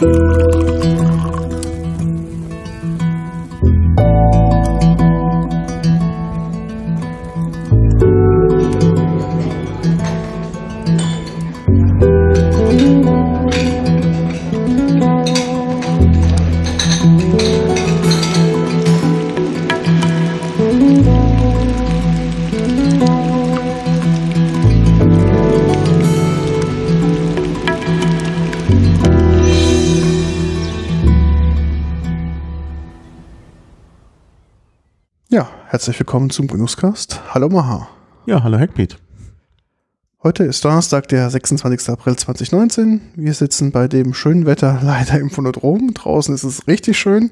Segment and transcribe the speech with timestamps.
[0.00, 0.27] Ja,
[35.78, 37.20] herzlich willkommen zum Genusscast.
[37.32, 37.86] Hallo Maha.
[38.26, 38.98] Ja, hallo Hackbeat.
[40.24, 41.90] Heute ist Donnerstag, der 26.
[41.90, 43.00] April 2019.
[43.14, 45.94] Wir sitzen bei dem schönen Wetter leider im Phonodrom.
[45.94, 47.30] Draußen ist es richtig schön.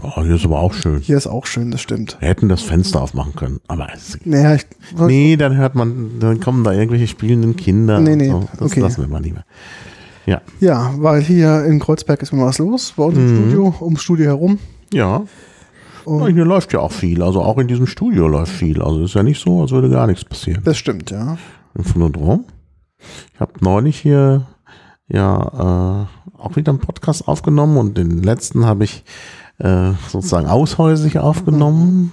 [0.00, 1.00] Oh, hier ist aber auch schön.
[1.00, 2.16] Hier ist auch schön, das stimmt.
[2.20, 4.64] Wir hätten das Fenster aufmachen können, aber es Naja, ich,
[4.96, 7.98] Nee, dann hört man, dann kommen da irgendwelche spielenden Kinder.
[7.98, 8.48] Nee, nee, so.
[8.52, 8.78] Das okay.
[8.78, 9.44] lassen wir mal lieber.
[10.26, 10.42] Ja.
[10.60, 13.36] ja, weil hier in Kreuzberg ist immer was los, bei uns im Mhm.
[13.36, 14.60] Studio, ums Studio herum.
[14.92, 15.24] Ja.
[16.08, 17.22] Und Hier läuft ja auch viel.
[17.22, 18.82] Also auch in diesem Studio läuft viel.
[18.82, 20.62] Also ist ja nicht so, als würde gar nichts passieren.
[20.64, 21.36] das stimmt, ja.
[21.74, 22.44] Im Phonodrom.
[23.34, 24.46] Ich habe neulich hier
[25.06, 29.04] ja äh, auch wieder einen Podcast aufgenommen und den letzten habe ich
[29.58, 32.12] äh, sozusagen aushäusig aufgenommen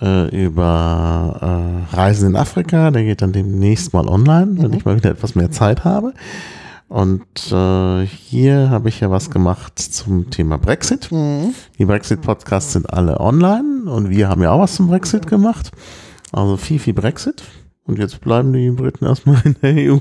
[0.00, 2.90] äh, über äh, Reisen in Afrika.
[2.90, 6.14] Der geht dann demnächst mal online, wenn ich mal wieder etwas mehr Zeit habe.
[6.94, 11.10] Und äh, hier habe ich ja was gemacht zum Thema Brexit.
[11.10, 11.52] Mhm.
[11.76, 15.72] Die Brexit-Podcasts sind alle online und wir haben ja auch was zum Brexit gemacht.
[16.30, 17.42] Also viel, viel Brexit.
[17.82, 19.98] Und jetzt bleiben die Briten erstmal in der EU.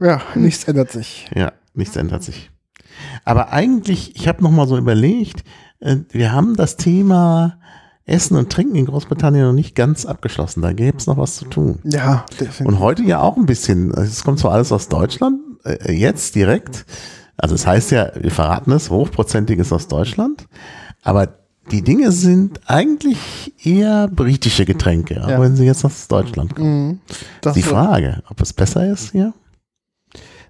[0.00, 1.28] Ja, nichts ändert sich.
[1.34, 2.50] Ja, nichts ändert sich.
[3.26, 5.44] Aber eigentlich, ich habe noch mal so überlegt,
[5.80, 7.58] äh, wir haben das Thema
[8.06, 10.62] Essen und Trinken in Großbritannien noch nicht ganz abgeschlossen.
[10.62, 11.80] Da gäbe es noch was zu tun.
[11.84, 12.64] Ja, definitiv.
[12.64, 13.90] Und heute ja auch ein bisschen.
[13.90, 16.84] Es kommt zwar alles aus Deutschland, äh, jetzt direkt.
[17.36, 20.46] Also es heißt ja, wir verraten es, hochprozentiges aus Deutschland.
[21.02, 21.28] Aber
[21.72, 25.40] die Dinge sind eigentlich eher britische Getränke, Ja.
[25.40, 26.86] wenn sie jetzt aus Deutschland kommen.
[26.88, 27.00] Mhm.
[27.40, 29.32] Das Die Frage, ob es besser ist hier?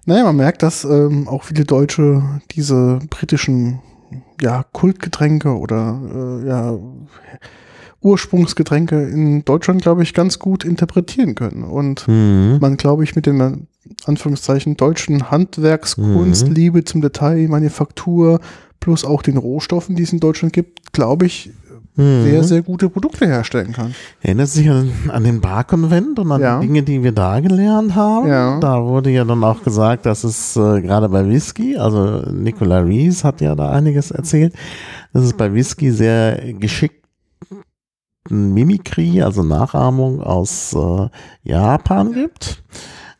[0.05, 3.79] Naja, man merkt, dass ähm, auch viele Deutsche diese britischen
[4.41, 5.99] ja, Kultgetränke oder
[6.43, 6.77] äh, ja,
[8.01, 11.63] Ursprungsgetränke in Deutschland, glaube ich, ganz gut interpretieren können.
[11.63, 12.57] Und Mhm.
[12.61, 13.67] man, glaube ich, mit den
[14.05, 16.53] Anführungszeichen deutschen Handwerkskunst, Mhm.
[16.53, 18.39] Liebe zum Detail, Manufaktur,
[18.79, 21.51] plus auch den Rohstoffen, die es in Deutschland gibt, glaube ich,
[21.97, 22.23] Mhm.
[22.23, 23.95] sehr, sehr gute Produkte herstellen kann.
[24.21, 26.59] Erinnert sich an, an den Barkonvent und an Ja.
[26.59, 28.27] die Dinge, die wir da gelernt haben.
[28.27, 28.59] Ja.
[28.59, 33.23] Da wurde ja dann auch gesagt, dass es äh, gerade bei Whisky, also Nicola Rees
[33.23, 34.53] hat ja da einiges erzählt,
[35.13, 36.99] dass es bei Whisky sehr geschickten
[38.29, 41.07] Mimikry, also Nachahmung aus äh,
[41.43, 42.63] Japan gibt,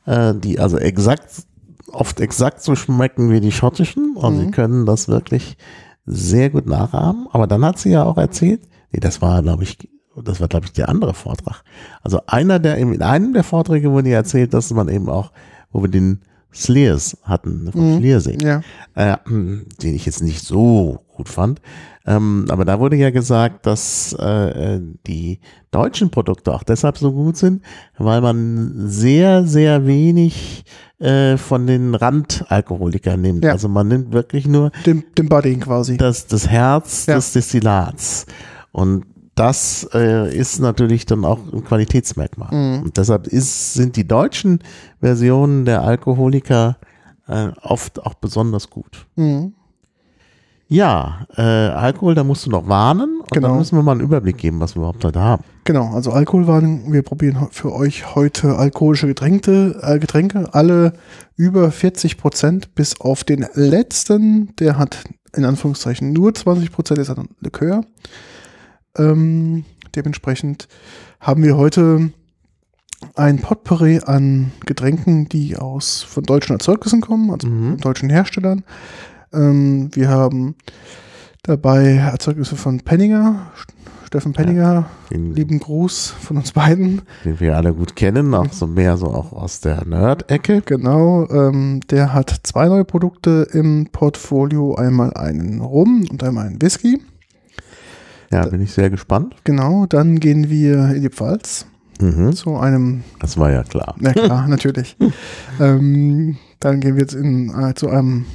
[0.06, 1.44] äh, die also exakt,
[1.92, 4.16] oft exakt so schmecken wie die schottischen.
[4.20, 4.52] Sie Mhm.
[4.52, 5.58] können das wirklich
[6.06, 7.28] sehr gut nachahmen.
[7.32, 8.62] Aber dann hat sie ja auch erzählt,
[8.92, 9.78] nee, das war, glaube ich,
[10.24, 11.64] das war, glaube ich, der andere Vortrag.
[12.02, 15.32] Also einer der, in einem der Vorträge wurde ja erzählt, dass man eben auch,
[15.72, 16.22] wo wir den
[16.56, 17.98] Slears hatten, vom Mhm.
[18.00, 18.62] Schliersee, Ja.
[18.96, 21.62] äh, den ich jetzt nicht so gut fand.
[22.08, 25.40] Ähm, aber da wurde ja gesagt, dass äh, die
[25.72, 27.64] deutschen Produkte auch deshalb so gut sind,
[27.98, 30.64] weil man sehr, sehr wenig
[31.00, 33.44] äh, von den Randalkoholikern nimmt.
[33.44, 33.52] Ja.
[33.54, 35.98] Also man nimmt wirklich nur Dem, dem Budding quasi.
[35.98, 37.16] das, das Herz Ja.
[37.16, 38.26] des Destillats.
[38.72, 42.54] Und das äh, ist natürlich dann auch ein Qualitätsmerkmal.
[42.54, 42.84] Mhm.
[42.84, 44.60] Und deshalb ist, sind die deutschen
[45.02, 46.78] Versionen der Alkoholiker
[47.28, 49.06] äh, oft auch besonders gut.
[49.16, 49.54] Mhm.
[50.68, 53.20] Ja, äh, Alkohol, da musst du noch warnen.
[53.20, 53.50] Und Genau.
[53.50, 55.44] dann müssen wir mal einen Überblick geben, was wir überhaupt heute haben.
[55.64, 56.92] Genau, also Alkoholwarnung.
[56.92, 60.94] Wir probieren für euch heute alkoholische Getränke, äh, Getränke, alle
[61.36, 65.04] über 40 Prozent, bis auf den letzten, der hat
[65.36, 67.82] in Anführungszeichen nur 20 Prozent, ist ein Likör.
[68.98, 70.68] Ähm, dementsprechend
[71.20, 72.12] haben wir heute
[73.16, 77.70] ein Potpourri an Getränken, die aus von deutschen Erzeugnissen kommen, also Mhm.
[77.72, 78.64] von deutschen Herstellern.
[79.34, 80.56] Ähm, wir haben
[81.44, 83.52] dabei Erzeugnisse von Penninger,
[84.08, 87.02] Steffen Penninger, Den, lieben Gruß von uns beiden.
[87.26, 90.62] den wir alle gut kennen, auch so mehr so auch aus der Nerd-Ecke.
[90.66, 96.62] Genau, ähm, der hat zwei neue Produkte im Portfolio, einmal einen Rum und einmal einen
[96.62, 97.02] Whisky.
[98.32, 99.36] Ja, bin ich sehr gespannt.
[99.44, 101.66] Genau, dann gehen wir in die Pfalz
[102.02, 102.34] Mhm.
[102.34, 103.96] zu einem, Das war ja klar.
[104.00, 104.98] na klar, natürlich.
[105.60, 108.26] Ähm, dann gehen wir jetzt in, äh, zu einem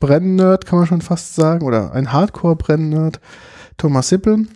[0.00, 3.20] Brennnerd, kann man schon fast sagen, oder ein Hardcore-Brennnerd,
[3.76, 4.46] Thomas Sippel,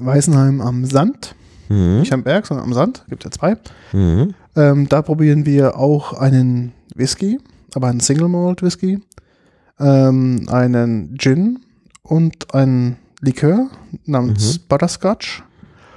[0.00, 1.34] Weißenheim am Sand,
[1.68, 2.00] Mhm.
[2.00, 3.56] nicht am Berg, sondern am Sand, gibt ja zwei.
[3.92, 4.34] Mhm.
[4.56, 7.38] Ähm, da probieren wir auch einen Whisky,
[7.74, 9.00] aber einen Single Malt Whisky,
[9.78, 11.60] ähm, einen Gin
[12.02, 13.68] und einen Likör
[14.04, 15.42] namens Butterscotch.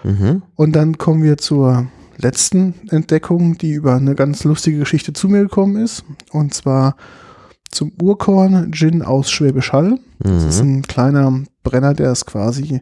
[0.03, 0.43] Mhm.
[0.55, 1.87] Und dann kommen wir zur
[2.17, 6.05] letzten Entdeckung, die über eine ganz lustige Geschichte zu mir gekommen ist.
[6.31, 6.95] Und zwar
[7.71, 9.99] zum Urkorn Gin aus Schwäbisch Hall.
[10.19, 10.75] Das ist Mhm.
[10.77, 12.81] ein kleiner Brenner, der es quasi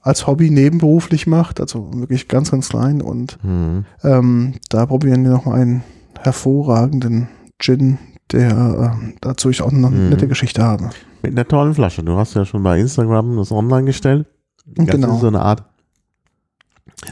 [0.00, 3.02] als Hobby nebenberuflich macht, also wirklich ganz, ganz klein.
[3.02, 3.84] Und Mhm.
[4.04, 5.82] ähm, da probieren wir noch mal einen
[6.20, 7.28] hervorragenden
[7.58, 7.98] Gin,
[8.30, 10.10] der äh, dazu ich auch noch eine Mhm.
[10.10, 10.90] nette Geschichte habe.
[11.22, 12.02] Mit einer tollen Flasche.
[12.02, 14.26] Du hast ja schon bei Instagram das online gestellt.
[14.66, 15.14] Das Genau.
[15.14, 15.64] ist so eine Art.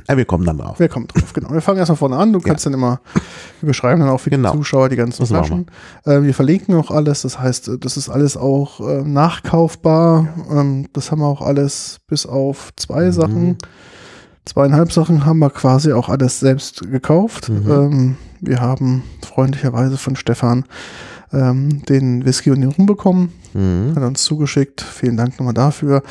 [0.08, 0.76] Ja, wir kommen dann drauf.
[0.78, 1.32] Wer kommt drauf?
[1.34, 1.50] Genau.
[1.52, 2.32] Wir fangen erstmal vorne an.
[2.32, 3.00] Du kannst dann immer,
[3.60, 4.52] wir beschreiben dann auch für Genau.
[4.52, 5.66] die Zuschauer die ganzen Das Flaschen.
[6.04, 7.22] Äh, wir verlinken auch alles.
[7.22, 10.28] Das heißt, das ist alles auch äh, nachkaufbar.
[10.50, 13.12] Ähm, das haben wir auch alles bis auf zwei Mhm.
[13.12, 13.58] Sachen.
[14.46, 17.48] Zweieinhalb Sachen haben wir quasi auch alles selbst gekauft.
[17.50, 17.70] Mhm.
[17.70, 20.64] Ähm, wir haben freundlicherweise von Stefan
[21.32, 23.32] ähm, den Whisky und den Rum bekommen.
[23.52, 23.92] Mhm.
[23.94, 24.80] Hat er uns zugeschickt.
[24.80, 26.02] Vielen Dank nochmal dafür.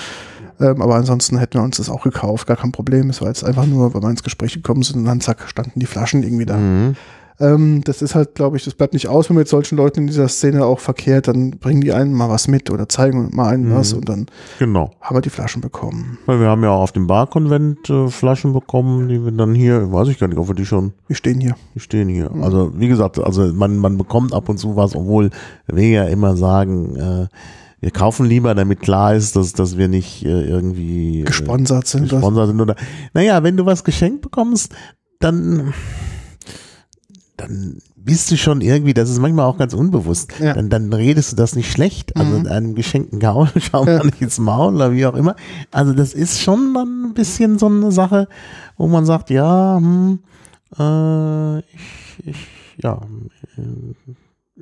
[0.59, 2.47] Ähm, aber ansonsten hätten wir uns das auch gekauft.
[2.47, 3.09] Gar kein Problem.
[3.09, 5.79] Es war jetzt einfach nur, weil wir ins Gespräch gekommen sind und dann zack, standen
[5.79, 6.57] die Flaschen irgendwie da.
[6.57, 6.95] Mhm.
[7.39, 10.01] Ähm, das ist halt, glaube ich, das bleibt nicht aus, wenn man mit solchen Leuten
[10.01, 13.47] in dieser Szene auch verkehrt, dann bringen die einen mal was mit oder zeigen mal
[13.49, 13.75] einen Mhm.
[13.75, 14.27] was und dann
[14.59, 14.91] Genau.
[15.01, 16.17] haben wir die Flaschen bekommen.
[16.25, 19.91] Weil wir haben ja auch auf dem Barkonvent äh, Flaschen bekommen, die wir dann hier,
[19.91, 21.55] weiß ich gar nicht, ob wir die schon, Wir stehen hier.
[21.75, 22.29] die stehen hier.
[22.31, 22.43] Mhm.
[22.43, 25.29] Also wie gesagt, also man, man bekommt ab und zu was, obwohl
[25.67, 27.27] wir ja immer sagen, äh,
[27.79, 32.09] wir kaufen lieber, damit klar ist, dass, dass wir nicht äh, irgendwie äh, Gesponsert sind.
[32.09, 32.75] Gesponsert sind oder
[33.13, 34.73] naja, wenn du was geschenkt bekommst,
[35.19, 35.73] dann
[37.47, 40.53] dann bist du schon irgendwie, das ist manchmal auch ganz unbewusst, Ja.
[40.53, 42.47] dann, dann redest du das nicht schlecht, also Mhm.
[42.47, 44.03] einem geschenkten Gaul schau mal Ja.
[44.03, 45.35] nicht ins Maul oder wie auch immer.
[45.71, 48.27] Also das ist schon dann ein bisschen so eine Sache,
[48.77, 50.19] wo man sagt, ja, hm,
[50.77, 52.47] äh, ich, ich,
[52.81, 52.99] ja,
[53.57, 53.93] äh,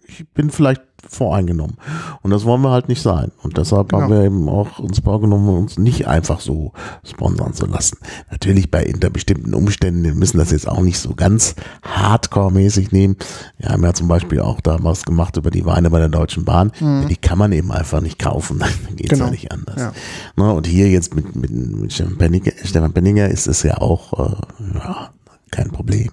[0.07, 1.77] ich bin vielleicht voreingenommen.
[2.21, 3.31] Und das wollen wir halt nicht sein.
[3.44, 4.19] Und deshalb haben Genau.
[4.21, 6.71] wir eben auch uns vorgenommen, uns nicht einfach so
[7.03, 7.98] sponsern zu lassen.
[8.31, 13.15] Natürlich bei unter bestimmten Umständen, wir müssen das jetzt auch nicht so ganz hardcore-mäßig nehmen.
[13.57, 16.45] Wir haben ja zum Beispiel auch da was gemacht über die Weine bei der Deutschen
[16.45, 16.71] Bahn.
[16.80, 18.59] Die kann man eben einfach nicht kaufen.
[18.88, 19.25] Dann geht's Genau.
[19.25, 19.80] ja nicht anders.
[19.80, 19.94] Ja.
[20.36, 24.13] Ne, und hier jetzt mit, mit, mit Stefan, Penninger, Stefan Penninger ist es ja auch
[24.19, 24.36] äh,
[24.75, 25.09] ja,
[25.51, 26.09] kein Problem.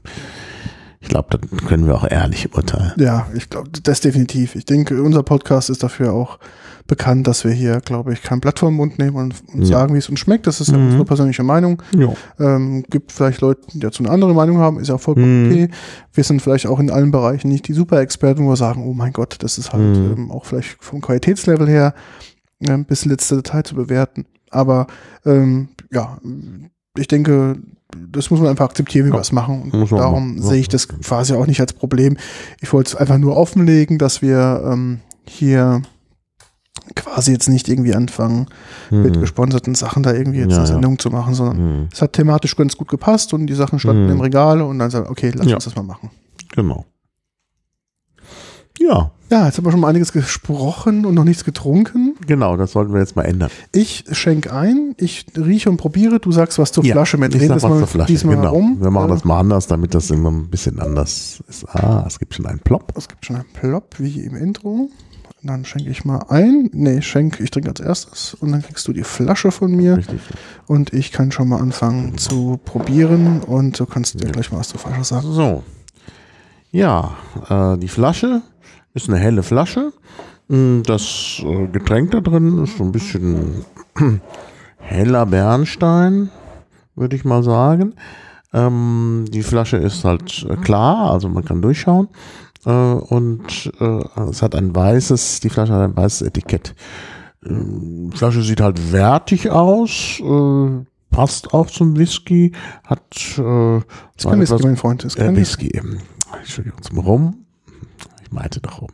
[1.01, 2.93] Ich glaube, da können wir auch ehrlich urteilen.
[2.97, 4.57] Ja, ich glaube, das definitiv.
[4.57, 6.39] Ich denke, unser Podcast ist dafür auch
[6.89, 9.67] bekannt, dass wir hier, glaube ich, kein Blatt vor den Mund nehmen und, und Ja.
[9.79, 10.47] sagen, wie es uns schmeckt.
[10.47, 10.87] Das ist ja Mhm.
[10.87, 11.83] unsere persönliche Meinung.
[11.97, 12.13] Ja.
[12.41, 15.51] Ähm, gibt vielleicht Leute, die dazu eine andere Meinung haben, ist ja vollkommen Mhm.
[15.53, 15.69] okay.
[16.15, 19.13] Wir sind vielleicht auch in allen Bereichen nicht die Super-Experten, wo wir sagen, oh mein
[19.13, 20.13] Gott, das ist halt Mhm.
[20.17, 21.95] ähm, auch vielleicht vom Qualitätslevel her
[22.67, 24.25] ähm, bis letzte Detail zu bewerten.
[24.51, 24.87] Aber
[25.27, 26.19] ähm, ja,
[26.99, 27.57] ich denke,
[28.11, 29.71] das muss man einfach akzeptieren, wie Ja, wir es machen.
[29.73, 30.43] Und darum machen.
[30.43, 32.17] sehe ich das quasi auch nicht als Problem.
[32.61, 35.83] Ich wollte es einfach nur offenlegen, dass wir ähm, hier
[36.95, 38.47] quasi jetzt nicht irgendwie anfangen,
[38.91, 39.21] mit Mhm.
[39.21, 40.73] gesponserten Sachen da irgendwie jetzt Ja, eine ja.
[40.75, 41.89] Sendung zu machen, sondern Mhm.
[41.93, 44.13] es hat thematisch ganz gut gepasst und die Sachen standen Mhm.
[44.13, 45.57] im Regal und dann sagen, okay, lass Ja.
[45.57, 46.11] uns das mal machen.
[46.55, 46.85] Genau.
[48.79, 52.15] Ja, Ja, jetzt haben wir schon mal einiges gesprochen und noch nichts getrunken.
[52.27, 53.51] genau, das sollten wir jetzt mal ändern.
[53.73, 57.35] Ich schenke ein, ich rieche und probiere, du sagst was zur Ja, Flasche mit.
[57.35, 58.53] Ich sag was zur Flasche, diesmal genau.
[58.53, 58.79] herum.
[58.81, 61.69] Wir machen das mal anders, damit das immer ein bisschen anders ist.
[61.69, 62.93] Ah, es gibt schon einen Plop.
[62.97, 64.89] Es gibt schon einen Plop, wie im Intro.
[65.43, 66.69] Dann schenke ich mal ein.
[66.73, 70.21] Nee, schenk, ich trinke als erstes und dann kriegst du die Flasche von mir Richtig.
[70.67, 74.69] und ich kann schon mal anfangen zu probieren und du kannst dir gleich mal was
[74.69, 75.31] zur Flasche sagen.
[75.31, 75.63] So.
[76.73, 77.17] Ja,
[77.49, 78.43] äh, die Flasche
[79.03, 79.93] ist eine helle Flasche.
[80.49, 83.65] Mm, Das äh, Getränk da drin ist so ein bisschen
[84.79, 86.31] heller Bernstein,
[86.95, 87.95] würde ich mal sagen.
[88.53, 92.09] Ähm, die Flasche ist halt äh, klar, also man kann durchschauen.
[92.65, 94.01] Äh, und äh,
[94.31, 96.75] es hat ein weißes, die Flasche hat ein weißes Etikett.
[97.45, 102.53] Ähm, Die Flasche sieht halt wertig aus, äh, passt auch zum Whisky,
[102.85, 103.03] hat
[103.39, 105.05] äh, Ist kein Whisky, mein Freund.
[105.05, 105.69] Ist äh, kein Whisky.
[105.69, 105.99] ähm,
[106.41, 107.45] Entschuldigung, zum Rum.
[108.31, 108.91] Meinte doch Rum.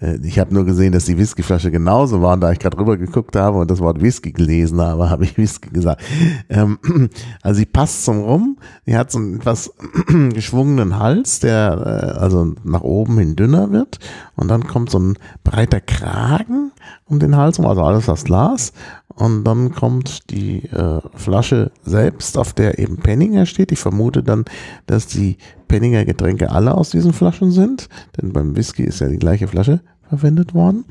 [0.00, 2.96] Äh, Ich habe nur gesehen, dass die Whiskyflasche genauso war und da ich gerade rüber
[2.96, 6.02] geguckt habe und das Wort Whisky gelesen habe, habe ich Whisky gesagt.
[6.48, 6.78] Ähm,
[7.42, 8.58] also sie passt zum Rum.
[8.86, 9.72] Die hat so einen etwas
[10.34, 13.98] geschwungenen Hals, der äh, also nach oben hin dünner wird
[14.36, 16.72] und dann kommt so ein breiter Kragen
[17.06, 18.72] um den Hals rum, also alles aus Glas
[19.20, 23.70] und dann kommt die äh, Flasche selbst, auf der eben Penninger steht.
[23.70, 24.46] Ich vermute dann,
[24.86, 25.36] dass die
[25.68, 29.82] Penninger Getränke alle aus diesen Flaschen sind, denn beim Whisky ist ja die gleiche Flasche
[30.08, 30.86] verwendet worden.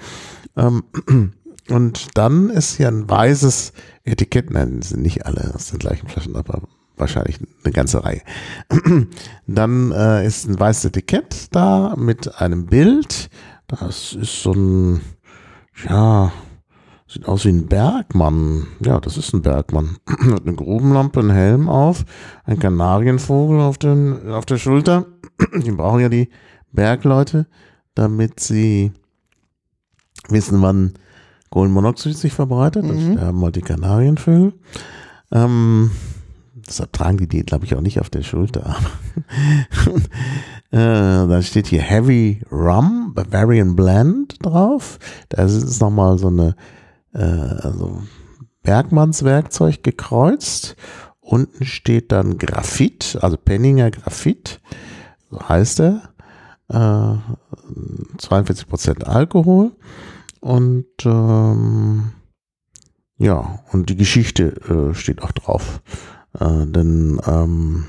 [0.55, 0.83] Ähm,
[1.69, 6.35] und dann ist hier ein weißes Etikett, nein, sind nicht alle aus den gleichen Flaschen,
[6.35, 6.61] aber
[6.97, 8.21] wahrscheinlich eine ganze Reihe.
[9.47, 13.29] Dann äh, ist ein weißes Etikett da mit einem Bild
[13.67, 15.01] Das ist so ein,
[15.87, 16.31] ja,
[17.11, 18.67] sieht aus wie ein Bergmann.
[18.81, 19.97] Ja, das ist ein Bergmann.
[20.07, 22.05] Hat eine Grubenlampe, einen Helm auf,
[22.45, 25.05] ein Kanarienvogel auf, den, auf der Schulter.
[25.65, 26.29] Die brauchen ja die
[26.71, 27.47] Bergleute,
[27.95, 28.91] damit sie
[30.27, 30.93] wissen, wann
[31.49, 32.83] Kohlenmonoxid sich verbreitet.
[32.87, 33.13] Das Mhm.
[33.13, 34.53] sterben halt die Kanarienvögel.
[35.31, 35.89] Ähm,
[36.53, 38.75] deshalb tragen die die, glaube ich, auch nicht auf der Schulter.
[40.71, 44.99] äh, dann steht hier Heavy Rum, Bavarian Blend drauf.
[45.29, 46.55] Das ist nochmal so eine
[47.13, 48.03] äh, also
[48.63, 50.75] Bergmannswerkzeug gekreuzt.
[51.19, 54.61] Unten steht dann Graphit, also Penninger Graphit,
[55.29, 56.13] so heißt er.
[56.69, 57.17] Äh,
[58.17, 59.71] 42% Alkohol.
[60.39, 62.11] Und ähm,
[63.17, 65.81] ja, und die Geschichte äh, steht auch drauf.
[66.39, 67.85] Äh, denn ähm,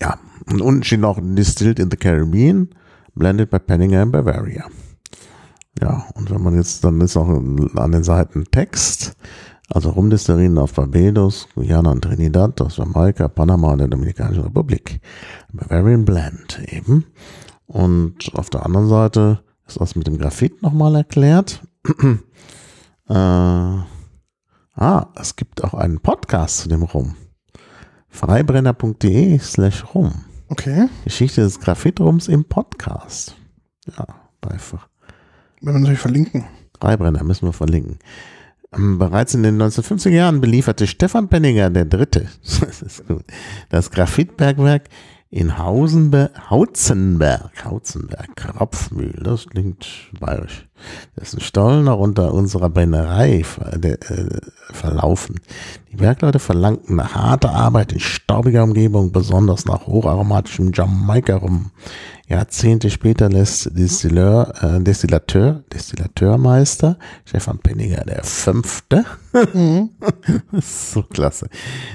[0.00, 2.74] ja, und unten steht noch Distilled in the Caribbean,
[3.14, 4.66] blended by Penninger in Bavaria.
[5.80, 9.16] Ja, und wenn man jetzt, dann ist noch an den Seiten Text,
[9.68, 15.00] also Rumdestillerien auf Barbados, Guyana und Trinidad, aus Jamaika, Panama und der Dominikanischen Republik.
[15.52, 17.04] Bavarian Blend eben.
[17.66, 21.62] Und auf der anderen Seite ist das mit dem Graphit nochmal erklärt.
[23.08, 23.86] äh, ah,
[25.16, 27.16] es gibt auch einen Podcast zu dem Rum.
[28.08, 30.24] Freibrenner.de slash rum.
[30.48, 30.88] Okay.
[31.04, 33.34] Geschichte des Graphitrums im Podcast.
[33.98, 34.06] Ja,
[34.48, 34.88] einfach.
[35.60, 36.44] Wenn wir natürlich verlinken.
[36.80, 37.98] Freibrenner müssen wir verlinken.
[38.74, 42.28] Ähm, Bereits in den 1950er Jahren belieferte Stefan Penninger der Dritte,
[43.70, 44.88] das Graphitbergwerk
[45.28, 49.86] in Hausenberg, Hauzenberg, Hauzenberg, Kropfmühl, das klingt
[50.20, 50.68] bayerisch.
[51.18, 54.40] Dessen Stollen auch unter unserer Brennerei ver, de, äh,
[54.72, 55.40] verlaufen.
[55.90, 61.70] Die Bergleute verlangten nach harter Arbeit in staubiger Umgebung, besonders nach hocharomatischem Jamaika rum.
[62.28, 69.04] Jahrzehnte später lässt Distilleur, äh, Destillateur, Destillateurmeister Stefan Penninger der Fünfte
[69.52, 69.90] Mhm.
[70.60, 71.48] so klasse.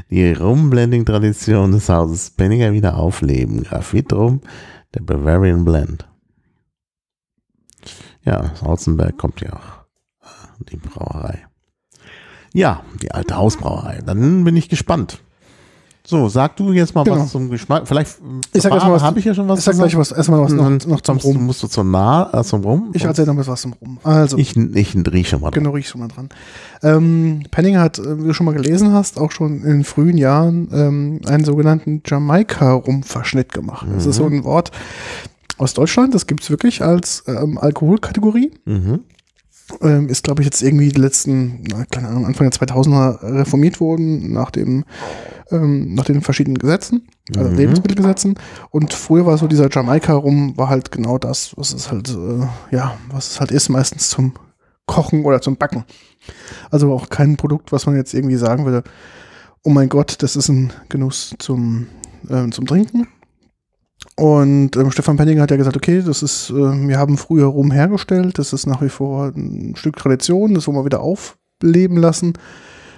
[0.10, 3.64] Die Rumblending-Tradition des Hauses Penninger wieder aufleben.
[3.64, 4.42] Graphit rum,
[4.94, 6.08] der Bavarian Blend.
[8.24, 9.86] Ja, aus Hausenberg kommt ja auch
[10.24, 11.48] äh, die Brauerei.
[12.54, 14.02] Ja, die alte Hausbrauerei.
[14.06, 15.24] Dann bin ich gespannt.
[16.04, 17.20] So, sag du jetzt mal Genau.
[17.20, 17.88] was zum Geschmack.
[17.88, 18.18] Vielleicht
[18.54, 20.70] Ich sag was- habe ich ja schon was Ich sag gleich was, erstmal was noch,
[20.88, 21.46] noch zum Rum.
[21.46, 22.90] Musst du zu nah äh, zum Rum?
[22.94, 24.00] Ich erzähle noch was zum Rum.
[24.04, 25.52] Also, ich, ich riech schon mal.
[25.52, 25.64] dran.
[25.64, 26.30] genau, riech schon mal dran.
[26.82, 30.18] Ähm, Penninger hat, äh, wie du schon mal gelesen hast, auch schon in den frühen
[30.18, 33.86] Jahren ähm, einen sogenannten Jamaika-Rum-Verschnitt gemacht.
[33.94, 34.72] Das ist so ein Wort
[35.58, 38.52] aus Deutschland, das gibt's wirklich als ähm, Alkoholkategorie.
[38.66, 39.02] Mhm.
[39.82, 43.80] Ähm, ist, glaube ich, jetzt irgendwie die letzten, na, keine Ahnung, Anfang der 2000er reformiert
[43.80, 44.86] worden nach dem,
[45.52, 47.58] ähm, nach den verschiedenen Gesetzen, also Mhm.
[47.58, 48.36] Lebensmittelgesetzen.
[48.70, 52.76] Und früher war so dieser Jamaika rum, war halt genau das, was es halt, äh,
[52.76, 54.34] ja, was es halt ist, meistens zum
[54.86, 55.86] Kochen oder zum Backen.
[56.70, 58.84] Also auch kein Produkt, was man jetzt irgendwie sagen würde,
[59.64, 61.88] oh mein Gott, das ist ein Genuss zum,
[62.30, 63.08] ähm, zum Trinken.
[64.16, 67.72] Und ähm, Stefan Penninger hat ja gesagt, okay, das ist, äh, wir haben früher Rum
[67.72, 72.34] hergestellt, das ist nach wie vor ein Stück Tradition, das wollen wir wieder aufleben lassen,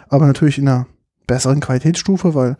[0.09, 0.87] aber natürlich in einer
[1.27, 2.57] besseren Qualitätsstufe, weil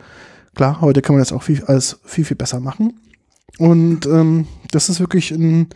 [0.54, 3.00] klar, heute kann man das auch viel, alles viel, viel besser machen.
[3.58, 5.68] Und ähm, das ist wirklich ein,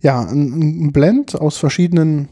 [0.00, 2.28] ja, ein, ein Blend aus verschiedenen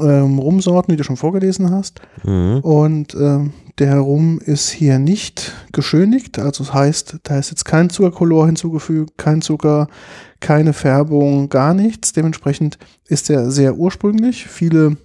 [0.00, 2.00] ähm, Rumsorten, die du schon vorgelesen hast.
[2.24, 2.60] Mhm.
[2.60, 7.90] Und ähm, der Rum ist hier nicht geschönigt, also das heißt, da ist jetzt kein
[7.90, 9.88] Zuckerkolor hinzugefügt, kein Zucker,
[10.40, 12.12] keine Färbung, gar nichts.
[12.12, 14.46] Dementsprechend ist er sehr ursprünglich.
[14.46, 14.96] Viele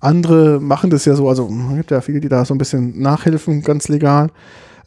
[0.00, 3.00] andere machen das ja so, also es gibt ja viele, die da so ein bisschen
[3.00, 4.30] nachhelfen, ganz legal.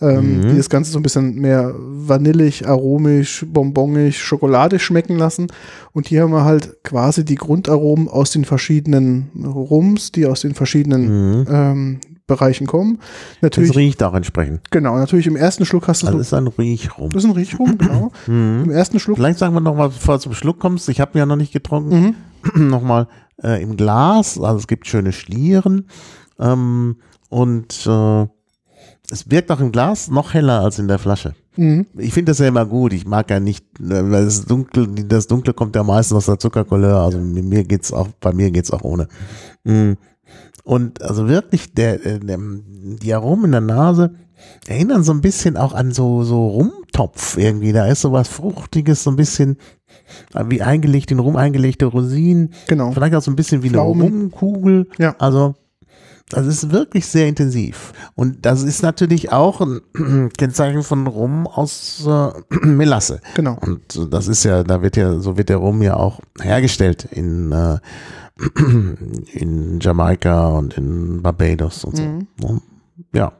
[0.01, 0.49] Ähm, Mhm.
[0.49, 5.47] Die das Ganze so ein bisschen mehr vanillig, aromisch, bonbongig, schokoladig schmecken lassen.
[5.93, 10.53] Und hier haben wir halt quasi die Grundaromen aus den verschiedenen Rums, die aus den
[10.53, 11.45] verschiedenen Mhm.
[11.49, 12.97] ähm, Bereichen kommen.
[13.35, 14.69] Das Natürlich, riecht auch entsprechend.
[14.69, 17.09] genau, natürlich im ersten Schluck hast du Also so, ist ein Riechrum.
[17.09, 18.11] das ist ein Riechrum, genau.
[18.27, 18.63] Mhm.
[18.65, 21.17] Im ersten Schluck, Vielleicht sagen wir noch mal, bevor du zum Schluck kommst, ich habe
[21.17, 22.15] ja noch nicht getrunken,
[22.53, 22.67] mhm.
[22.69, 23.07] noch mal
[23.41, 25.87] äh, im Glas, also es gibt schöne Schlieren
[26.37, 26.97] ähm,
[27.29, 28.27] und äh,
[29.11, 31.33] es wirkt auch im Glas noch heller als in der Flasche.
[31.55, 31.87] Mhm.
[31.97, 32.93] Ich finde das ja immer gut.
[32.93, 36.39] Ich mag ja nicht, äh, weil das Dunkle, das Dunkle kommt ja meistens aus der
[36.39, 36.97] Zuckercouleur.
[36.97, 39.07] Also mir geht's auch, bei mir geht's auch ohne.
[39.63, 39.93] Mm.
[40.63, 44.15] Und also wirklich, der, äh, der, die Aromen in der Nase
[44.67, 47.71] erinnern so ein bisschen auch an so, so Rumtopf irgendwie.
[47.71, 49.57] Da ist so was Fruchtiges, so ein bisschen
[50.35, 52.53] äh, wie eingelegt, in Rum eingelegte Rosinen.
[52.67, 52.91] genau.
[52.91, 54.01] Vielleicht auch so ein bisschen wie eine Pflaumen.
[54.01, 54.89] Rumkugel.
[54.99, 55.15] Ja.
[55.17, 55.55] Also
[56.29, 57.93] Das ist wirklich sehr intensiv.
[58.15, 62.31] Und das ist natürlich auch ein Kennzeichen von Rum aus äh,
[62.65, 63.21] Melasse.
[63.33, 63.57] Genau.
[63.61, 67.53] Und das ist ja, da wird ja, so wird der Rum ja auch hergestellt in,
[67.53, 67.77] äh,
[69.31, 72.03] in Jamaika und in Barbados und so.
[72.03, 72.27] Mhm.
[73.13, 73.31] Ja.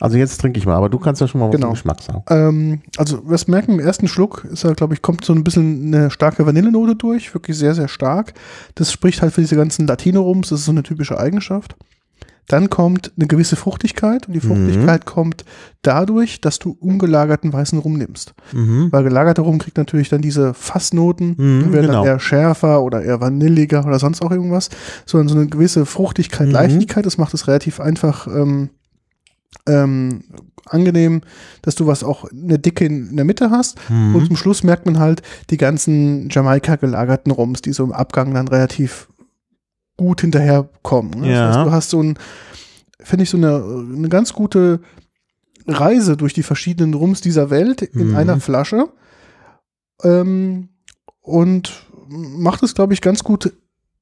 [0.00, 1.68] Also jetzt trinke ich mal, aber du kannst ja schon mal was Genau.
[1.68, 2.22] zum Geschmack sagen.
[2.30, 5.94] Ähm, also, was merken im ersten Schluck, ist ja, glaube ich, kommt so ein bisschen
[5.94, 8.34] eine starke Vanillenote durch, wirklich sehr, sehr stark.
[8.74, 11.76] Das spricht halt für diese ganzen Latino-Rums, das ist so eine typische Eigenschaft.
[12.52, 15.44] Dann kommt eine gewisse Fruchtigkeit und die Fruchtigkeit kommt
[15.80, 18.34] dadurch, dass du ungelagerten weißen Rum nimmst.
[18.52, 18.88] Mhm.
[18.92, 22.04] Weil gelagerter Rum kriegt natürlich dann diese Fassnoten, Mhm, die werden genau.
[22.04, 24.68] dann eher schärfer oder eher vanilliger oder sonst auch irgendwas,
[25.06, 26.52] sondern so eine gewisse Fruchtigkeit, Mhm.
[26.52, 28.68] Leichtigkeit, das macht es relativ einfach ähm,
[29.66, 30.24] ähm,
[30.66, 31.22] angenehm,
[31.62, 34.14] dass du was auch eine Dicke in, in der Mitte hast Mhm.
[34.14, 38.32] und zum Schluss merkt man halt die ganzen Jamaika gelagerten Rums, die so im Abgang
[38.34, 39.08] dann relativ
[39.96, 41.20] gut hinterherkommen.
[41.20, 41.32] Ne?
[41.32, 41.48] Ja.
[41.48, 42.18] Das heißt, du hast so ein,
[43.00, 43.56] finde ich, so eine,
[43.96, 44.80] eine ganz gute
[45.66, 48.16] Reise durch die verschiedenen Rums dieser Welt in Mhm.
[48.16, 48.88] einer Flasche
[50.02, 50.68] ähm,
[51.20, 51.72] und
[52.08, 53.52] macht es, glaube ich, ganz gut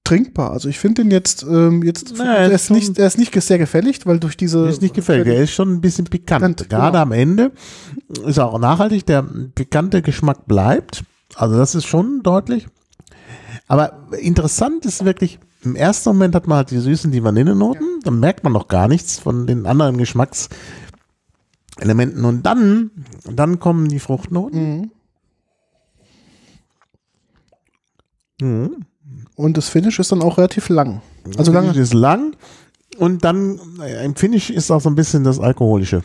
[0.04, 0.50] trinkbar.
[0.52, 3.35] Also ich finde den jetzt, ähm, jetzt Na, er er, ist nicht, er ist nicht
[3.40, 5.26] sehr gefällig, weil durch diese Mir ist nicht gefällt.
[5.26, 6.40] Der ist schon ein bisschen pikant.
[6.56, 7.02] Pikant, Gerade genau.
[7.02, 7.52] am Ende
[8.26, 9.06] ist er auch nachhaltig.
[9.06, 11.04] Der pikante Geschmack bleibt.
[11.37, 12.66] Also das ist schon deutlich.
[13.68, 18.00] Aber interessant ist wirklich, im ersten Moment hat man halt die süßen, die Vanillenoten.
[18.02, 22.25] Dann merkt man noch gar nichts von den anderen Geschmackselementen.
[22.25, 22.90] Und dann,
[23.25, 24.93] dann kommen die Fruchtnoten.
[28.40, 28.40] Mhm.
[28.40, 28.76] Mhm.
[29.37, 31.02] Und das Finish ist dann auch relativ lang.
[31.37, 31.81] Also Finish lange.
[31.81, 32.37] ist lang.
[32.99, 36.02] Und dann äh, im Finish ist auch so ein bisschen das Alkoholische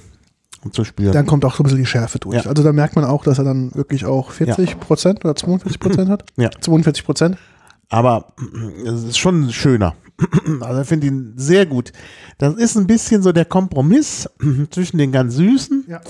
[0.71, 1.13] zu spüren.
[1.13, 2.43] Dann kommt auch so ein bisschen die Schärfe durch.
[2.43, 2.49] Ja.
[2.49, 6.09] Also da merkt man auch, dass er dann wirklich auch 40 Prozent oder 42 Prozent
[6.09, 6.25] hat.
[6.37, 6.49] Ja.
[6.59, 7.37] 42 Prozent.
[7.89, 8.33] Aber
[8.85, 9.95] es ist schon schöner.
[10.61, 11.91] Also ich finde ihn sehr gut.
[12.37, 14.29] Das ist ein bisschen so der Kompromiss
[14.71, 16.01] zwischen den ganz süßen Ja.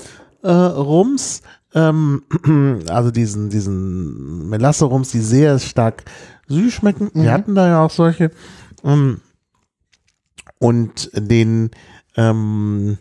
[0.42, 1.42] äh, Rums,
[1.74, 2.22] ähm,
[2.88, 6.04] also diesen, diesen Melasse-Rums, die sehr stark
[6.48, 7.10] süß schmecken.
[7.14, 7.22] Mhm.
[7.22, 8.30] Wir hatten da ja auch solche.
[8.84, 9.20] Ähm,
[10.58, 11.70] und den,
[12.16, 12.98] ähm,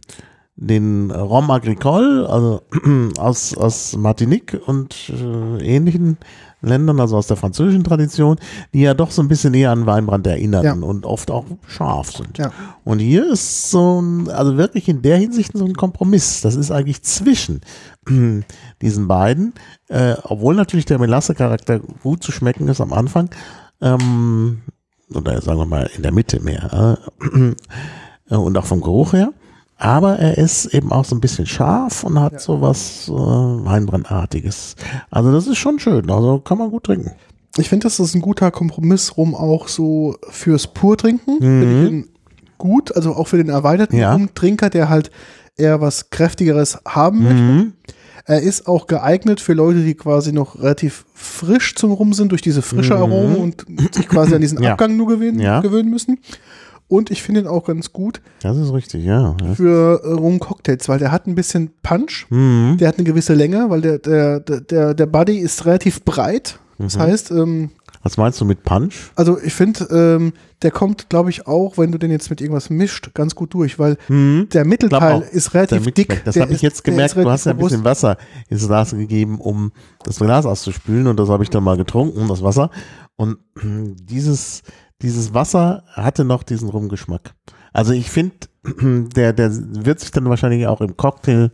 [0.56, 2.64] den Rom Agricole, also
[3.18, 6.18] aus, aus Martinique und äh, ähnlichen
[6.66, 8.38] Ländern, also aus der französischen Tradition,
[8.74, 10.74] die ja doch so ein bisschen eher an Weinbrand erinnern Ja.
[10.74, 12.38] und oft auch scharf sind.
[12.38, 12.52] Ja.
[12.84, 16.42] Und hier ist so ein, also wirklich in der Hinsicht so ein Kompromiss.
[16.42, 17.62] Das ist eigentlich zwischen
[18.82, 19.54] diesen beiden,
[19.90, 23.30] äh, obwohl natürlich der Melasse-Charakter gut zu schmecken ist am Anfang,
[23.82, 24.62] ähm,
[25.14, 26.98] oder sagen wir mal in der Mitte mehr,
[28.30, 29.32] äh, und auch vom Geruch her.
[29.78, 32.40] Aber er ist eben auch so ein bisschen scharf und hat Ja.
[32.40, 34.76] so was äh, Weinbrandartiges.
[35.12, 36.10] Also das ist schon schön.
[36.10, 37.12] Also kann man gut trinken.
[37.58, 41.36] Ich finde, das ist ein guter Kompromiss rum auch so fürs Purtrinken.
[41.36, 41.40] Mhm.
[41.62, 42.10] Finde ich ihn
[42.58, 42.96] gut.
[42.96, 44.14] Also auch für den erweiterten Ja.
[44.14, 45.12] Rumtrinker, der halt
[45.58, 47.42] eher was Kräftigeres haben möchte.
[47.42, 47.74] Mhm.
[48.28, 52.42] Er ist auch geeignet für Leute, die quasi noch relativ frisch zum Rum sind, durch
[52.42, 53.02] diese frische Mhm.
[53.02, 54.72] Aromen und sich quasi an diesen Ja.
[54.72, 55.62] Abgang nur gewöhnen, Ja.
[55.62, 56.18] gewöhnen müssen.
[56.88, 59.36] Und ich finde ihn auch ganz gut Das ist richtig, ja.
[59.56, 62.28] für äh, Rum-Cocktails, weil der hat ein bisschen Punch.
[62.30, 62.78] Mhm.
[62.80, 66.60] Der hat eine gewisse Länge, weil der, der, der- der, der Body ist relativ breit.
[66.78, 67.02] Das Mhm.
[67.02, 67.70] heißt, ähm,
[68.04, 69.12] Was meinst du mit Punch?
[69.16, 72.70] also ich finde, ähm, der kommt, glaube ich, auch, wenn du den jetzt mit irgendwas
[72.70, 74.48] mischt, ganz gut durch, weil Mhm.
[74.54, 76.12] der Mittelteil ist Der relativ mitschmeckt.
[76.12, 76.24] dick.
[76.26, 77.16] Das Der habe ich jetzt der gemerkt.
[77.16, 78.18] Du hast ja ein bisschen Wasser
[78.50, 79.72] ins Glas gegeben, um
[80.04, 82.70] das Glas auszuspülen und das habe ich dann mal getrunken, das Wasser.
[83.16, 83.38] Und
[84.04, 84.62] dieses,
[85.02, 87.34] dieses Wasser hatte noch diesen Rumgeschmack.
[87.74, 88.36] Also ich finde,
[89.16, 89.52] der, der
[89.86, 91.52] wird sich dann wahrscheinlich auch im Cocktail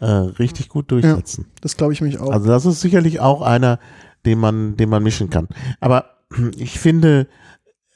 [0.00, 1.46] äh, richtig gut durchsetzen.
[1.60, 2.30] Das glaube ich mich auch.
[2.32, 3.78] Also das ist sicherlich auch einer,
[4.26, 5.48] den man, den man mischen kann.
[5.80, 6.06] Aber
[6.56, 7.28] ich finde,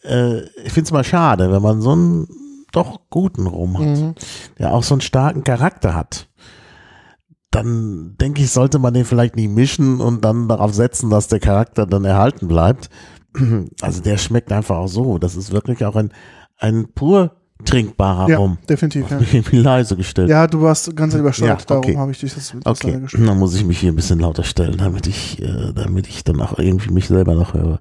[0.04, 2.28] äh, ich finde es mal schade, wenn man so einen
[2.72, 4.14] doch guten Rum hat, Mhm.
[4.58, 6.28] der auch so einen starken Charakter hat.
[7.50, 11.38] Dann denke ich, sollte man den vielleicht nicht mischen und dann darauf setzen, dass der
[11.38, 12.90] Charakter dann erhalten bleibt.
[13.80, 15.18] Also der schmeckt einfach auch so.
[15.18, 16.10] Das ist wirklich auch ein,
[16.58, 18.58] ein pur trinkbarer ja, Rum.
[18.68, 19.10] definitiv.
[19.10, 19.18] Ja.
[19.20, 20.28] Mich irgendwie leise gestellt.
[20.28, 21.88] ja, du warst ganz übersteuert, Ja, okay.
[21.92, 23.26] darum habe ich dich das, das Okay, gestellt.
[23.28, 26.40] dann muss ich mich hier ein bisschen lauter stellen, damit ich, äh, damit ich dann
[26.40, 27.80] auch irgendwie mich selber noch höre.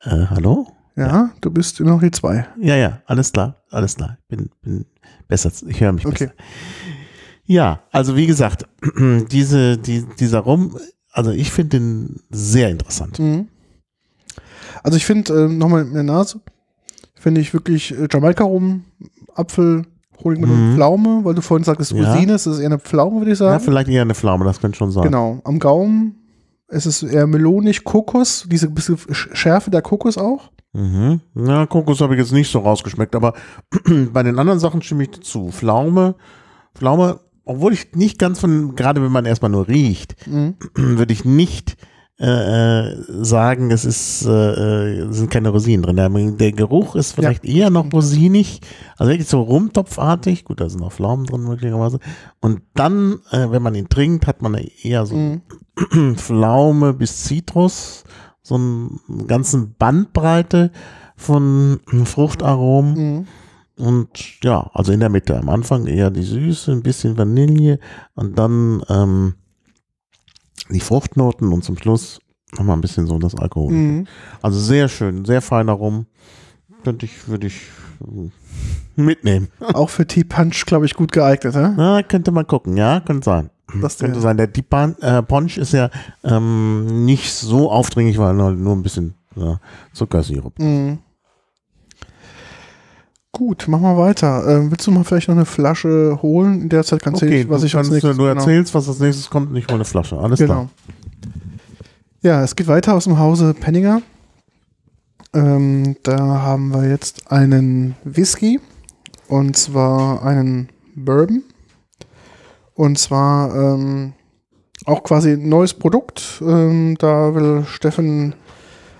[0.00, 0.66] Äh, hallo?
[0.96, 2.46] Ja, du bist noch die zwei.
[2.60, 4.18] Ja, ja, alles klar, alles klar.
[4.28, 4.84] Bin, bin
[5.28, 6.26] besser, ich höre mich Okay.
[6.26, 6.32] besser.
[7.44, 8.66] Ja, also wie gesagt,
[9.30, 10.76] diese, die, dieser Rum,
[11.10, 13.18] also ich finde den sehr interessant.
[13.18, 13.48] Mhm.
[14.82, 16.40] Also ich finde, äh, nochmal in der Nase,
[17.14, 18.84] finde ich wirklich äh, Jamaika rum,
[19.34, 19.86] Apfel,
[20.22, 20.74] Honigmelone, Mhm.
[20.74, 22.12] Pflaume, weil du vorhin sagtest Ja.
[22.12, 23.64] Rosine, ist eher eine Pflaume, würde ich Ja, sagen.
[23.64, 25.04] vielleicht eher eine Pflaume, das könnte schon sein.
[25.04, 25.40] genau.
[25.44, 26.16] Am Gaumen
[26.68, 30.50] ist es eher melonig, Kokos, diese bisschen Sch- Schärfe der Kokos auch.
[30.72, 31.20] Mhm.
[31.34, 33.34] Na, Kokos habe ich jetzt nicht so rausgeschmeckt, aber
[34.12, 35.50] bei den anderen Sachen stimme ich dazu.
[35.50, 36.14] Pflaume,
[36.74, 40.54] Pflaume, obwohl ich nicht ganz von, gerade wenn man erstmal nur riecht, Mhm.
[40.74, 41.76] würde ich nicht
[42.22, 45.96] äh, äh, sagen, es ist, äh, äh, sind keine Rosinen drin.
[45.96, 48.60] Der, der Geruch ist vielleicht eher noch rosinig,
[48.96, 50.44] also wirklich so rumtopfartig.
[50.44, 51.98] Gut, da sind auch Pflaumen drin möglicherweise.
[52.40, 55.42] Und dann, äh, wenn man ihn trinkt, hat man eher so Mhm.
[56.16, 58.04] Pflaume bis Zitrus,
[58.42, 60.70] so einen ganzen Bandbreite
[61.16, 62.94] von Fruchtaromen.
[62.94, 63.26] Mhm.
[63.78, 65.36] Und ja, also in der Mitte.
[65.38, 67.78] Am Anfang eher die Süße, ein bisschen Vanille
[68.14, 69.34] und dann ähm,
[70.70, 72.20] die Fruchtnoten und zum Schluss
[72.56, 73.72] nochmal ein bisschen so das Alkohol.
[73.72, 74.06] Mhm.
[74.42, 76.06] Also sehr schön, sehr feiner Rum.
[76.84, 77.60] Könnte ich, würde ich
[78.00, 79.48] äh, mitnehmen.
[79.74, 81.74] Auch für Tea Punch, glaube ich, gut geeignet, ne?
[81.76, 83.50] Na, könnte man gucken, ja, könnte sein.
[83.80, 84.36] Das könnte der- sein.
[84.36, 85.88] Der Deep Pun- äh, Punch ist ja
[86.24, 89.60] ähm, nicht so aufdringlich, weil nur, nur ein bisschen ja,
[89.94, 90.58] Zuckersirup.
[90.58, 90.98] Mhm.
[93.34, 94.46] Gut, machen wir weiter.
[94.46, 96.60] Ähm, willst du mal vielleicht noch eine Flasche holen?
[96.62, 98.34] In der Zeit kannst Okay, du, was du, ich als nächstes du genau.
[98.34, 100.18] erzählst, was als nächstes kommt und ich hole eine Flasche.
[100.18, 100.52] Alles Genau.
[100.52, 100.68] klar.
[102.20, 104.02] Ja, es geht weiter aus dem Hause Penninger.
[105.34, 108.60] Ähm, da haben wir jetzt einen Whisky
[109.28, 111.42] und zwar einen Bourbon.
[112.74, 114.12] Und zwar ähm,
[114.84, 116.42] auch quasi ein neues Produkt.
[116.46, 118.34] Ähm, da will Steffen,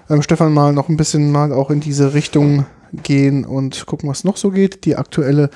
[0.09, 4.25] ähm, Stefan mal noch ein bisschen mal auch in diese Richtung gehen und gucken, was
[4.25, 4.85] noch so geht.
[4.85, 5.51] Die aktuelle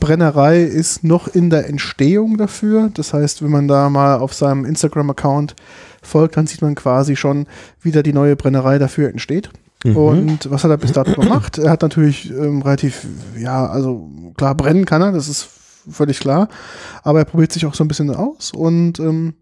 [0.00, 2.90] Brennerei ist noch in der Entstehung dafür.
[2.94, 5.54] Das heißt, wenn man da mal auf seinem Instagram-Account
[6.02, 7.46] folgt, dann sieht man quasi schon,
[7.80, 9.50] wie da die neue Brennerei dafür entsteht.
[9.84, 9.96] Mhm.
[9.96, 11.58] Und was hat er bis dato gemacht?
[11.58, 13.06] Er hat natürlich ähm, relativ,
[13.38, 15.48] ja, also klar, brennen kann er, das ist
[15.90, 16.48] völlig klar.
[17.02, 19.34] Aber er probiert sich auch so ein bisschen aus und ähm,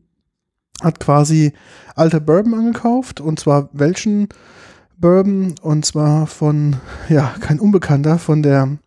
[0.82, 1.52] hat quasi
[1.94, 3.20] alte Bourbon angekauft.
[3.20, 4.28] Und zwar welchen
[4.98, 5.54] Bourbon?
[5.62, 6.76] Und zwar von,
[7.08, 8.78] ja, kein Unbekannter, von der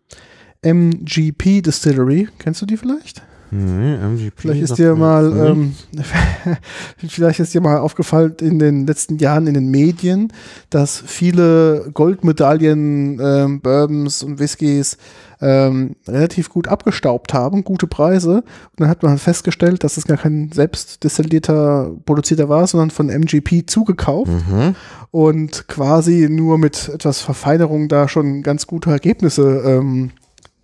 [0.62, 2.28] MGP Distillery.
[2.38, 3.22] Kennst du die vielleicht?
[3.54, 5.74] Nee, Vielleicht ist dir mal, ähm,
[7.06, 10.32] vielleicht ist dir mal aufgefallen in den letzten Jahren in den Medien,
[10.70, 14.96] dass viele Goldmedaillen, ähm, Bourbons und Whiskys
[15.42, 18.36] ähm, relativ gut abgestaubt haben, gute Preise.
[18.36, 18.44] Und
[18.80, 23.66] dann hat man festgestellt, dass es gar kein selbst destillierter, produzierter war, sondern von MGP
[23.66, 24.74] zugekauft Mhm.
[25.10, 30.12] und quasi nur mit etwas Verfeinerung da schon ganz gute Ergebnisse ähm,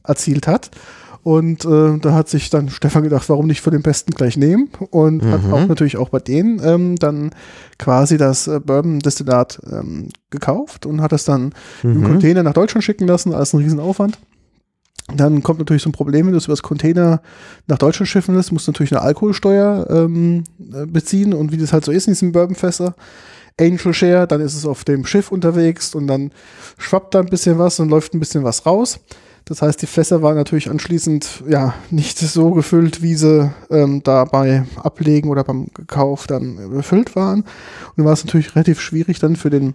[0.04, 0.70] erzielt hat.
[1.22, 4.68] Und äh, da hat sich dann Stefan gedacht, warum nicht für den Besten gleich nehmen?
[4.90, 5.52] Und hat Mhm.
[5.52, 7.30] auch natürlich auch bei denen ähm, dann
[7.78, 11.52] quasi das äh, Bourbon-Destillat ähm, gekauft und hat es dann
[11.82, 12.04] im Mhm.
[12.04, 14.18] Container nach Deutschland schicken lassen, als ein Riesenaufwand.
[15.14, 17.22] Dann kommt natürlich so ein Problem, wenn du es über das Container
[17.66, 21.72] nach Deutschland schiffen lässt, musst du natürlich eine Alkoholsteuer ähm, äh, beziehen und wie das
[21.72, 22.94] halt so ist in diesen Bourbonfässer.
[23.60, 26.30] Angel Share, dann ist es auf dem Schiff unterwegs und dann
[26.76, 29.00] schwappt da ein bisschen was und läuft ein bisschen was raus.
[29.48, 34.26] Das heißt, die Fässer waren natürlich anschließend ja nicht so gefüllt, wie sie ähm, da
[34.26, 37.44] bei Ablegen oder beim Kauf dann befüllt waren.
[37.96, 39.72] Und war es natürlich relativ schwierig dann für den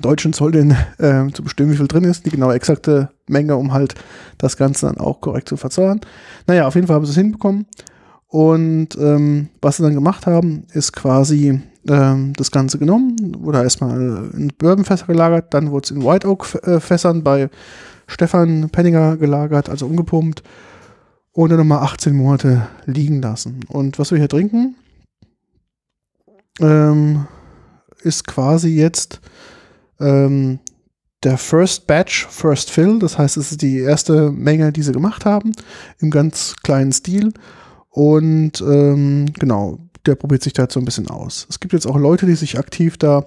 [0.00, 3.74] deutschen Zoll den, äh, zu bestimmen, wie viel drin ist, die genaue exakte Menge, um
[3.74, 3.94] halt
[4.38, 6.00] das Ganze dann auch korrekt zu verzahlen.
[6.46, 7.66] Naja, auf jeden Fall haben sie es hinbekommen.
[8.26, 14.30] Und ähm, was sie dann gemacht haben, ist quasi ähm, das Ganze genommen, wurde erstmal
[14.32, 17.50] in Bourbonfässer gelagert, dann wurde es in White Oak äh, Fässern bei
[18.12, 20.42] Stefan Penninger gelagert, also umgepumpt
[21.32, 23.60] und dann nochmal 18 Monate liegen lassen.
[23.68, 24.76] Und was wir hier trinken,
[26.60, 27.26] ähm,
[28.02, 29.20] ist quasi jetzt
[30.00, 30.58] ähm,
[31.22, 32.98] der First Batch, First Fill.
[32.98, 35.52] Das heißt, es ist die erste Menge, die sie gemacht haben,
[35.98, 37.32] im ganz kleinen Stil.
[37.88, 41.46] Und ähm, genau, der probiert sich da so ein bisschen aus.
[41.48, 43.26] Es gibt jetzt auch Leute, die sich aktiv da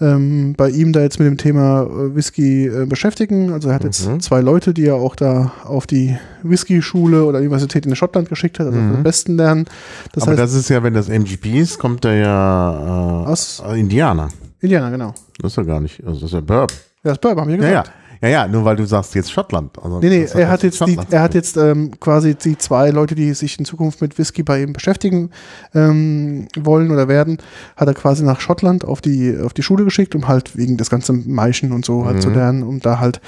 [0.00, 3.52] ähm, bei ihm da jetzt mit dem Thema äh, Whisky äh, beschäftigen.
[3.52, 4.20] Also er hat jetzt Mhm.
[4.20, 8.66] zwei Leute, die er auch da auf die Whisky-Schule oder Universität in Schottland geschickt hat,
[8.66, 8.96] also Mhm.
[8.96, 9.64] am besten lernen.
[10.12, 13.62] Das Aber heißt, das ist ja, wenn das MGP ist, kommt der ja äh, Aus-
[13.74, 14.28] Indianer.
[14.60, 15.14] Indianer, genau.
[15.40, 16.72] Das ist ja gar nicht, also das ist ja Burb.
[17.04, 17.72] Ja, das Bourbon, haben wir gesagt.
[17.74, 17.82] ja.
[17.84, 19.78] Ja, ja, nur weil du sagst jetzt Schottland.
[19.82, 23.14] Also Nee, nee, er hat jetzt, die, er hat jetzt ähm, quasi die zwei Leute,
[23.14, 25.30] die sich in Zukunft mit Whisky bei ihm beschäftigen
[25.74, 27.38] ähm, wollen oder werden,
[27.76, 30.90] hat er quasi nach Schottland auf die, auf die Schule geschickt, um halt wegen das
[30.90, 32.20] ganze Maischen und so halt Mhm.
[32.20, 33.20] zu lernen, um da halt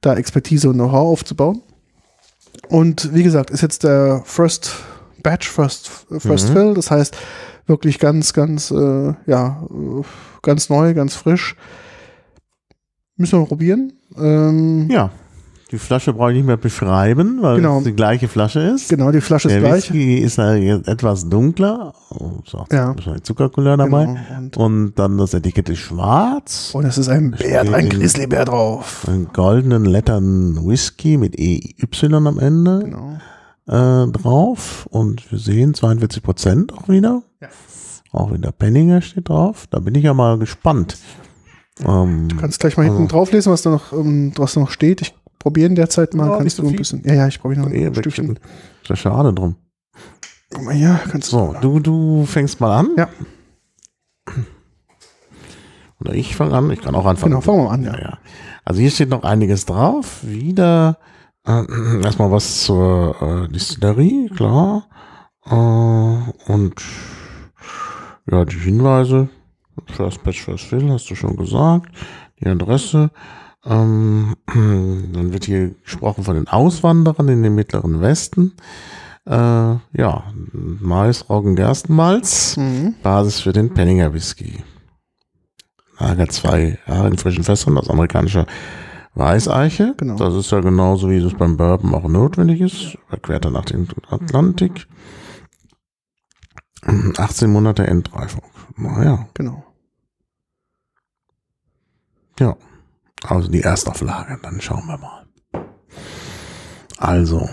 [0.00, 1.62] da Expertise und Know-how aufzubauen.
[2.68, 4.72] Und wie gesagt, ist jetzt der First
[5.22, 6.52] Batch, First, First Mhm.
[6.52, 7.16] Fill, das heißt
[7.66, 10.02] wirklich ganz, ganz, äh, ja, äh,
[10.42, 11.56] ganz neu, ganz frisch.
[13.16, 13.92] Müssen wir probieren.
[14.18, 15.10] Ähm, Ja,
[15.72, 17.78] Die Flasche brauche ich nicht mehr beschreiben, weil Genau.
[17.78, 18.88] es die gleiche Flasche ist.
[18.88, 19.90] Genau, die Flasche ist Der gleich.
[19.92, 21.92] Whisky ist ja jetzt etwas dunkler.
[22.10, 22.94] Oh, ist auch Ja.
[22.94, 24.04] wahrscheinlich Zuckercouleur dabei.
[24.06, 26.70] Genau, und- Und dann das Etikett ist schwarz.
[26.72, 29.06] Und es ist ein Bär, ein Grizzlybär drauf.
[29.08, 31.74] Einen goldenen Lettern Whisky mit EY
[32.14, 33.18] am Ende Genau.
[34.06, 34.86] äh, drauf.
[34.92, 37.22] Und wir sehen 42 Prozent auch wieder.
[37.42, 37.48] Ja.
[38.12, 39.66] Auch wieder Penninger steht drauf.
[39.68, 40.96] Da bin ich ja mal gespannt.
[41.84, 44.60] Ähm, Du kannst gleich mal hinten Also- drauf lesen, was da noch, ähm, was da
[44.60, 45.02] noch steht.
[45.02, 46.26] Ich probiere in der Zeit mal.
[46.28, 47.02] Nicht kannst so du ein bisschen.
[47.04, 48.38] Ja, ja, ich probiere noch ein Stückchen.
[48.82, 49.56] Ist ja schade drum.
[50.54, 52.90] Guck mal hier, kannst So, du, du fängst mal an.
[52.96, 53.08] Ja.
[56.00, 56.70] Oder ich fange an.
[56.70, 57.32] Ich kann auch anfangen.
[57.32, 57.92] Genau, fangen wir mal an, ja.
[57.94, 58.18] Ja, ja.
[58.64, 60.18] Also hier steht noch einiges drauf.
[60.22, 60.98] Wieder
[61.46, 64.88] äh, erstmal was zur äh, Distillerie, klar.
[65.46, 66.74] Äh, und
[68.30, 69.28] ja, die Hinweise.
[69.86, 71.90] First Batch, First Fill, hast du schon gesagt.
[72.40, 73.10] Die Adresse.
[73.64, 78.52] Ähm, dann wird hier gesprochen von den Auswanderern in den Mittleren Westen.
[79.26, 82.56] Äh, ja, Mais, Roggen, Gerstenmalz.
[82.56, 82.94] Mhm.
[83.02, 84.62] Basis für den Penninger Whisky.
[85.98, 88.46] Lager 2 Jahre in frischen Fässern aus amerikanischer
[89.14, 89.94] Weißeiche.
[89.96, 90.16] Genau.
[90.16, 92.98] Das ist ja genauso, wie es beim Bourbon auch notwendig ist.
[93.08, 94.86] Überquert er nach dem Atlantik.
[96.86, 98.42] 18 Monate Endreifung.
[98.76, 99.64] Naja, Genau.
[102.38, 102.56] ja.
[103.24, 105.26] Also die Erstauflage, dann schauen wir mal.
[106.98, 107.48] Also.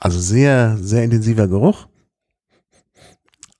[0.00, 1.86] Also sehr, sehr intensiver Geruch.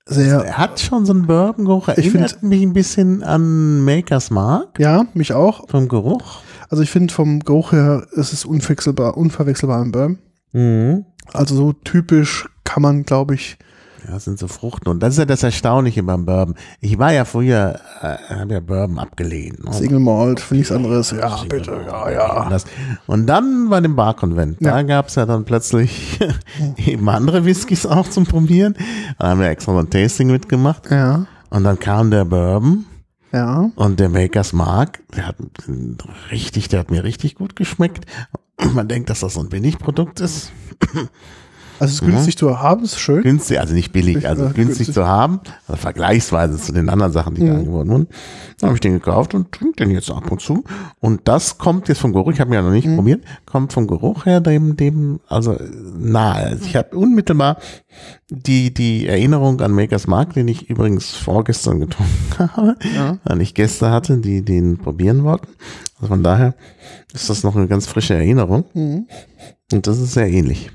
[0.07, 1.87] Sehr, Er hat schon so einen Bourbon-Geruch.
[1.89, 5.67] Ich Erinnert mich ein bisschen an Maker's Mark ja, mich auch.
[5.67, 6.41] vom Geruch.
[6.69, 10.19] Also ich finde vom Geruch her ist es unverwechselbar, unverwechselbar im Bourbon.
[10.51, 11.05] Mhm.
[11.33, 13.57] Also so typisch kann man, glaube ich,
[14.05, 14.87] Ja, das sind so Fruchten.
[14.89, 16.55] Und das ist ja das Erstaunliche beim Bourbon.
[16.79, 19.63] Ich war ja früher, äh, habe ja Bourbon abgelehnt.
[19.63, 19.73] Ne?
[19.73, 21.11] Single Malt, für nichts anderes.
[21.11, 22.57] Ja, bitte, ja, ja.
[23.07, 24.81] Und dann bei dem Barkonvent, da Ja.
[24.83, 26.19] gab es ja dann plötzlich
[26.77, 28.75] eben andere Whiskys auch zum Probieren.
[29.17, 30.91] Da haben wir extra so ein Tasting mitgemacht.
[30.91, 32.85] Ja, Und dann kam der Bourbon
[33.31, 33.71] ja.
[33.75, 35.37] und der Makers Mark, der hat
[36.31, 38.05] richtig, der hat mir richtig gut geschmeckt.
[38.73, 40.51] Man denkt, dass das so ein Billigprodukt ist.
[41.79, 43.21] Also es ist günstig zu haben, ist schön.
[43.23, 44.93] Günstig, also nicht billig, also Ja, günstig, günstig.
[44.95, 47.59] zu haben, also vergleichsweise zu den anderen Sachen, die da Mhm.
[47.59, 48.07] angeboten wurden.
[48.59, 50.63] Dann habe ich den gekauft und trinke den jetzt ab und zu.
[51.01, 52.95] Und das kommt jetzt vom Geruch, ich habe ihn ja noch nicht Mhm.
[52.95, 55.57] probiert, kommt vom Geruch her dem, dem also
[55.97, 56.45] nahe.
[56.47, 57.57] Also ich habe unmittelbar
[58.29, 62.09] die, die Erinnerung an Makers Mark, den ich übrigens vorgestern getrunken
[62.55, 63.17] habe, Ja.
[63.23, 65.47] weil ich Gäste hatte, die den probieren wollten.
[65.97, 66.55] Also von daher
[67.13, 68.65] ist das noch eine ganz frische Erinnerung.
[68.73, 69.07] Mhm.
[69.73, 70.71] Und das ist sehr ähnlich.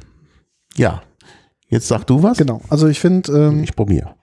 [0.77, 1.03] Ja.
[1.69, 2.37] Jetzt sag du was.
[2.39, 2.61] Genau.
[2.69, 4.15] Also ich finde, ähm, Ich probiere.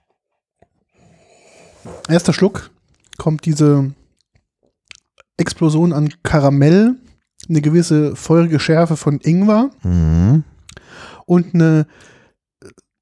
[2.08, 2.70] erster Schluck
[3.16, 3.92] kommt diese
[5.36, 6.96] Explosion an Karamell,
[7.48, 10.44] eine gewisse feurige Schärfe von Ingwer Mhm.
[11.26, 11.86] und eine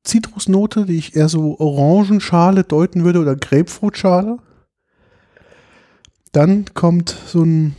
[0.04, 4.38] Zitrusnote, die ich eher so Orangenschale deuten würde oder Grapefruitschale.
[6.32, 7.74] Dann kommt so ein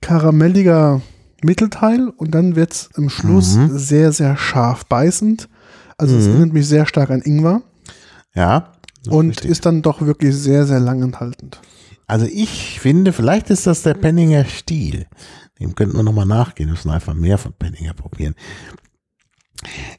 [0.00, 1.02] karamelliger
[1.44, 3.78] Mittelteil und dann wird es am Schluss Mhm.
[3.78, 5.48] sehr, sehr scharf beißend.
[5.98, 6.30] Also es Mhm.
[6.32, 7.62] erinnert mich sehr stark an Ingwer
[8.34, 8.72] Ja.
[9.04, 9.50] das und richtig.
[9.50, 11.60] ist dann doch wirklich sehr, sehr lang enthaltend.
[12.06, 15.06] also ich finde, vielleicht ist das der Penninger Stil.
[15.60, 18.34] Dem könnten wir nochmal nachgehen, müssen einfach mehr von Penninger probieren.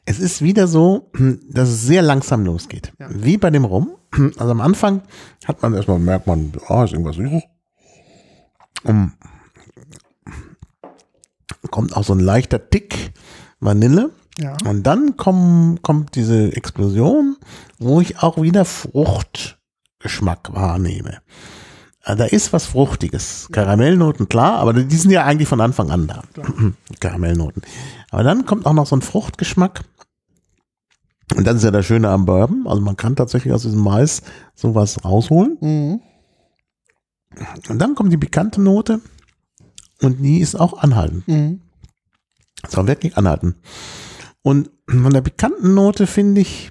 [0.04, 1.10] Es ist wieder so,
[1.50, 2.92] dass es sehr langsam losgeht.
[3.00, 3.08] Ja.
[3.10, 3.90] Wie bei dem Rum.
[4.38, 5.02] Also am Anfang
[5.46, 7.42] hat man erstmal, merkt man, ah, ist irgendwas Süßes.
[8.84, 9.12] Um,
[11.70, 13.12] kommt auch so ein leichter Tick
[13.60, 14.10] Vanille.
[14.38, 14.56] Ja.
[14.66, 17.36] Und dann kommen, kommt diese Explosion,
[17.78, 21.18] wo ich auch wieder Fruchtgeschmack wahrnehme.
[22.02, 23.48] Also Da ist was Fruchtiges.
[23.50, 26.22] Karamellnoten, klar, aber die sind ja eigentlich von Anfang an da.
[27.00, 27.62] Karamellnoten.
[28.10, 29.80] Aber dann kommt auch noch so ein Fruchtgeschmack.
[31.34, 32.66] Und das ist ja das Schöne am Bourbon.
[32.66, 34.22] Also man kann tatsächlich aus diesem Mais
[34.54, 35.58] sowas rausholen.
[35.60, 36.00] Mhm.
[37.68, 39.00] Und dann kommt die pikante Note.
[40.02, 41.26] Und die ist auch anhaltend.
[41.26, 41.60] Mhm.
[42.62, 43.56] Das war wirklich anhalten.
[44.42, 46.70] Und von der pikanten Note finde ich,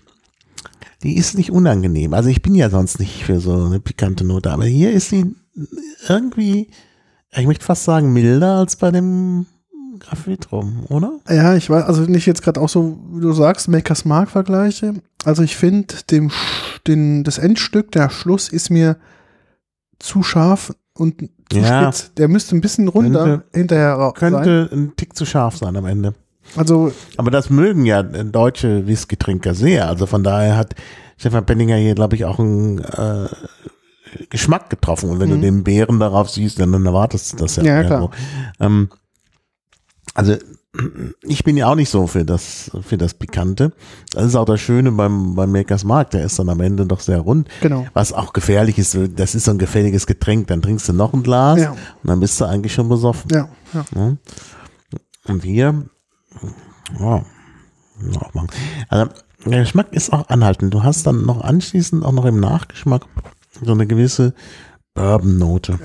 [1.03, 2.13] die ist nicht unangenehm.
[2.13, 5.35] Also ich bin ja sonst nicht für so eine pikante Note, aber hier ist sie
[6.07, 6.69] irgendwie,
[7.31, 9.45] ich möchte fast sagen, milder als bei dem
[9.99, 11.19] Graphitrum, oder?
[11.29, 14.95] Ja, ich weiß, also nicht jetzt gerade auch so, wie du sagst, Makers Mark vergleiche.
[15.23, 16.31] Also ich finde, dem
[16.87, 18.97] den, das Endstück, der Schluss ist mir
[19.99, 21.91] zu scharf und zu Ja.
[21.91, 22.13] spitz.
[22.15, 24.33] Der müsste ein bisschen runter Könnte- hinterher ra- sein.
[24.33, 26.13] Könnte ein Tick zu scharf sein am Ende.
[26.55, 29.87] Also Aber das mögen ja deutsche Whisky-Trinker sehr.
[29.87, 30.75] Also von daher hat
[31.17, 33.27] Stefan Penninger hier, glaube ich, auch einen äh,
[34.29, 35.09] Geschmack getroffen.
[35.09, 35.41] Und wenn du Mhm.
[35.41, 37.63] den Beeren darauf siehst, dann, dann erwartest du das ja.
[37.63, 38.11] Ja, klar.
[38.59, 38.89] Ähm,
[40.13, 40.35] Also
[41.23, 43.71] ich bin ja auch nicht so für das, für das Pikante.
[44.13, 46.11] Das ist auch das Schöne beim, beim Makers Mark.
[46.11, 47.47] Der ist dann am Ende doch sehr rund.
[47.61, 47.87] Genau.
[47.93, 50.47] Was auch gefährlich ist, das ist so ein gefährliches Getränk.
[50.47, 51.71] Dann trinkst du noch ein Glas Ja.
[51.71, 53.29] und dann bist du eigentlich schon besoffen.
[53.31, 53.85] Ja, ja.
[53.93, 54.17] Ne?
[55.27, 55.85] Und hier,
[56.99, 57.25] ja.
[58.89, 59.09] Also,
[59.45, 60.73] der Geschmack ist auch anhaltend.
[60.73, 63.05] Du hast dann noch anschließend auch noch im Nachgeschmack
[63.63, 64.33] so eine gewisse
[64.93, 65.79] Bourbon-Note.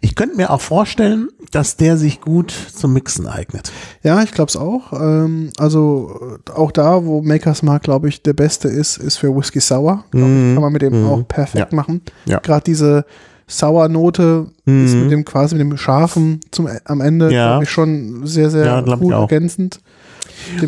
[0.00, 3.72] Ich könnte mir auch vorstellen, dass der sich gut zum Mixen eignet.
[4.02, 4.92] Ja, ich glaube es auch.
[4.92, 9.34] Ähm, also äh, auch da, wo Makers Mark, glaube ich, der beste ist, ist für
[9.36, 10.04] Whisky Sour.
[10.12, 10.54] Ich, Mhm.
[10.54, 11.08] Kann man mit dem Mhm.
[11.08, 11.76] auch perfekt Ja.
[11.76, 12.00] machen.
[12.26, 12.38] Ja.
[12.40, 13.04] Gerade diese
[13.46, 15.02] Sauernote ist Mhm.
[15.02, 17.60] mit dem quasi mit dem Scharfen zum am Ende Ja.
[17.60, 19.80] ich schon sehr, sehr Ja, gut ergänzend.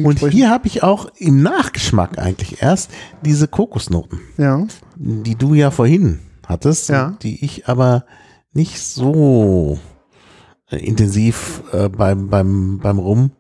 [0.05, 2.91] Und hier habe ich auch im Nachgeschmack eigentlich erst
[3.25, 4.65] diese Kokosnoten, ja,
[4.97, 7.17] die du ja vorhin hattest, Ja.
[7.23, 8.05] die ich aber
[8.55, 9.79] nicht so
[10.71, 13.33] äh, intensiv äh, beim, beim, beim Rum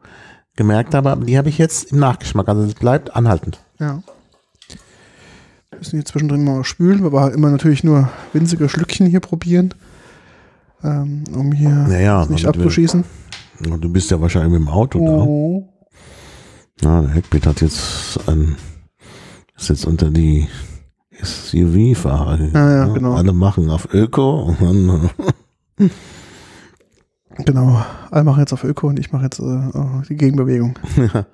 [0.56, 2.48] gemerkt habe, aber die habe ich jetzt im Nachgeschmack.
[2.48, 3.60] Also es bleibt anhaltend.
[3.80, 4.02] ja.
[5.70, 9.74] Wir müssen hier zwischendrin mal spülen, aber immer natürlich nur winzige Schlückchen hier probieren,
[10.84, 13.04] ähm, um hier Naja, nicht damit wir- abzuschießen.
[13.80, 15.68] Du bist ja wahrscheinlich mit dem Auto Oh.
[16.80, 16.88] da.
[16.88, 18.54] Ja, der Heckbit hat jetzt ein,
[19.56, 20.46] ist jetzt unter die
[21.22, 22.38] SUV-Fahrer.
[22.52, 23.14] Ja, ja, genau.
[23.14, 24.56] Alle machen auf Öko
[27.38, 29.70] Genau, alle machen jetzt auf Öko und ich mache jetzt äh,
[30.08, 30.78] die Gegenbewegung.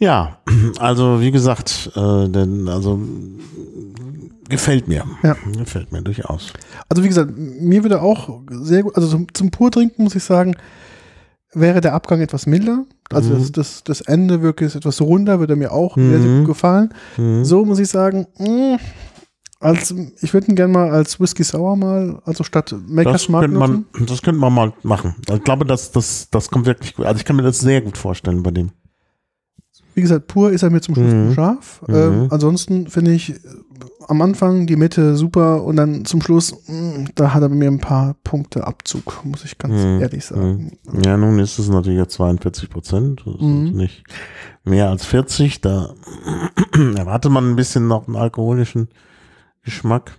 [0.00, 0.38] Ja,
[0.78, 3.00] also wie gesagt, äh, denn also
[4.48, 5.04] gefällt mir.
[5.24, 5.36] Ja.
[5.56, 6.52] Gefällt mir durchaus.
[6.88, 10.56] Also wie gesagt, mir würde auch sehr gut, also zum, zum Purtrinken muss ich sagen,
[11.52, 12.84] wäre der Abgang etwas milder.
[13.12, 13.38] Also Mhm.
[13.38, 16.10] das, das, das Ende wirklich ist etwas runder, würde mir auch Mhm.
[16.10, 16.94] sehr, sehr gut gefallen.
[17.16, 17.44] Mhm.
[17.44, 18.78] So muss ich sagen, mh,
[19.60, 23.42] als, ich würde ihn gerne mal als Whisky Sour mal, also statt Makers Das Mark
[23.44, 25.16] könnte, man, das könnte man mal machen.
[25.32, 27.06] Ich glaube, das, das, das kommt wirklich gut.
[27.06, 28.70] Also ich kann mir das sehr gut vorstellen bei dem.
[29.98, 31.34] Wie gesagt, pur ist er mir zum Schluss Mhm.
[31.34, 31.82] scharf.
[31.88, 31.94] Mhm.
[31.96, 33.38] Ähm, ansonsten finde ich äh,
[34.06, 37.80] am Anfang die Mitte super und dann zum Schluss, mh, da hat er mir ein
[37.80, 40.00] paar Punkte Abzug, muss ich ganz Mhm.
[40.00, 40.78] ehrlich sagen.
[41.04, 43.22] Ja, nun ist es natürlich jetzt 42 Prozent.
[43.26, 43.72] Das ist Mhm.
[43.72, 44.04] nicht
[44.62, 45.62] mehr als 40.
[45.62, 45.94] Da
[46.96, 48.90] erwartet man ein bisschen noch einen alkoholischen
[49.64, 50.12] Geschmack.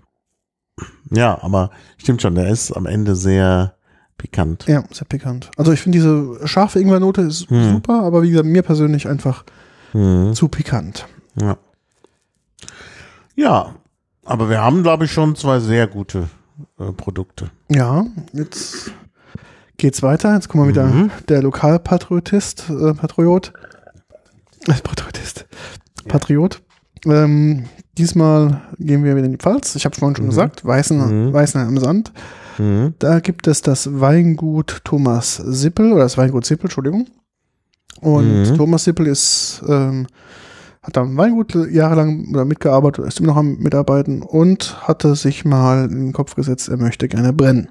[1.09, 3.75] Ja, aber stimmt schon, der ist am Ende sehr
[4.17, 4.65] pikant.
[4.67, 5.49] Ja, sehr pikant.
[5.55, 7.71] Also ich finde diese scharfe Ingwernote ist Hm.
[7.75, 9.45] super, aber wie gesagt, mir persönlich einfach
[9.93, 10.33] Mhm.
[10.33, 11.07] zu pikant.
[11.35, 11.57] Ja.
[13.35, 13.75] Ja,
[14.25, 16.29] aber wir haben, glaube ich, schon zwei sehr gute
[16.79, 17.49] äh, Produkte.
[17.69, 18.91] Ja, jetzt
[19.77, 20.33] geht's weiter.
[20.35, 21.11] Jetzt kommen wir wieder Mhm.
[21.29, 23.53] der Lokalpatriotist, äh, Patriot.
[24.67, 25.45] Äh, Patriotist.
[26.07, 26.61] Patriot.
[27.05, 27.65] Ähm,
[27.97, 29.75] diesmal gehen wir wieder in die Pfalz.
[29.75, 30.29] Ich habe vorhin schon Mhm.
[30.31, 31.33] gesagt, Weißen, Mhm.
[31.33, 32.11] Weißen am Sand.
[32.57, 32.93] Mhm.
[32.99, 37.07] Da gibt es das Weingut Thomas Sippel oder das Weingut Sippel, Entschuldigung.
[38.01, 38.55] Und Mhm.
[38.57, 40.07] Thomas Sippel ist, ähm,
[40.81, 45.85] hat da im Weingut jahrelang mitgearbeitet, ist immer noch am Mitarbeiten und hatte sich mal
[45.85, 47.67] in den Kopf gesetzt, er möchte gerne brennen.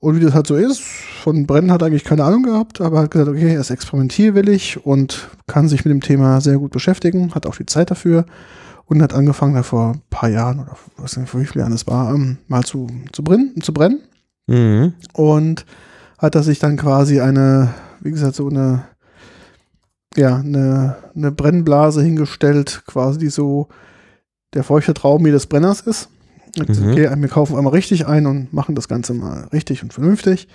[0.00, 2.98] Und wie das halt so ist, von Brennen hat er eigentlich keine Ahnung gehabt, aber
[2.98, 7.34] hat gesagt, okay, er ist experimentierwillig und kann sich mit dem Thema sehr gut beschäftigen,
[7.34, 8.26] hat auch die Zeit dafür
[8.86, 11.72] und hat angefangen, da vor ein paar Jahren oder was nicht, vor wie vielen Jahren
[11.72, 14.00] es war, ähm, mal zu, zu brennen, zu brennen
[14.46, 14.92] Mhm.
[15.14, 15.64] und
[16.18, 18.84] hat er sich dann quasi eine, wie gesagt, so eine,
[20.16, 23.68] ja, eine, eine Brennblase hingestellt, quasi die so
[24.54, 26.08] der feuchte Traum des Brenners ist.
[26.56, 26.90] Mhm.
[26.90, 30.48] Okay, wir kaufen einmal richtig ein und machen das Ganze mal richtig und vernünftig.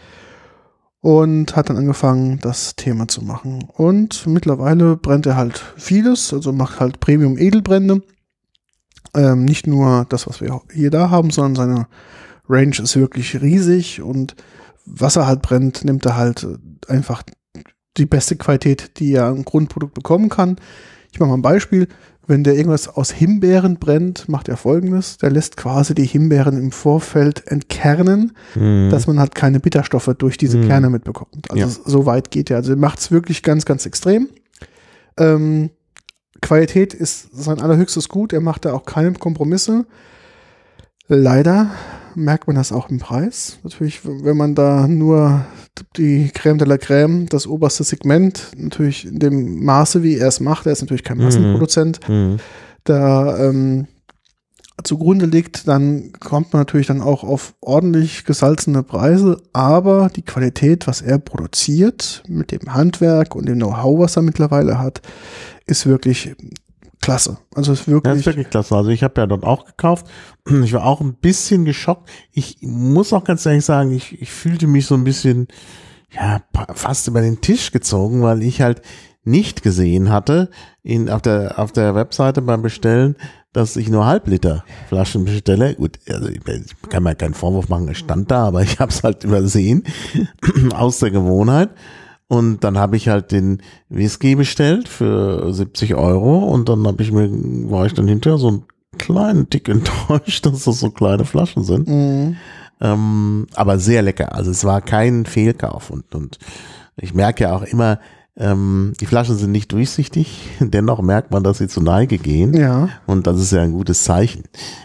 [1.02, 3.66] Und hat dann angefangen, das Thema zu machen.
[3.74, 8.02] Und mittlerweile brennt er halt vieles, also macht halt Premium-Edelbrände.
[9.16, 11.88] Ähm, nicht nur das, was wir hier da haben, sondern seine
[12.50, 14.36] Range ist wirklich riesig und
[14.86, 16.48] was er halt brennt, nimmt er halt
[16.88, 17.24] einfach
[18.00, 20.58] die beste Qualität, die er am Grundprodukt bekommen kann.
[21.12, 21.88] Ich mache mal ein Beispiel.
[22.28, 25.18] Wenn der irgendwas aus Himbeeren brennt, macht er folgendes.
[25.18, 28.90] Der lässt quasi die Himbeeren im Vorfeld entkernen, Mhm.
[28.92, 30.68] dass man halt keine Bitterstoffe durch diese Mhm.
[30.68, 31.50] Kerne mitbekommt.
[31.50, 31.68] Also Ja.
[31.92, 32.58] so weit geht er.
[32.58, 34.30] Also er macht es wirklich ganz, ganz extrem.
[35.18, 35.72] Ähm,
[36.42, 38.32] Qualität ist sein allerhöchstes Gut.
[38.32, 39.86] Er macht da auch keine Kompromisse.
[41.08, 41.72] Leider
[42.20, 43.58] merkt man das auch im Preis.
[43.64, 45.46] Natürlich, wenn man da nur
[45.98, 50.40] die Crème de la Crème, das oberste Segment, natürlich in dem Maße, wie er es
[50.40, 51.24] macht, er ist natürlich kein Mhm.
[51.24, 52.38] Massenproduzent, Mhm.
[52.84, 53.88] da ähm,
[54.84, 60.88] zugrunde liegt, dann kommt man natürlich dann auch auf ordentlich gesalzene Preise, aber die Qualität,
[60.88, 65.02] was er produziert, mit dem Handwerk und dem Know-how, was er mittlerweile hat,
[65.66, 66.34] ist wirklich
[67.02, 67.38] klasse.
[67.56, 68.76] Also ist Ja, wirklich, ist wirklich klasse.
[68.76, 70.06] Also ich habe ja dort auch gekauft.
[70.64, 72.10] Ich war auch ein bisschen geschockt.
[72.32, 75.48] Ich muss auch ganz ehrlich sagen, ich, ich fühlte mich so ein bisschen
[76.12, 76.42] ja
[76.74, 78.82] fast über den Tisch gezogen, weil ich halt
[79.24, 80.50] nicht gesehen hatte
[80.82, 83.16] in, auf, der, auf der Webseite beim Bestellen,
[83.54, 85.76] dass ich nur Halbliter Flaschen bestelle.
[85.76, 88.92] Gut, also ich, ich kann mir keinen Vorwurf machen, es stand da, aber ich habe
[88.92, 89.84] es halt übersehen
[90.74, 91.70] aus der Gewohnheit.
[92.30, 97.12] Und dann habe ich halt den Whisky bestellt für 70 Euro und dann habe ich
[97.12, 97.28] mir,
[97.72, 98.64] war ich dann hinterher so einen
[99.00, 101.88] kleinen Tick enttäuscht, dass das so kleine Flaschen sind.
[101.88, 102.38] Mhm.
[102.82, 104.36] Ähm, aber sehr lecker.
[104.36, 106.38] Also es war kein Fehlkauf und, und
[106.98, 108.00] ich merke ja auch immer,
[108.40, 112.54] ähm, die Flaschen sind nicht durchsichtig, dennoch merkt man, dass sie zur Neige gehen.
[112.54, 112.90] Ja.
[113.06, 114.44] Und das ist ja ein gutes Zeichen.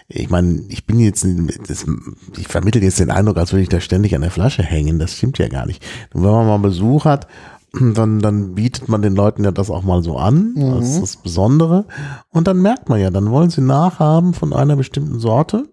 [0.08, 1.24] Ich meine, ich bin jetzt,
[1.68, 1.86] das,
[2.36, 4.98] ich vermittle jetzt den Eindruck, als würde ich da ständig an der Flasche hängen.
[4.98, 5.84] Das stimmt ja gar nicht.
[6.12, 7.28] Und wenn man mal Besuch hat,
[7.72, 10.72] dann, dann bietet man den Leuten ja das auch mal so an, Mhm.
[10.74, 11.86] als das Besondere.
[12.30, 15.68] Und dann merkt man ja, dann wollen sie nachhaben von einer bestimmten Sorte.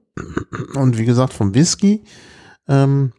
[0.75, 2.03] Und wie gesagt, vom Whisky.
[2.67, 3.11] Ähm,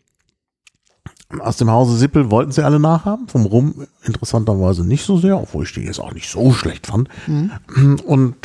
[1.41, 5.65] aus dem Hause Sippel wollten sie alle nachhaben, vom Rum interessanterweise nicht so sehr, obwohl
[5.65, 7.09] ich die jetzt auch nicht so schlecht fand.
[7.27, 8.01] Mhm.
[8.07, 8.37] Und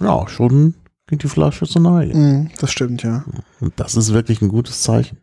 [0.00, 0.74] ja, schon
[1.06, 2.16] geht die Flasche zur Neige.
[2.16, 3.24] Mhm, das stimmt, ja.
[3.60, 5.18] Und das ist wirklich ein gutes Zeichen.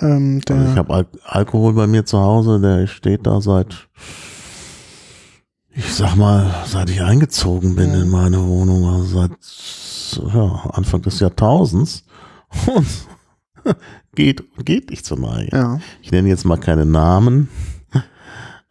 [0.00, 3.88] Ähm, Also ich habe Al Alkohol bei mir zu Hause, der steht da seit,
[5.74, 8.02] ich sag mal, seit ich eingezogen bin Ja.
[8.02, 12.04] in meine Wohnung, also seit ja, Anfang des Jahrtausends.
[12.66, 12.86] Und
[14.16, 15.56] geht, geht nicht zur Neige.
[15.56, 15.80] ja.
[16.02, 17.48] Ich nenne jetzt mal keine Namen.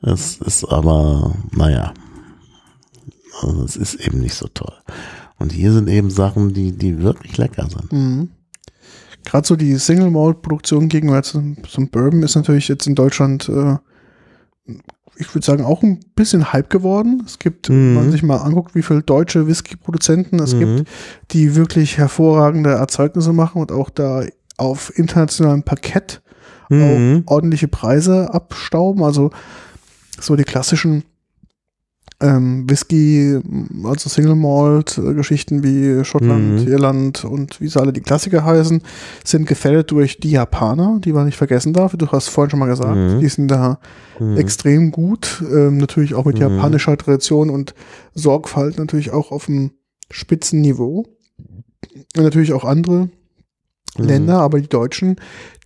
[0.01, 1.93] Es ist aber, naja,
[3.41, 4.73] also es ist eben nicht so toll.
[5.39, 7.91] Und hier sind eben Sachen, die, die wirklich lecker sind.
[7.91, 8.29] Mhm.
[9.23, 13.49] Gerade so die Single Malt Produktion gegenüber zum, zum Bourbon ist natürlich jetzt in Deutschland,
[13.49, 13.77] äh,
[15.17, 17.23] ich würde sagen, auch ein bisschen Hype geworden.
[17.25, 17.93] Es gibt, wenn Mhm.
[17.95, 20.59] man sich mal anguckt, wie viele deutsche Whisky-Produzenten es Mhm.
[20.59, 20.89] gibt,
[21.31, 24.23] die wirklich hervorragende Erzeugnisse machen und auch da
[24.57, 26.21] auf internationalem Parkett
[26.69, 27.23] Mhm.
[27.27, 29.03] auch ordentliche Preise abstauben.
[29.03, 29.29] Also
[30.19, 31.03] so die klassischen
[32.21, 33.39] ähm, Whisky,
[33.83, 36.67] also Single Malt äh, Geschichten wie Schottland, Mhm.
[36.67, 38.81] Irland und wie sie alle die Klassiker heißen,
[39.25, 41.95] sind gefällt durch die Japaner, die man nicht vergessen darf.
[41.97, 43.19] Du hast vorhin schon mal gesagt, Mhm.
[43.19, 43.79] die sind da
[44.19, 44.37] Mhm.
[44.37, 45.43] extrem gut.
[45.51, 46.41] Ähm, natürlich auch mit Mhm.
[46.41, 47.75] japanischer Tradition und
[48.13, 49.71] Sorgfalt natürlich auch auf einem
[50.09, 51.05] Spitzenniveau.
[52.15, 53.09] Und natürlich auch andere
[53.97, 54.05] Mhm.
[54.05, 55.15] Länder, aber die Deutschen,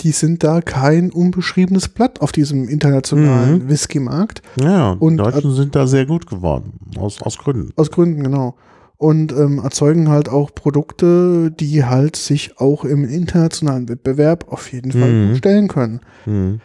[0.02, 3.70] die sind da kein unbeschriebenes Blatt auf diesem internationalen Mhm.
[3.70, 4.42] Whisky-Markt.
[4.62, 6.74] Ja, und die Deutschen sind da sehr gut geworden.
[6.98, 7.72] Aus, aus Gründen.
[7.76, 8.56] Aus Gründen, genau.
[8.98, 14.92] Und ähm, erzeugen halt auch Produkte, die halt sich auch im internationalen Wettbewerb auf jeden
[14.92, 15.36] Fall Mhm.
[15.36, 16.02] stellen können.
[16.26, 16.60] Mhm.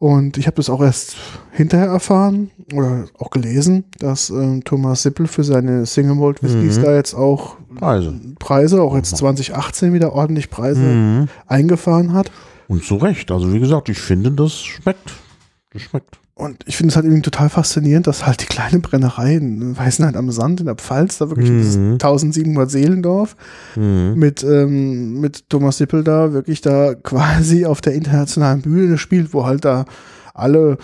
[0.00, 1.16] Und ich habe das auch erst
[1.52, 6.82] hinterher erfahren oder auch gelesen, dass ähm, Thomas Sippel für seine Single Malt Whiskys Mhm.
[6.82, 8.18] da jetzt auch Preise.
[8.38, 11.28] Preise, auch jetzt 2018 wieder ordentlich Preise Mhm.
[11.46, 12.32] eingefahren hat.
[12.66, 13.30] Und zu Recht.
[13.30, 15.12] Also wie gesagt, ich finde, das schmeckt.
[15.72, 16.18] Das schmeckt.
[16.40, 20.16] Und ich finde es halt irgendwie total faszinierend, dass halt die kleine Brennerei in Weißenheit
[20.16, 21.58] am Sand in der Pfalz, da wirklich Mhm.
[21.58, 23.36] dieses 1700 Seelendorf
[23.76, 24.14] Mhm.
[24.16, 29.44] mit, ähm, mit Thomas Sippel da wirklich da quasi auf der internationalen Bühne spielt, wo
[29.44, 29.84] halt da
[30.34, 30.78] alle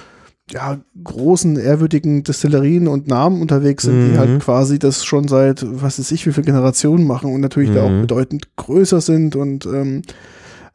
[0.53, 4.19] ja, großen, ehrwürdigen Destillerien und Namen unterwegs sind, die Mhm.
[4.19, 7.83] halt quasi das schon seit, was weiß ich, wie viele Generationen machen und natürlich da
[7.83, 8.03] auch Mhm.
[8.03, 10.03] bedeutend größer sind und ähm,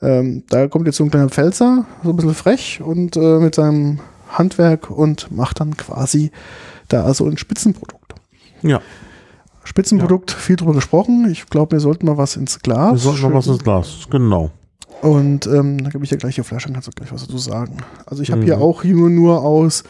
[0.02, 3.56] ähm, da kommt jetzt so ein kleiner Pfälzer, so ein bisschen frech und äh, mit
[3.56, 4.00] seinem
[4.38, 6.32] Handwerk und macht dann quasi
[6.88, 8.14] da so ein Spitzenprodukt.
[8.62, 8.82] Ja,
[9.64, 11.30] Spitzenprodukt, viel drüber gesprochen.
[11.32, 12.94] Ich glaube, wir sollten mal was ins Glas.
[12.94, 14.08] wir sollten noch was ins Glas.
[14.10, 14.52] Genau.
[15.02, 17.38] Und ähm, dann gebe ich dir gleich die Flasche, dann kannst du gleich was dazu
[17.38, 17.78] sagen.
[18.06, 18.46] Also ich habe Mhm.
[18.46, 19.84] hier auch nur, nur aus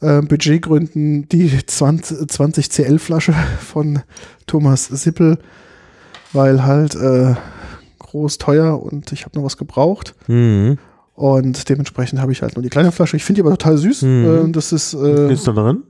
[0.00, 4.00] äh, Budgetgründen die 20, 20 CL Flasche von
[4.46, 5.38] Thomas Sippel,
[6.32, 7.34] weil halt äh,
[7.98, 10.14] groß, teuer und ich habe noch was gebraucht.
[10.26, 10.78] Mhm.
[11.20, 13.14] Und dementsprechend habe ich halt nur die kleine Flasche.
[13.14, 14.02] Ich finde die aber total süß.
[14.02, 14.48] Mhm.
[14.48, 15.82] Äh, das ist äh, ist da drin?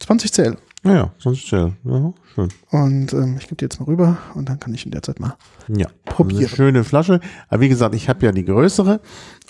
[0.00, 0.56] 20 CL.
[0.84, 1.74] Ja, ja, sonst still.
[1.84, 2.48] Ja, schön.
[2.70, 5.20] Und ähm, ich gebe die jetzt mal rüber und dann kann ich in der Zeit
[5.20, 5.36] mal
[5.68, 6.40] Ja, probieren.
[6.40, 7.20] Eine schöne Flasche.
[7.48, 9.00] Aber wie gesagt, ich habe ja die größere,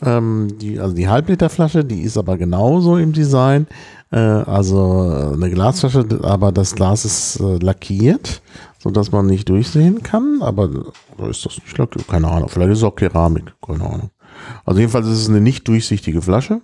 [0.03, 3.67] ähm, die, also die Halbliterflasche, die ist aber genauso im Design.
[4.11, 8.43] Äh, also äh, eine Glasflasche, aber das Glas ist äh, lackiert,
[8.79, 10.41] sodass man nicht durchsehen kann.
[10.43, 10.69] Aber
[11.17, 12.09] oder ist das nicht lackiert?
[12.09, 12.51] Keine Ahnung.
[12.51, 13.55] Vielleicht ist es auch Keramik.
[13.67, 14.11] Keine Ahnung.
[14.65, 16.61] Also jedenfalls ist es eine nicht durchsichtige Flasche.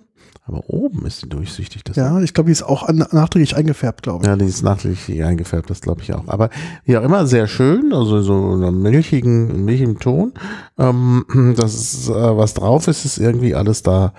[0.47, 1.83] Aber oben ist sie durchsichtig.
[1.83, 4.27] Das Ja, ich glaube, die ist auch an, nachträglich eingefärbt, glaube ich.
[4.27, 6.27] ja, die ist nachträglich eingefärbt, das glaube ich auch.
[6.27, 6.51] Aber
[6.83, 10.33] wie auch immer, sehr schön, also so einen milchigen, milchigen Ton.
[10.77, 11.25] Ähm,
[11.57, 14.13] das ist, äh, was drauf ist, ist irgendwie alles da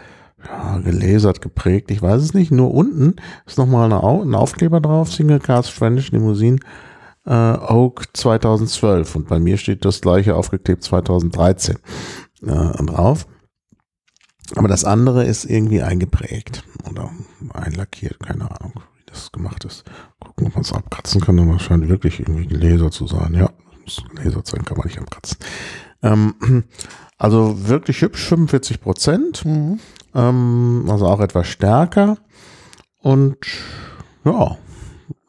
[0.45, 1.93] ja, gelasert, geprägt.
[1.93, 2.51] Ich weiß es nicht.
[2.51, 3.14] Nur unten
[3.47, 6.59] ist nochmal eine Au ein Aufkleber drauf, Single Cast Spanish Limousine
[7.25, 9.14] äh, Oak 2012.
[9.14, 11.77] Und bei mir steht das gleiche aufgeklebt 2013
[12.43, 12.49] äh,
[12.85, 13.27] drauf.
[14.55, 17.11] Aber das andere ist irgendwie eingeprägt oder
[17.53, 19.85] einlackiert, keine Ahnung, wie das gemacht ist.
[20.21, 23.35] Gucken, ob man es abkratzen kann, aber es scheint wirklich irgendwie ein Laser zu sein.
[23.35, 23.51] Ja,
[24.23, 25.39] Laser sein kann man nicht abkratzen.
[26.03, 26.35] Ähm,
[27.19, 29.45] also wirklich hübsch, 45 Prozent.
[29.45, 29.81] Mhm.
[30.15, 32.19] Ähm, also auch etwas stärker.
[33.01, 33.39] Und
[34.25, 34.57] ja,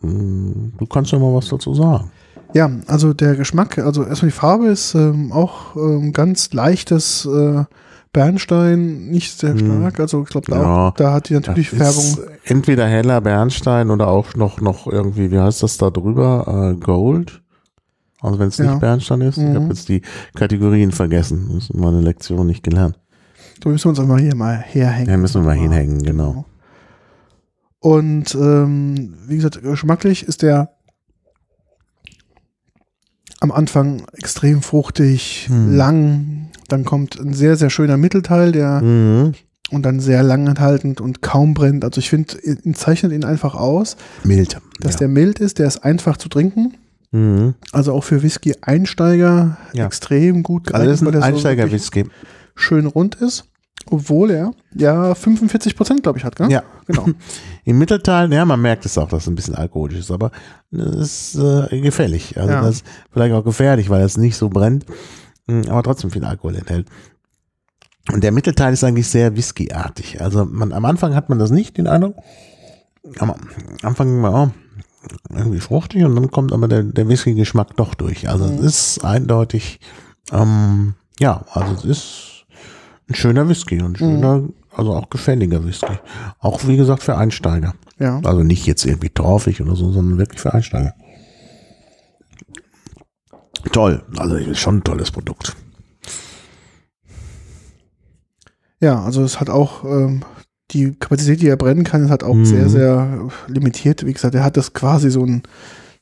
[0.01, 2.11] du kannst ja mal was dazu sagen.
[2.53, 7.65] Ja, also der Geschmack, also erstmal die Farbe ist ähm, auch ähm, ganz leichtes äh,
[8.13, 9.59] Bernstein, nicht sehr Hm.
[9.81, 9.99] stark.
[9.99, 12.17] Also ich glaube, da, Ja, da hat die natürlich Färbung.
[12.45, 16.73] entweder heller Bernstein oder auch noch, noch irgendwie, wie heißt das da drüber?
[16.75, 17.41] Äh, Gold?
[18.19, 18.71] Also wenn es Ja.
[18.71, 19.37] nicht Bernstein ist.
[19.37, 19.55] Ich Mhm.
[19.55, 20.01] habe jetzt die
[20.35, 21.49] Kategorien vergessen.
[21.53, 22.97] Das ist meine Lektion nicht gelernt.
[23.59, 25.09] Da müssen wir uns einfach hier mal herhängen.
[25.09, 26.45] Ja, müssen wir mal hinhängen, genau.
[27.79, 30.71] Und ähm, wie gesagt, geschmacklich ist der
[33.39, 35.75] am Anfang extrem fruchtig, Hm.
[35.75, 36.47] lang.
[36.67, 39.33] Dann kommt ein sehr, sehr schöner Mittelteil, der Mhm.
[39.71, 41.83] und dann sehr lang enthaltend und kaum brennt.
[41.83, 44.57] Also ich finde, ihn zeichnet ihn einfach aus, Mild.
[44.79, 44.99] dass ja.
[44.99, 46.73] der mild ist, der ist einfach zu trinken.
[47.11, 47.55] Mhm.
[47.71, 48.21] Also auch für
[48.71, 49.85] Whisky-Einsteiger Ja.
[49.85, 52.05] extrem gut Also das ist weil ein der so Einsteiger-Whisky.
[52.55, 53.45] schön rund ist.
[53.89, 56.51] Obwohl er ja 45 Prozent, glaube ich, hat, gell?
[56.51, 56.63] Ja.
[56.87, 57.05] Genau.
[57.63, 60.31] Im Mittelteil, ja, man merkt es auch, dass es ein bisschen alkoholisch ist, aber
[60.71, 61.41] es ist
[61.71, 62.35] äh, gefährlich.
[62.37, 62.61] Also Ja.
[62.61, 64.85] das ist vielleicht auch gefährlich, weil es nicht so brennt,
[65.47, 66.87] aber trotzdem viel Alkohol enthält.
[68.11, 70.21] Und der Mittelteil ist eigentlich sehr whiskyartig.
[70.21, 72.15] Also man, am Anfang hat man das nicht, den Eindruck.
[73.19, 73.33] Am
[73.83, 78.29] Anfang war oh, irgendwie fruchtig und dann kommt aber der, der Whisky-Geschmack doch durch.
[78.29, 79.79] Also es ist eindeutig,
[80.31, 82.45] ähm, ja, also es ist
[83.09, 84.43] ein schöner Whisky und ein schöner,
[84.73, 85.97] also auch gefälliger Whisky.
[86.39, 87.73] Auch wie gesagt für Einsteiger.
[87.99, 88.19] Ja.
[88.23, 90.93] Also nicht jetzt irgendwie torfig oder so, sondern wirklich für Einsteiger.
[93.71, 95.55] Toll, also ist schon ein tolles Produkt.
[98.79, 100.21] Ja, also es hat auch ähm,
[100.71, 102.45] die Kapazität, die er brennen kann, ist halt auch Mhm.
[102.45, 104.05] sehr, sehr limitiert.
[104.05, 105.43] Wie gesagt, er hat das quasi so ein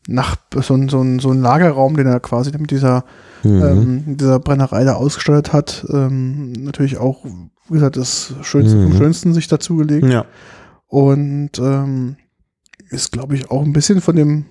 [0.07, 3.05] Nach so ein, so ein, so ein Lagerraum, den er quasi mit dieser,
[3.43, 3.63] Mhm.
[3.63, 5.83] ähm, dieser Brennerei da ausgestattet hat.
[5.89, 8.83] Ähm, natürlich auch, wie gesagt, das Schönste Mhm.
[8.91, 10.05] vom Schönsten sich dazugelegt.
[10.07, 10.25] ja.
[10.85, 12.17] Und ähm,
[12.91, 14.45] ist, glaube ich, auch ein bisschen von dem,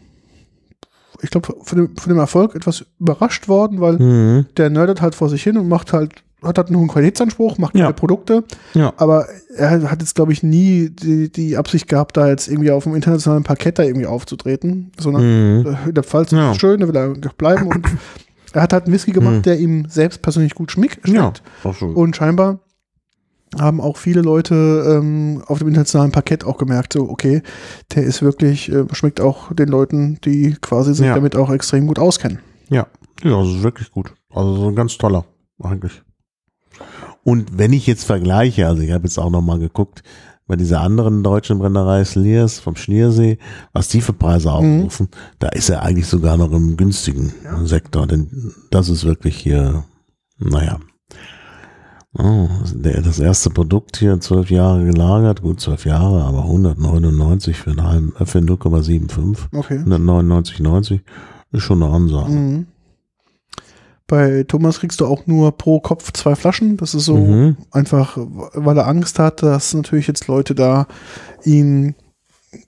[1.23, 4.47] ich glaube, von dem, von dem Erfolg etwas überrascht worden, weil Mhm.
[4.57, 6.12] der nerdet halt vor sich hin und macht halt,
[6.43, 7.91] hat halt einen hohen Qualitätsanspruch, macht Ja.
[7.93, 8.45] Produkte,
[8.75, 8.93] Ja.
[8.99, 12.85] aber er hat jetzt, glaube ich, nie die, die Absicht gehabt, da jetzt irgendwie auf
[12.85, 15.23] dem internationalen Parkett da irgendwie aufzutreten, sondern
[15.62, 15.77] Mhm.
[15.89, 16.53] äh, der Pfalz Ja.
[16.53, 17.87] ist schön, da will er bleiben und
[18.53, 19.43] er hat halt einen Whisky gemacht, Mhm.
[19.43, 21.09] der ihm selbst persönlich gut schmeckt.
[21.09, 21.33] Ja.
[21.81, 22.59] Und scheinbar
[23.61, 24.55] haben auch viele Leute
[25.00, 27.42] ähm, auf dem internationalen Parkett auch gemerkt, so, okay,
[27.94, 31.14] der ist wirklich, äh, schmeckt auch den Leuten, die quasi sich Ja.
[31.14, 32.38] damit auch extrem gut auskennen.
[32.68, 32.86] Ja,
[33.22, 34.14] ja, das ist wirklich gut.
[34.30, 35.24] Also so ein ganz toller,
[35.62, 36.02] eigentlich.
[37.22, 40.02] Und wenn ich jetzt vergleiche, also ich habe jetzt auch noch mal geguckt,
[40.46, 43.38] bei dieser anderen deutschen Brennerei Sliers vom Schliersee,
[43.72, 47.32] was die für Preise aufrufen, da ist er eigentlich sogar noch im günstigen
[47.64, 49.84] Sektor, denn das ist wirklich hier,
[50.38, 50.78] naja.
[52.17, 57.71] Oh, der, das erste Produkt hier, zwölf Jahre gelagert, gut zwölf Jahre, aber 199 für,
[57.71, 59.79] einen halben, äh, für 0,75, Okay.
[59.79, 61.01] 199,90
[61.53, 62.31] ist schon eine Ansage.
[62.31, 62.67] Mhm.
[64.07, 66.77] Bei Thomas kriegst du auch nur pro Kopf zwei Flaschen.
[66.77, 67.57] Das ist so Mhm.
[67.71, 70.87] einfach, weil er Angst hat, dass natürlich jetzt Leute da
[71.45, 71.95] ihn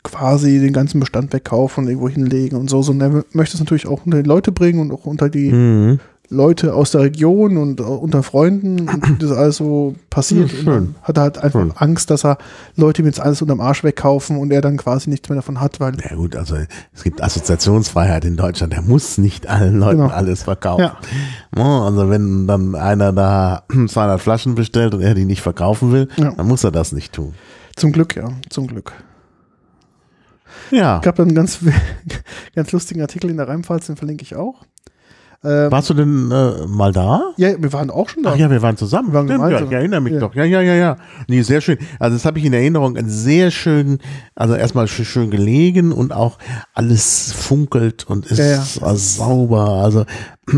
[0.03, 2.81] quasi den ganzen Bestand wegkaufen und irgendwo hinlegen und so.
[2.83, 6.01] Sondern er möchte es natürlich auch unter die Leute bringen und auch unter die Mhm.
[6.29, 10.51] Leute aus der Region und äh, unter Freunden und das alles so passiert.
[10.53, 10.95] Ja, schön.
[11.03, 11.73] hat er halt einfach Schön.
[11.77, 12.39] Angst, dass er
[12.75, 15.79] Leute ihm jetzt alles unterm Arsch wegkaufen und er dann quasi nichts mehr davon hat,
[15.79, 16.57] weil Ja gut, also
[16.93, 18.75] es gibt Assoziationsfreiheit in Deutschland.
[18.75, 20.13] Er muss nicht allen Leuten Genau.
[20.13, 20.91] alles verkaufen.
[21.55, 21.83] Ja.
[21.85, 26.33] Also wenn dann einer da 200 Flaschen bestellt und er die nicht verkaufen will, Ja.
[26.33, 27.35] dann muss er das nicht tun.
[27.77, 28.93] zum Glück, ja, zum Glück.
[30.71, 30.97] Ja.
[30.97, 31.61] Es gab einen ganz,
[32.55, 34.65] ganz lustigen Artikel in der Rheinpfalz, den verlinke ich auch.
[35.47, 37.23] Ähm, Warst du denn äh, mal da?
[37.37, 38.31] ja, wir waren auch schon da.
[38.33, 39.09] Ach ja, wir waren zusammen.
[39.13, 39.69] Wir waren Stimmt, ja, gemeinsam.
[39.69, 40.21] ich erinnere mich Ja.
[40.21, 40.35] doch.
[40.35, 40.97] Ja, ja, ja, ja.
[41.29, 41.79] Nee, sehr schön.
[42.01, 42.99] Also das habe ich in Erinnerung.
[43.07, 43.99] Sehr schön,
[44.35, 46.39] also erstmal schön, gelegen und auch
[46.75, 48.95] alles funkelt und ist Ja, ja.
[48.97, 49.69] sauber.
[49.85, 50.05] Also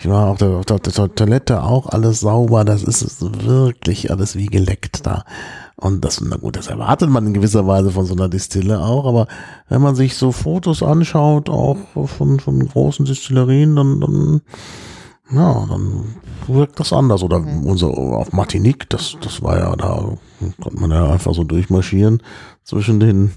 [0.00, 2.64] ich war auf der, auf der, Toilette auch alles sauber.
[2.64, 5.24] Das ist wirklich alles wie geleckt da.
[5.76, 9.06] Und das, na gut, das erwartet man in gewisser Weise von so einer Distille auch,
[9.06, 9.26] aber
[9.68, 11.76] wenn man sich so Fotos anschaut, auch
[12.06, 14.40] von, von großen Distillerien, dann, dann
[15.32, 16.14] ja, dann
[16.46, 17.22] wirkt das anders.
[17.22, 20.16] Oder unser auf Martinique, das, das war ja, da
[20.62, 22.22] konnte man ja einfach so durchmarschieren
[22.64, 23.32] zwischen den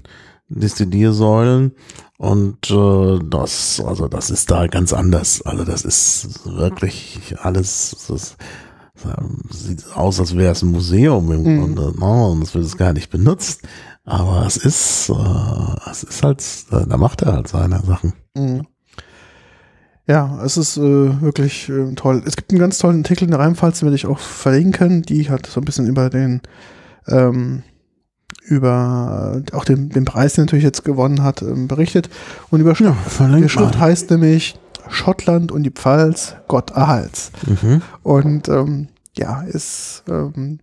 [0.48, 1.72] Destilliersäulen.
[2.18, 5.42] Und äh, das, also das ist da ganz anders.
[5.42, 8.36] Also das ist wirklich alles, das ist
[9.50, 11.60] sieht aus, als wäre es ein Museum im Mhm.
[11.60, 12.26] Grunde, ne?
[12.28, 13.62] und es wird es gar nicht benutzt.
[14.04, 18.12] Aber es ist, äh, es ist halt, äh, da macht er halt seine Sachen.
[18.36, 18.66] Mhm.
[20.06, 22.22] Ja, es ist äh, wirklich äh, toll.
[22.26, 25.02] Es gibt einen ganz tollen Artikel in der Rheinpfalz, den werde ich auch verlinken.
[25.02, 26.42] Die hat so ein bisschen über den,
[27.08, 27.62] ähm,
[28.44, 32.10] über äh, auch den, den Preis, den er natürlich jetzt gewonnen hat, ähm, berichtet.
[32.50, 37.32] Und die Überschrift, die Überschrift heißt nämlich Schottland und die Pfalz, Gott erhalts.
[37.46, 37.80] Mhm.
[38.02, 40.60] Und ähm, ja, ist ähm,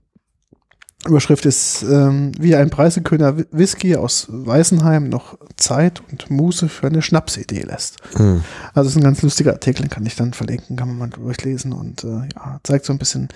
[1.08, 6.86] Überschrift ist ähm, wie ein preisgekrönter Whi- Whisky aus Weißenheim noch Zeit und Muße für
[6.86, 7.98] eine Schnapsidee lässt.
[8.20, 8.44] Mhm.
[8.76, 11.10] Also es ist ein ganz lustiger Artikel, den kann ich dann verlinken, kann man mal
[11.10, 13.30] durchlesen und äh, ja, zeigt so ein bisschen,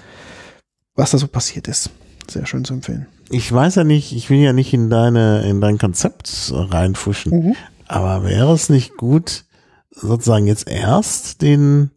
[0.94, 1.90] was da so passiert ist.
[2.30, 3.08] Sehr schön zu empfehlen.
[3.30, 7.56] Ich weiß ja nicht, ich will ja nicht in deine, in dein Konzept reinfuschen, Mhm.
[7.88, 9.46] aber wäre es nicht gut,
[9.92, 11.92] sozusagen jetzt erst den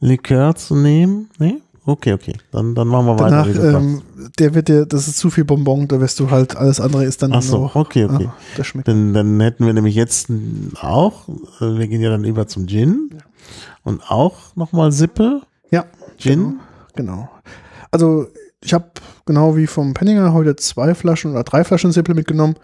[0.00, 1.30] Likör zu nehmen?
[1.38, 1.58] Nee?
[1.88, 2.32] Okay, okay.
[2.50, 3.44] Dann, dann machen wir weiter.
[3.44, 3.62] Danach, sagst.
[3.76, 4.02] ähm,
[4.40, 7.22] der wird dir, das ist zu viel Bonbon, da wirst du halt, alles andere ist
[7.22, 7.76] dann Ach so, noch.
[7.76, 8.26] okay, okay.
[8.28, 8.88] Ah, das schmeckt.
[8.88, 10.28] Dann, dann hätten wir nämlich jetzt
[10.80, 11.28] auch,
[11.60, 13.18] äh, wir gehen ja dann über zum Gin Ja.
[13.84, 15.84] und auch nochmal Sippe, Ja,
[16.18, 16.58] Gin.
[16.96, 17.28] genau.
[17.92, 18.26] Also
[18.64, 18.90] ich habe
[19.26, 22.54] genau wie vom Penninger heute zwei Flaschen oder drei Flaschen Sippel mitgenommen.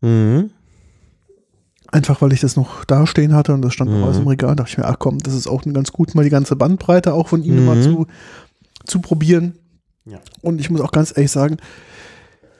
[0.00, 0.50] Mhm.
[1.90, 4.04] Einfach weil ich das noch da stehen hatte und das stand noch Mhm.
[4.04, 4.50] alles im Regal.
[4.50, 7.12] Da dachte ich mir, ach komm, das ist auch ganz gut, mal die ganze Bandbreite
[7.12, 7.66] auch von ihm Mhm.
[7.66, 8.06] mal zu,
[8.86, 9.54] zu probieren.
[10.06, 10.18] Ja.
[10.40, 11.58] Und ich muss auch ganz ehrlich sagen,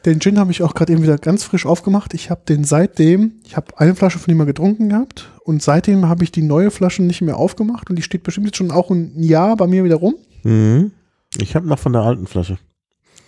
[0.04, 2.12] den Gin habe ich auch gerade eben wieder ganz frisch aufgemacht.
[2.12, 6.08] Ich habe den seitdem, ich habe eine Flasche von ihm mal getrunken gehabt und seitdem
[6.08, 8.90] habe ich die neue Flasche nicht mehr aufgemacht und die steht bestimmt jetzt schon auch
[8.90, 10.90] ein Jahr bei mir wieder rum Mhm.
[11.38, 12.58] Ich habe noch von der alten Flasche.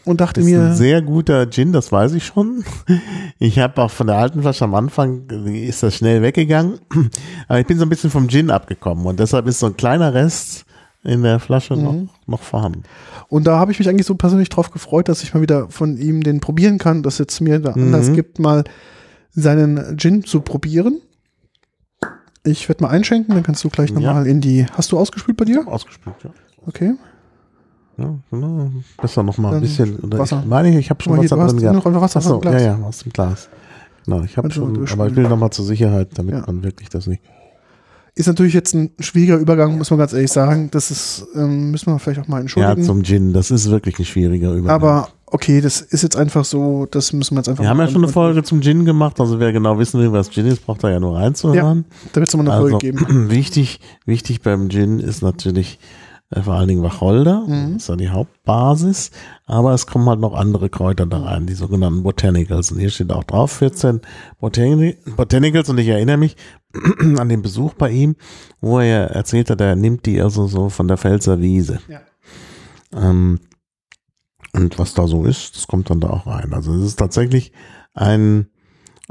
[0.04, 2.64] Und dachte Das ist ein mir, sehr guter Gin, das weiß ich schon.
[3.38, 6.78] Ich habe auch von der alten Flasche am Anfang, ist das schnell weggegangen.
[7.48, 10.14] Aber ich bin so ein bisschen vom Gin abgekommen und deshalb ist so ein kleiner
[10.14, 10.64] Rest
[11.02, 12.08] in der Flasche noch, Mhm.
[12.26, 12.84] noch vorhanden.
[13.28, 15.98] Und da habe ich mich eigentlich so persönlich drauf gefreut, dass ich mal wieder von
[15.98, 17.82] ihm den probieren kann, dass jetzt mir da Mhm.
[17.94, 18.64] Anlass gibt, mal
[19.32, 21.00] seinen Gin zu probieren.
[22.46, 23.96] Ich werde mal einschenken, dann kannst du gleich Ja.
[23.96, 24.66] nochmal in die.
[24.72, 25.66] Hast du ausgespült bei dir?
[25.66, 26.30] Ausgespült, ja.
[26.66, 26.94] Okay.
[27.98, 28.14] Ja.
[29.00, 29.98] Besser noch mal ein bisschen.
[30.00, 30.40] Oder Wasser.
[30.42, 31.86] Ich meine, ich habe schon mal Wasser hier, drin gehabt.
[31.86, 32.62] noch Wasser Ach so, aus dem Glas.
[32.62, 33.48] Ja, ja, aus dem Glas.
[34.04, 36.42] Genau, ich habe mal schon, aber ich will noch mal zur Sicherheit, damit Ja.
[36.46, 37.22] man wirklich das nicht.
[38.16, 40.68] Ist natürlich jetzt ein schwieriger Übergang, muss man ganz ehrlich sagen.
[40.70, 42.82] Das ist, ähm, müssen wir vielleicht auch mal Ja, entschuldigen.
[42.84, 44.70] zum Gin, das ist wirklich ein schwieriger Übergang.
[44.70, 47.84] Aber okay, das ist jetzt einfach so, das müssen wir jetzt einfach wir haben ja
[47.86, 50.64] mal- schon eine Folge zum Gin gemacht, also wer genau wissen will, was Gin ist,
[50.64, 51.86] braucht da ja nur reinzuhören.
[52.12, 53.30] Da wird es nochmal eine Also Folge geben.
[53.30, 55.80] wichtig, wichtig beim Gin ist natürlich
[56.42, 57.74] vor allen Dingen Wacholder, Mhm.
[57.74, 59.10] das ist ja die Hauptbasis,
[59.46, 62.72] aber es kommen halt noch andere Kräuter da rein, die sogenannten Botanicals.
[62.72, 64.00] Und hier steht auch drauf 14
[64.40, 66.36] Botani Botanicals und ich erinnere mich
[67.18, 68.16] an den Besuch bei ihm,
[68.60, 71.78] wo er erzählt hat, er nimmt die also so von der Pfälzer Wiese.
[71.88, 72.00] Ja.
[72.94, 73.38] Ähm,
[74.52, 76.52] und was da so ist, das kommt dann da auch rein.
[76.52, 77.52] Also es ist tatsächlich
[77.94, 78.48] ein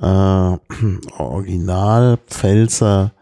[0.01, 0.05] äh,
[1.17, 3.13] Original Pfälzer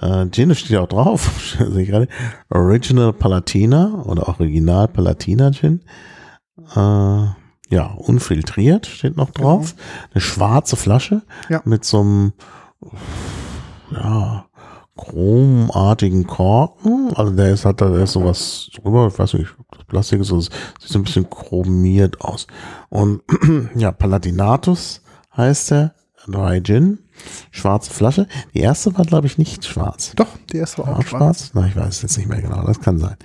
[0.00, 2.08] äh, Gin, das steht ja auch drauf, sehe ich gerade.
[2.50, 5.82] Original Palatina oder Original Palatina Gin.
[6.74, 7.26] Äh,
[7.70, 9.74] ja, unfiltriert steht noch drauf.
[10.12, 11.60] Eine schwarze Flasche Ja.
[11.64, 12.32] mit so einem
[13.90, 14.46] ja,
[14.96, 17.12] chromartigen Korken.
[17.14, 20.30] Also der ist, hat da ist sowas drüber, ich weiß nicht, ob das Plastik ist,
[20.30, 22.46] es sieht so ein bisschen chromiert aus.
[22.88, 23.22] Und
[23.74, 25.02] ja, Palatinatus
[25.36, 25.94] heißt der,
[26.26, 26.98] Dry Gin,
[27.50, 28.26] schwarze Flasche.
[28.54, 30.12] Die erste war, glaube ich, nicht schwarz.
[30.16, 31.38] Doch, die erste war War auch auch schwarz.
[31.38, 31.50] schwarz?
[31.54, 33.16] Na, ich weiß es jetzt nicht mehr genau, das kann sein.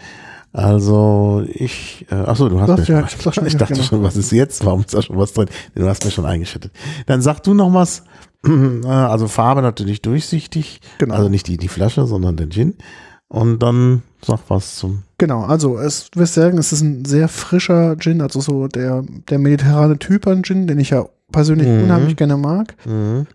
[0.51, 3.85] Also ich, äh, achso, du hast Doch, mir ja, schon, ich schon ich dachte genau.
[3.85, 4.63] schon, was ist jetzt?
[4.65, 5.47] Warum ist da schon was drin?
[5.73, 6.71] Du hast mir schon eingeschüttet.
[7.07, 8.03] Dann sag du noch was.
[8.45, 10.81] Äh, Also Farbe natürlich durchsichtig.
[10.97, 11.15] Genau.
[11.15, 12.75] Also nicht die, die Flasche, sondern der Gin.
[13.29, 15.03] Und dann sag was zum.
[15.17, 19.03] Genau, also es du wirst sagen, es ist ein sehr frischer Gin, also so der,
[19.29, 21.83] der mediterrane Typ an Gin, den ich ja persönlich Mhm.
[21.85, 22.75] unheimlich gerne mag.
[22.85, 23.25] Mhm.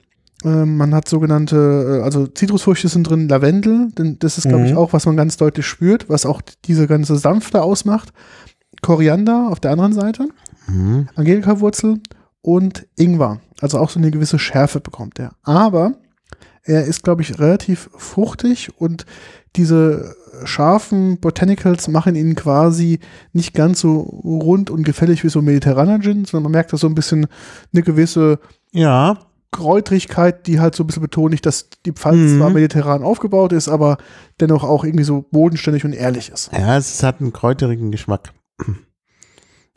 [0.44, 4.72] Ähm, man hat sogenannte, äh, also Zitrusfrüchte sind drin, Lavendel, denn das ist, glaube ich,
[4.72, 4.78] Mhm.
[4.78, 8.12] auch, was man ganz deutlich spürt, was auch diese ganze Sanfte ausmacht.
[8.82, 10.28] Koriander auf der anderen Seite,
[10.68, 11.08] Mhm.
[11.16, 12.00] Angelika-Wurzel
[12.42, 13.40] und Ingwer.
[13.60, 15.32] Also auch so eine gewisse Schärfe bekommt er.
[15.42, 15.94] Aber
[16.62, 19.06] er ist, glaube ich, relativ fruchtig und
[19.56, 20.14] diese
[20.44, 23.00] scharfen Botanicals machen ihn quasi
[23.32, 26.86] nicht ganz so rund und gefällig wie so mediterraner Gin, sondern man merkt da so
[26.86, 27.26] ein bisschen
[27.72, 28.38] eine gewisse
[28.72, 29.18] Ja,
[29.50, 32.38] Kräutrigkeit, die halt so ein bisschen betonigt, dass die Pfalz Mhm.
[32.38, 33.96] zwar mediterran aufgebaut ist, aber
[34.40, 36.50] dennoch auch irgendwie so bodenständig und ehrlich ist.
[36.52, 38.32] ja, es hat einen kräuterigen Geschmack.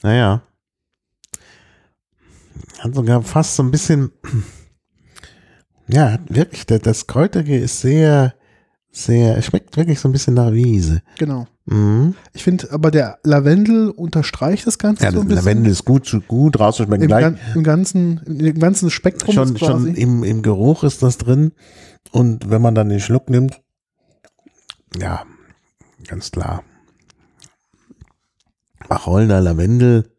[0.03, 0.41] Naja.
[2.79, 4.11] Hat sogar fast so ein bisschen,
[5.87, 8.33] ja, wirklich, das, das Kräuterige ist sehr,
[8.91, 11.01] sehr, es schmeckt wirklich so ein bisschen nach Wiese.
[11.19, 11.47] Genau.
[11.71, 12.15] Mhm.
[12.33, 15.45] Ich finde, aber der Lavendel unterstreicht das Ganze Ja, so ein bisschen.
[15.45, 17.03] Lavendel ist gut, gut rauszuschmecken.
[17.03, 19.85] Im, Gleich gan im ganzen, im ganzen Spektrum schon, quasi.
[19.85, 21.53] schon im, im Geruch ist das drin.
[22.11, 23.61] Und wenn man dann den Schluck nimmt,
[24.99, 25.23] ja,
[26.07, 26.63] ganz klar.
[28.89, 30.11] Wacholder, Lavendel.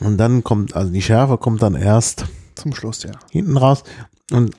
[0.00, 2.26] Und dann kommt, also die Schärfe kommt dann erst
[2.56, 3.12] Zum Schluss, ja.
[3.30, 3.84] hinten raus.
[4.30, 4.54] Und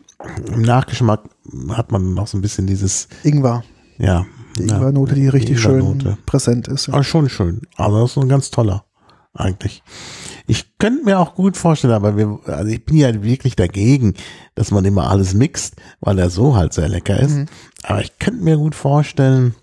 [0.48, 1.22] im Nachgeschmack
[1.70, 3.64] hat man noch so ein bisschen dieses, Ingwer.
[4.00, 4.26] ja.
[4.58, 6.18] Die Ingwernote, die richtig schön Ingwernote.
[6.26, 6.88] präsent ist.
[6.88, 6.94] Ja.
[6.94, 7.62] Aber schon schön.
[7.76, 8.86] Also das ist ein ganz toller,
[9.34, 9.84] eigentlich.
[10.48, 14.14] Ich könnte mir auch gut vorstellen, aber wir, also ich bin ja wirklich dagegen,
[14.56, 17.36] dass man immer alles mixt, weil er so halt sehr lecker ist.
[17.36, 17.46] Mhm.
[17.84, 19.56] Aber ich könnte mir gut vorstellen,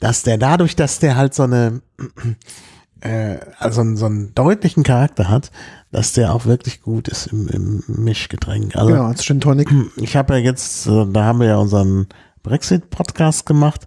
[0.00, 1.80] dass der dadurch, dass der halt so eine,
[3.00, 5.50] äh, also so einen deutlichen Charakter hat,
[5.90, 8.76] dass der auch wirklich gut ist im, im Mischgetränk.
[8.76, 9.70] Also Genau, als Gin Tonic.
[9.96, 12.06] ich habe ja jetzt, äh, da haben wir ja unseren
[12.48, 13.86] Brexit-Podcast gemacht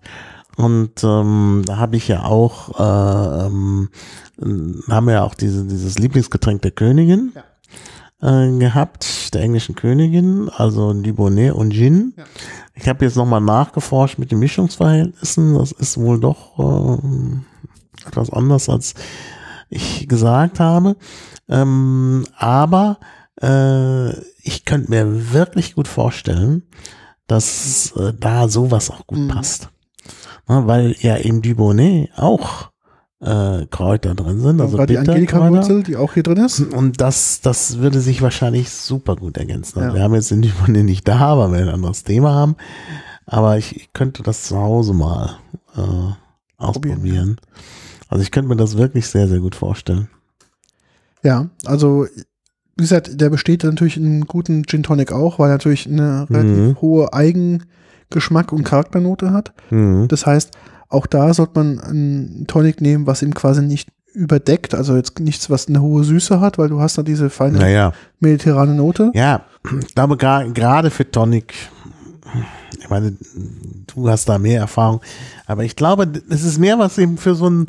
[0.58, 3.90] und ähm, da habe ich ja auch, äh, ähm,
[4.40, 7.34] äh, haben wir ja auch diese, dieses Lieblingsgetränk der Königin
[8.22, 12.14] äh, gehabt, der englischen Königin, also Dubonnet und Gin.
[12.18, 12.26] Ja.
[12.76, 18.70] Ich habe jetzt nochmal nachgeforscht mit den Mischungsverhältnissen, das ist wohl doch äh, etwas anders,
[18.70, 18.94] als
[19.70, 20.98] ich gesagt habe.
[21.50, 23.00] Ähm, aber
[23.42, 24.12] äh,
[24.44, 26.64] ich könnte mir wirklich gut vorstellen,
[27.32, 29.28] dass äh, da sowas auch gut Mhm.
[29.30, 29.70] passt.
[30.48, 32.70] Na, weil ja im Dubonnet auch
[33.22, 34.98] äh, Kräuter drin sind, also die.
[34.98, 36.60] Angelika-Wurzel, die auch hier drin ist.
[36.60, 39.78] Und das, das würde sich wahrscheinlich super gut ergänzen.
[39.80, 39.96] Also Ja.
[39.96, 42.56] Wir haben jetzt den Dubonnet nicht da, weil wir ein anderes Thema haben.
[43.28, 45.38] Aber ich, ich könnte das zu Hause mal
[45.78, 46.14] äh,
[46.58, 47.38] ausprobieren.
[48.10, 50.10] Also ich könnte mir das wirklich sehr, sehr gut vorstellen.
[51.24, 52.08] Ja, also
[52.82, 56.26] wie gesagt, der besteht natürlich in einem guten Gin Tonic auch, weil er natürlich eine
[56.30, 56.36] Mhm.
[56.36, 59.54] relativ hohe Eigengeschmack und Charakternote hat.
[59.70, 60.08] Mhm.
[60.08, 60.52] Das heißt,
[60.90, 65.50] auch da sollte man einen Tonic nehmen, was ihm quasi nicht überdeckt, also jetzt nichts,
[65.50, 69.12] was eine hohe Süße hat, weil du hast da diese feine Naja, mediterrane Note.
[69.14, 69.46] ja,
[69.80, 71.54] ich glaube gerade für Tonic,
[72.78, 73.14] ich meine,
[73.94, 75.00] du hast da mehr Erfahrung,
[75.46, 77.68] aber ich glaube, es ist mehr was eben für so ein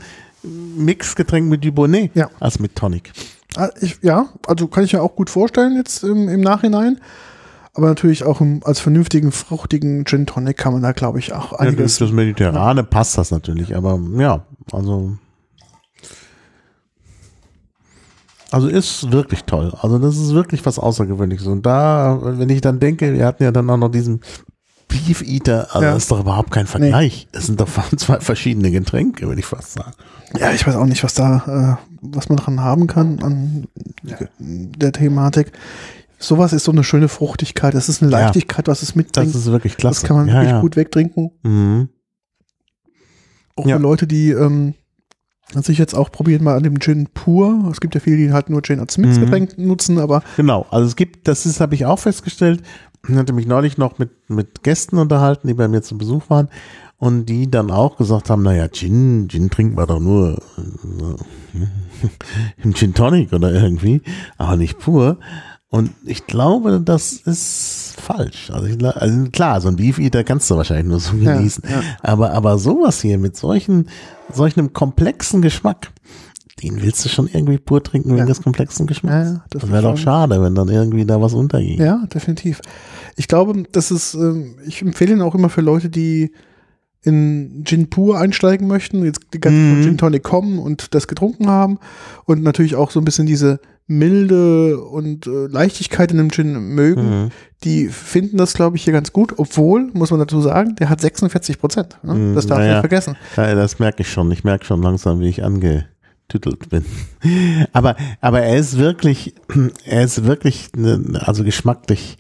[0.77, 2.29] Mixgetränk mit Dubonnet Ja.
[2.41, 3.13] als mit Tonic.
[3.57, 6.99] Ah, Ich, ja, also kann ich ja auch gut vorstellen jetzt im, im Nachhinein.
[7.75, 11.53] Aber natürlich auch im, als vernünftigen, fruchtigen Gin Tonic kann man da, glaube ich, auch
[11.53, 11.97] Ja, einiges.
[11.97, 15.17] durch das Mediterrane passt das natürlich, aber ja, also.
[18.51, 19.73] Also ist wirklich toll.
[19.81, 21.47] Also das ist wirklich was Außergewöhnliches.
[21.47, 24.21] Und da, wenn ich dann denke, wir hatten ja dann auch noch diesen
[24.89, 25.95] Beef Eater, also Ja.
[25.95, 27.29] das ist doch überhaupt kein Vergleich.
[27.33, 29.93] Das sind doch zwei verschiedene Getränke, würde ich fast sagen.
[30.39, 33.67] Ja, ich weiß auch nicht, was da, äh, was man dran haben kann an
[34.43, 35.53] der Thematik.
[36.19, 37.75] Sowas ist so eine schöne Fruchtigkeit.
[37.75, 38.21] Das ist eine Ja.
[38.21, 39.35] Leichtigkeit, was es Das mitbringt.
[39.35, 40.01] ist wirklich klasse.
[40.03, 40.61] Das kann man ja, wirklich ja.
[40.61, 41.31] gut wegtrinken.
[41.43, 41.89] Mhm.
[43.57, 43.77] Auch Ja.
[43.77, 44.75] für Leute, die ähm,
[45.55, 47.69] sich jetzt auch probieren mal an dem Gin pur.
[47.71, 49.67] Es gibt ja viele, die halt nur Gin als Mixgetränk Mhm.
[49.67, 52.63] nutzen, aber Genau, also es gibt, das ist, habe ich auch festgestellt,
[53.09, 56.49] ich hatte mich neulich noch mit, mit Gästen unterhalten, die bei mir zu Besuch waren
[57.03, 62.03] und die dann auch gesagt haben, naja, Gin, Gin trinken wir doch nur äh,
[62.63, 64.03] im Gin Tonic oder irgendwie,
[64.39, 65.19] aber nicht pur.
[65.69, 68.51] Und ich glaube, das ist falsch.
[68.53, 71.65] Also, ich, also klar, so ein Beef Eater kannst du wahrscheinlich nur so Ja, genießen.
[71.69, 71.81] ja.
[72.03, 73.89] Aber, aber sowas hier mit solchen,
[74.33, 75.91] solch einem komplexen Geschmack,
[76.63, 78.27] den willst du schon irgendwie pur trinken wegen Ja.
[78.27, 79.15] des komplexen Geschmacks.
[79.29, 81.81] Ja, ja, das das wäre doch schade, wenn dann irgendwie da was untergeht.
[81.81, 82.61] ja, definitiv.
[83.17, 86.31] Ich glaube, das ist, ähm, ich empfehle ihn auch immer für Leute, die
[87.05, 89.75] in Gin pur einsteigen möchten, jetzt die ganze Mhm.
[89.75, 91.79] von Gin Tonic kommen und das getrunken haben
[92.27, 97.25] und natürlich auch so ein bisschen diese Milde und äh, Leichtigkeit in dem Gin mögen,
[97.25, 97.29] Mhm.
[97.65, 101.01] die finden das, glaube ich, hier ganz gut, obwohl, muss man dazu sagen, der hat
[101.01, 101.99] 46 Prozent.
[102.03, 102.15] Ne?
[102.15, 102.79] Mhm, Das darf man naja.
[102.79, 103.17] nicht vergessen.
[103.37, 104.31] Ja, das merke ich schon.
[104.31, 106.85] Ich merke schon langsam, wie ich angetüttelt bin.
[107.73, 109.35] Aber, aber er ist wirklich,
[109.85, 112.19] er ist wirklich, ne, also geschmacklich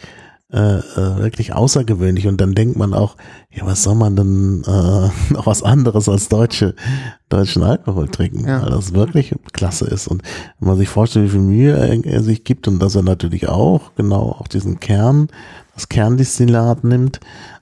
[0.52, 2.26] äh, äh, wirklich außergewöhnlich.
[2.28, 3.16] Und dann denkt man auch,
[3.50, 6.74] ja, was soll man denn äh, noch was anderes als deutsche,
[7.28, 8.46] deutschen Alkohol trinken?
[8.46, 8.62] Ja.
[8.62, 10.08] Weil das wirklich klasse ist.
[10.08, 10.22] Und
[10.60, 13.48] wenn man sich vorstellt, wie viel Mühe er, er sich gibt und dass er natürlich
[13.48, 15.28] auch genau auch diesen Kern,
[15.74, 17.20] das Kerndistillat nimmt,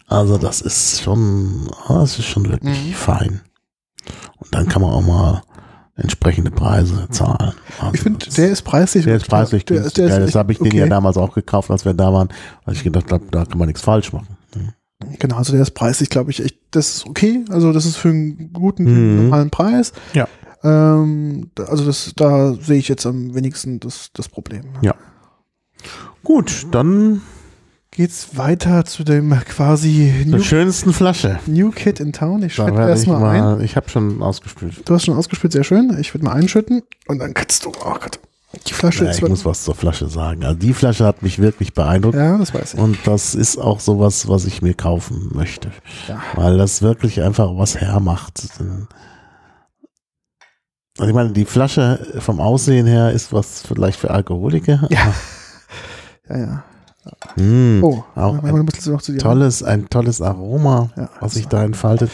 [0.09, 2.93] also das ist schon, ah, das ist schon wirklich Mhm.
[2.95, 3.41] fein.
[4.39, 5.43] Und dann kann man auch mal
[6.01, 7.53] entsprechende Preise zahlen.
[7.79, 9.05] Also Ich finde, der ist preislich.
[9.05, 10.79] der ist preislich der, der ist ja, das habe ich den okay.
[10.79, 12.29] ja damals auch gekauft, als wir da waren,
[12.65, 14.37] weil ich gedacht habe, da kann man nichts falsch machen.
[15.19, 17.43] Genau, also der ist preislich, glaube ich, echt, das ist okay.
[17.49, 19.23] Also das ist für einen guten, Mhm.
[19.25, 19.93] normalen Preis.
[20.13, 20.29] Ja.
[20.63, 24.65] Ähm, also das, da sehe ich jetzt am wenigsten das, das Problem.
[24.83, 24.95] Ja.
[26.23, 27.23] Gut, dann
[28.01, 31.39] geht's weiter zu dem quasi Zur New, schönsten Flasche.
[31.45, 32.43] New Kid in Town.
[32.43, 33.41] Ich schütte erstmal ein.
[33.43, 34.89] mal, ich habe schon ausgespült.
[34.89, 35.95] Du hast schon ausgespült, sehr schön.
[36.01, 37.73] Ich würde mal einschütten und dann kannst du.
[37.85, 38.19] Oh Gott.
[38.67, 39.19] Die Flasche Ja, ist.
[39.23, 40.45] ich muss was zur Flasche sagen.
[40.45, 42.17] Also die Flasche hat mich wirklich beeindruckt.
[42.17, 42.81] ja, das weiß ich.
[42.81, 45.71] Und das ist auch sowas, was ich mir kaufen möchte.
[46.09, 46.23] Ja.
[46.37, 48.43] Weil das wirklich einfach was hermacht.
[50.99, 54.89] Also ich meine, die Flasche vom Aussehen her ist was vielleicht für Alkoholiker.
[54.91, 55.15] Ja.
[56.31, 56.65] Ja, ja.
[57.37, 58.43] Mm, Oh, Auch ein
[59.13, 59.19] dir.
[59.19, 62.11] tolles, ein tolles Aroma, Ja, was sich da entfaltet,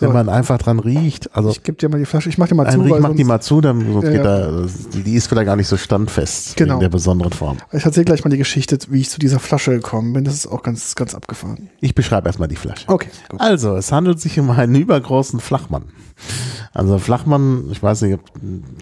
[0.00, 0.14] wenn So.
[0.14, 1.34] man einfach dran riecht.
[1.36, 2.28] Also Ich gebe dir mal die Flasche.
[2.28, 4.24] Ich mach dir mal zu, Riech weil macht die mal zu, dann sonst Ja, geht.
[4.24, 6.74] Da, die, die ist vielleicht gar nicht so standfest Genau.
[6.74, 7.58] in der besonderen Form.
[7.72, 10.24] ich erzähle gleich mal die Geschichte, wie ich zu dieser Flasche gekommen bin.
[10.24, 11.70] Das ist auch ganz, ganz abgefahren.
[11.80, 12.84] Ich beschreibe erstmal die Flasche.
[12.88, 13.40] Okay, gut.
[13.40, 15.84] Also, es handelt sich um einen übergroßen Flachmann.
[16.74, 18.20] Also Flachmann, ich weiß nicht, ob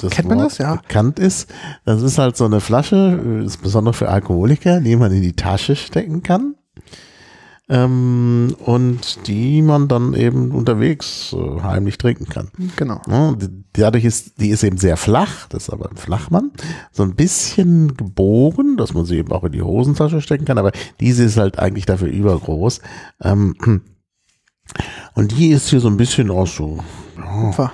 [0.01, 0.59] das Kennt man Wort das?
[0.59, 0.77] Ja.
[0.77, 1.49] bekannt ist.
[1.85, 5.77] Das ist halt so eine Flasche, ist besonders für Alkoholiker, die man in die Tasche
[5.77, 6.55] stecken kann.
[7.69, 12.49] Ähm, und die man dann eben unterwegs äh, heimlich trinken kann.
[12.77, 13.01] Genau.
[13.09, 13.35] Ja,
[13.73, 16.53] dadurch ist, die ist eben sehr flach, das ist aber ein Flachmann,
[16.93, 20.71] so ein bisschen gebogen, dass man sie eben auch in die Hosentasche stecken kann, aber
[21.01, 22.81] diese ist halt eigentlich dafür übergroß.
[23.23, 23.57] Ähm,
[25.15, 26.79] und die ist hier so ein bisschen aus so
[27.17, 27.73] ja, Kupfer.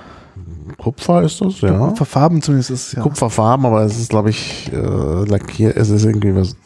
[0.79, 1.77] Kupfer ist das, ja.
[1.77, 3.03] Kupferfarben zumindest ist es ja.
[3.03, 4.77] Kupferfarben, aber es ist, glaube ich, äh,
[5.25, 6.57] lackiert, es ist irgendwie was.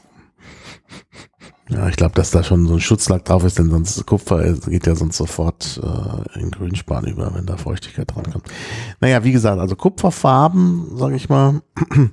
[1.68, 4.86] Ja, ich glaube, dass da schon so ein Schutzlack drauf ist, denn sonst Kupfer geht
[4.86, 8.44] ja sonst sofort äh, in Grünspan über, wenn da Feuchtigkeit dran kommt.
[9.00, 11.62] Naja, wie gesagt, also Kupferfarben, sage ich mal.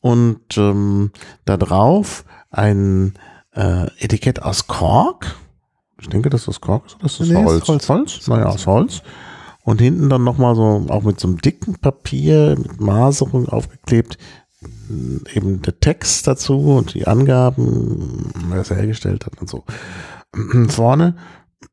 [0.00, 1.10] Und ähm,
[1.44, 3.14] da drauf ein
[3.54, 5.36] äh, Etikett aus Kork.
[6.00, 6.96] Ich denke, dass das Kork ist.
[6.96, 7.68] oder ist Das Nee, ist Holz.
[7.68, 7.88] Holz.
[7.88, 8.28] Holz?
[8.28, 9.02] Naja, aus Holz.
[9.64, 14.18] Und hinten dann nochmal so, auch mit so einem dicken Papier, mit Maserung aufgeklebt,
[15.34, 19.64] eben der Text dazu und die Angaben, wer es hergestellt hat und so.
[20.68, 21.16] Vorne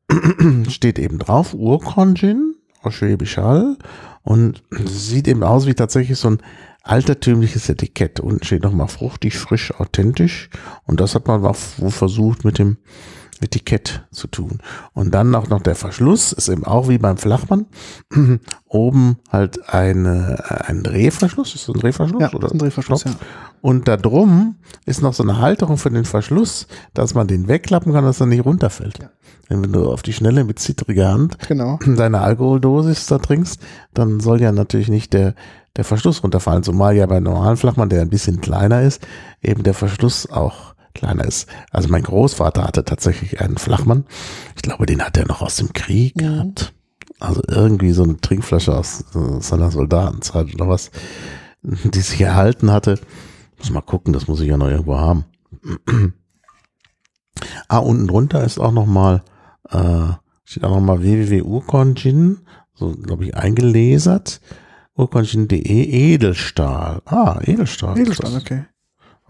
[0.68, 3.76] steht eben drauf Urkongin aus Schwäbisch Hall
[4.22, 6.42] und sieht eben aus wie tatsächlich so ein
[6.82, 8.20] altertümliches Etikett.
[8.20, 10.50] Unten steht nochmal fruchtig, frisch, authentisch
[10.86, 12.78] und das hat man wohl versucht mit dem
[13.40, 14.58] Etikett zu tun.
[14.92, 17.66] Und dann auch noch der Verschluss, ist eben auch wie beim Flachmann.
[18.68, 21.54] Oben halt eine, ein Drehverschluss.
[21.54, 22.20] Ist das ein Drehverschluss?
[22.20, 23.16] Ja, das ist ein Drehverschluss, Knopf?
[23.62, 27.92] Und da drum ist noch so eine Halterung für den Verschluss, dass man den wegklappen
[27.92, 28.98] kann, dass er nicht runterfällt.
[29.00, 29.10] Ja.
[29.48, 31.78] Denn wenn du auf die Schnelle mit zittriger Hand Genau.
[31.86, 33.60] deine Alkoholdosis da trinkst,
[33.94, 35.34] dann soll ja natürlich nicht der,
[35.76, 36.62] der Verschluss runterfallen.
[36.62, 39.06] Zumal ja bei normalen Flachmann, der ein bisschen kleiner ist,
[39.42, 41.48] eben der Verschluss auch kleiner ist.
[41.70, 44.04] Also mein Großvater hatte tatsächlich einen Flachmann.
[44.56, 46.20] Ich glaube, den hat er noch aus dem Krieg Mhm.
[46.20, 46.72] gehabt.
[47.18, 50.90] Also irgendwie so eine Trinkflasche aus äh, seiner Soldatenzeit oder was,
[51.62, 52.98] die sich erhalten hatte.
[53.58, 55.24] Muss mal gucken, das muss ich ja noch irgendwo haben.
[57.68, 59.22] ah, unten drunter ist auch noch mal
[59.68, 60.12] äh,
[60.44, 62.38] steht auch nochmal www.urkonjin,
[62.74, 64.40] so glaube ich eingelesert.
[64.96, 67.00] Urkonjin.de Edelstahl.
[67.06, 67.96] Ah, Edelstahl.
[67.98, 68.64] Edelstein, okay.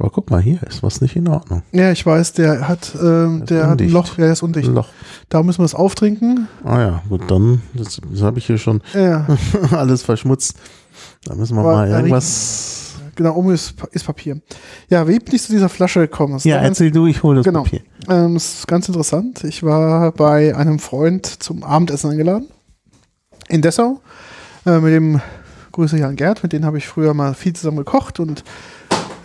[0.00, 1.62] Aber guck mal, hier ist was nicht in Ordnung.
[1.72, 3.90] Ja, ich weiß, der hat, ähm, der hat ein.
[3.90, 4.66] Loch, ja, der ist undicht.
[4.68, 4.88] Ein Loch.
[5.28, 6.48] Da müssen wir es auftrinken.
[6.64, 9.26] Ah ja, gut, dann, das, das habe ich hier schon Ja,
[9.72, 10.54] alles verschmutzt.
[11.26, 12.94] Da müssen wir Aber mal irgendwas.
[13.14, 14.40] genau, oben ist, ist Papier.
[14.88, 16.38] Ja, wie bin ich zu dieser Flasche gekommen?
[16.44, 17.64] Ja, ganz, erzähl du, ich hole das Genau.
[17.64, 17.82] Papier.
[18.08, 19.44] ähm, das ist ganz interessant.
[19.44, 22.48] Ich war bei einem Freund zum Abendessen eingeladen.
[23.50, 24.00] In Dessau.
[24.64, 25.20] Äh, mit dem
[25.72, 28.44] Grüße Jan Gerd, mit dem habe ich früher mal viel zusammen gekocht und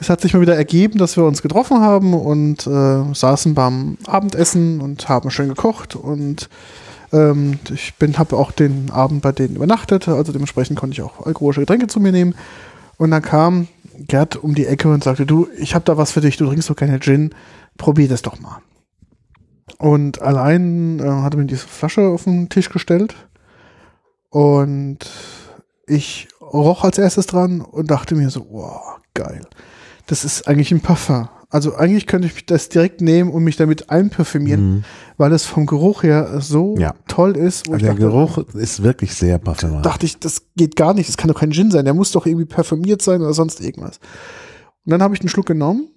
[0.06, 3.98] es hat sich mal wieder ergeben, dass wir uns getroffen haben und äh, saßen beim
[4.06, 6.48] Abendessen und haben schön gekocht und
[7.12, 11.26] ähm, ich bin habe auch den Abend bei denen übernachtet, also dementsprechend konnte ich auch
[11.26, 12.36] alkoholische Getränke zu mir nehmen
[12.98, 16.22] und dann kam Gerd um die Ecke und sagte, du, ich habe da was für
[16.22, 17.34] dich, du trinkst doch keine Gin,
[17.78, 18.62] probier das doch mal.
[19.80, 23.16] Und allein äh, hat er mir diese Flasche auf den Tisch gestellt
[24.30, 25.00] und
[25.88, 29.42] ich roch als erstes dran und dachte mir so, wow, geil.
[30.08, 31.28] Das ist eigentlich ein Parfum.
[31.50, 34.84] Also eigentlich könnte ich das direkt nehmen und mich damit einparfümieren, Mhm.
[35.18, 36.96] weil es vom Geruch her so Ja.
[37.08, 37.68] toll ist.
[37.70, 39.84] Also der dachte, Geruch ist wirklich sehr parfümerisch.
[39.84, 41.08] dachte ich, das geht gar nicht.
[41.08, 41.86] Das kann doch kein Gin sein.
[41.86, 44.00] Der muss doch irgendwie parfümiert sein oder sonst irgendwas.
[44.86, 45.88] Und dann habe ich einen Schluck genommen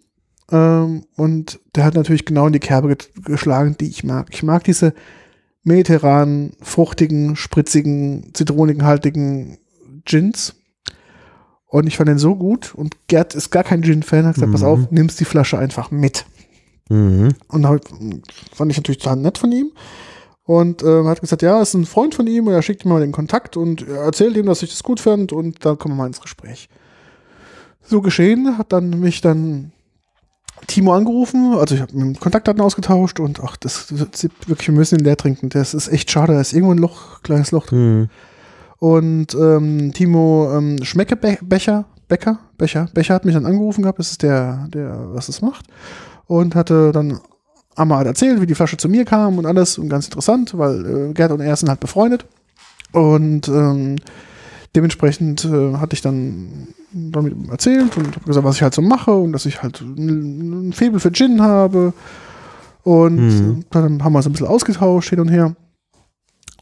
[0.52, 4.28] ähm, und der hat natürlich genau in die Kerbe geschlagen, die ich mag.
[4.30, 4.94] Ich mag diese
[5.64, 9.58] mediterranen, fruchtigen, spritzigen, zitronenhaltigen
[10.04, 10.54] Gins.
[11.68, 12.74] Und ich fand den so gut.
[12.74, 14.26] Und Gerd ist gar kein Gin-Fan.
[14.26, 14.66] Hat gesagt, pass Mhm.
[14.66, 16.24] auf, nimmst die Flasche einfach mit.
[16.88, 17.34] Mhm.
[17.48, 17.84] Und halt,
[18.54, 19.70] fand ich natürlich total nett von ihm.
[20.44, 23.00] Und ähm, hat gesagt, ja, ist ein Freund von ihm und er schickt mir mal
[23.02, 25.98] den Kontakt und er erzählt ihm, dass ich das gut fand und dann kommen wir
[25.98, 26.70] mal ins Gespräch.
[27.82, 29.72] So geschehen, hat dann mich dann
[30.66, 35.04] Timo angerufen, also ich habe Kontaktdaten ausgetauscht und ach, das ist wirklich, wir müssen ihn
[35.04, 35.50] leer trinken.
[35.50, 37.78] Das ist echt schade, da ist irgendwo ein Loch, kleines Loch drin.
[37.78, 38.08] Hm.
[38.78, 44.22] Und ähm, Timo ähm, Schmeckebecher, Becker, Becher, Becher hat mich dann angerufen gehabt, das ist
[44.22, 45.66] der, der was das macht.
[46.26, 47.20] Und hatte dann
[47.76, 51.12] einmal erzählt, wie die Flasche zu mir kam und alles und ganz interessant, weil äh,
[51.12, 52.26] Gerd und er sind halt befreundet.
[52.92, 53.96] Und ähm,
[54.74, 59.12] dementsprechend äh, hatte ich dann damit erzählt und habe gesagt, was ich halt so mache
[59.12, 61.92] und dass ich halt ein, Faible für Gin habe.
[62.84, 63.64] Und Mhm.
[63.70, 65.54] dann haben wir uns ein bisschen ausgetauscht hin und her.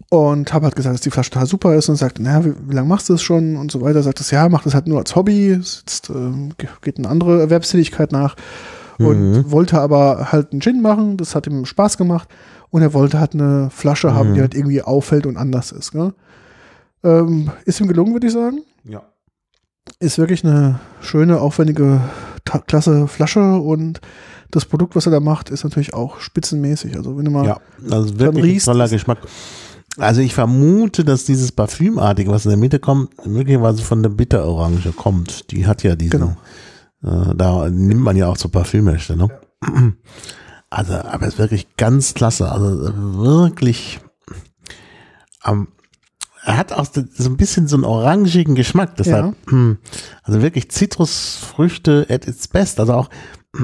[0.09, 2.75] Und habe halt gesagt, dass die Flasche total super ist und sagte, naja, wie, wie
[2.75, 4.03] lange machst du das schon und so weiter.
[4.05, 7.09] Sagt es, ja, mach das halt nur als Hobby, es jetzt, ähm, ge- geht eine
[7.09, 8.37] andere Erwerbstätigkeit nach
[8.99, 9.51] und Mhm.
[9.51, 12.29] wollte aber halt einen Gin machen, das hat ihm Spaß gemacht
[12.71, 14.43] und er wollte halt eine Flasche haben, die Mhm.
[14.43, 15.91] halt irgendwie auffällt und anders ist.
[15.91, 16.13] Gell?
[17.03, 18.61] Ähm, ist ihm gelungen, würde ich sagen.
[18.85, 19.03] Ja.
[19.99, 22.01] Ist wirklich eine schöne, aufwendige,
[22.69, 24.01] klasse Flasche und
[24.53, 26.97] das Produkt, was er da macht, ist natürlich auch spitzenmäßig.
[26.97, 28.93] Also wenn du mal Ja, also wirklich ein riechst toller es.
[28.93, 29.19] Geschmack.
[29.99, 34.93] Also ich vermute, dass dieses Parfümartige, was in der Mitte kommt, möglicherweise von der Bitterorange
[34.95, 35.51] kommt.
[35.51, 36.37] Die hat ja diesen, Genau.
[37.31, 39.31] äh, da nimmt man ja auch zur Parfümherstellung.
[40.69, 42.51] Also, aber es ist wirklich ganz klasse.
[42.51, 44.01] Also wirklich,
[45.47, 45.69] ähm,
[46.43, 48.97] er hat auch so ein bisschen so einen orangigen Geschmack.
[48.97, 49.37] Deshalb,
[50.25, 52.81] also wirklich Zitrusfrüchte at its best.
[52.81, 53.11] Also auch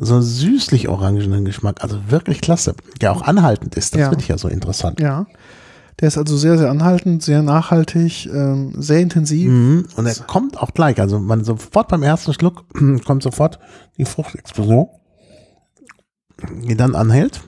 [0.00, 1.82] so süßlich orangenen Geschmack.
[1.82, 2.74] Also wirklich klasse.
[3.00, 3.94] Der auch anhaltend ist.
[3.94, 4.08] Das Ja.
[4.10, 5.00] finde ich ja so interessant.
[5.00, 5.26] Ja.
[6.00, 9.50] Der ist also sehr, sehr anhaltend, sehr nachhaltig, ähm, sehr intensiv.
[9.50, 9.86] Mhm.
[9.96, 11.00] Und er kommt auch gleich.
[11.00, 12.64] Also man sofort beim ersten Schluck
[13.04, 13.58] kommt sofort
[13.96, 14.86] die Fruchtexplosion,
[16.62, 17.40] die dann anhält.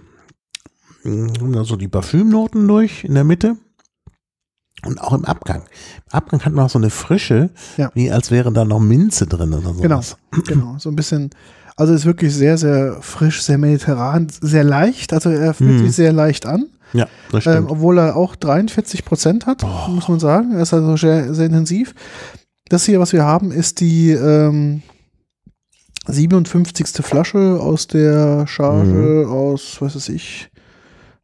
[1.04, 3.56] Mhm, Kommen dann so die Parfümnoten durch in der Mitte.
[4.84, 5.62] Und auch im Abgang.
[6.06, 7.90] Im Abgang hat man auch so eine Frische, Ja.
[7.94, 9.80] wie als wäre da noch Minze drin oder so.
[9.82, 10.00] Genau,
[10.46, 10.76] genau.
[10.78, 11.30] So ein bisschen,
[11.80, 15.12] also ist wirklich sehr, sehr frisch, sehr mediterran, sehr leicht.
[15.12, 15.86] Also er fühlt Mhm.
[15.86, 17.70] sich sehr leicht an, Ja, das ähm, stimmt.
[17.70, 20.52] obwohl er auch 43 Prozent hat, muss man sagen.
[20.52, 21.94] Er ist also sehr, sehr intensiv.
[22.68, 24.82] Das hier, was wir haben, ist die ähm,
[26.06, 27.04] 57.
[27.04, 30.50] Flasche aus der Charge aus, was weiß ich,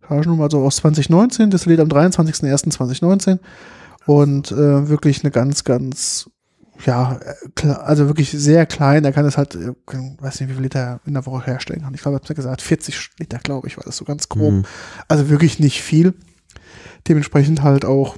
[0.07, 3.39] Chargennummer, also aus 2019, das lädt am 23.01.2019
[4.07, 6.31] und äh, wirklich eine ganz, ganz,
[6.85, 7.19] ja,
[7.83, 9.05] also wirklich sehr klein.
[9.05, 9.73] Er kann es halt, äh,
[10.21, 11.95] weiß nicht, wie viel Liter er in der Woche herstellen kann.
[11.95, 14.53] Ich glaube, er hat mir gesagt, 40 Liter, glaube ich, war das so ganz grob.
[14.53, 14.65] Mhm.
[15.09, 16.15] Also wirklich nicht viel.
[17.09, 18.17] Dementsprechend halt auch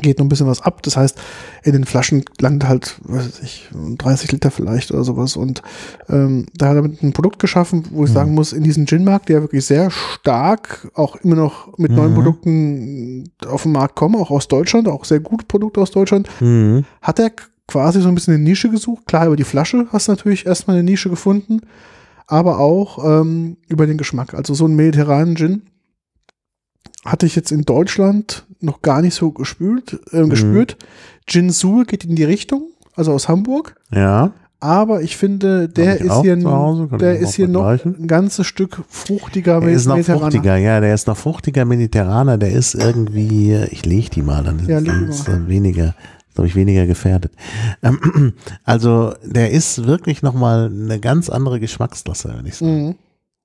[0.00, 0.82] geht noch ein bisschen was ab.
[0.82, 1.18] Das heißt,
[1.64, 5.36] in den Flaschen landet halt, weiß ich, 30 Liter vielleicht oder sowas.
[5.36, 5.62] Und
[6.08, 8.14] ähm, da hat er damit ein Produkt geschaffen, wo ich Mhm.
[8.14, 12.14] sagen muss, in diesem Gin-Markt, der wirklich sehr stark auch immer noch mit neuen Mhm.
[12.14, 16.86] Produkten auf den Markt kommen, auch aus Deutschland, auch sehr gute Produkte aus Deutschland, Mhm.
[17.02, 17.30] hat er
[17.68, 19.06] quasi so ein bisschen eine Nische gesucht.
[19.06, 21.60] Klar, über die Flasche hast du natürlich erstmal eine Nische gefunden,
[22.26, 24.34] aber auch ähm, über den Geschmack.
[24.34, 25.62] Also so einen mediterranen Gin
[27.04, 30.76] hatte ich jetzt in Deutschland noch gar nicht so gespült, äh, gespürt.
[31.26, 33.76] Gin Sul geht in die Richtung, also aus Hamburg.
[33.92, 34.32] Ja.
[34.60, 38.84] Aber ich finde, der ich ist hier, Hause, der ist hier noch ein ganzes Stück
[38.88, 40.20] fruchtiger, Der ist noch mediterraner.
[40.30, 44.64] fruchtiger, ja, der ist noch fruchtiger Mediterraner, der ist irgendwie, ich lege die mal, dann
[44.68, 45.96] Ja, ist es weniger,
[46.34, 47.32] glaube ich, weniger gefährdet.
[47.82, 52.96] Ähm, also der ist wirklich nochmal eine ganz andere Geschmacksklasse, würde ich sagen.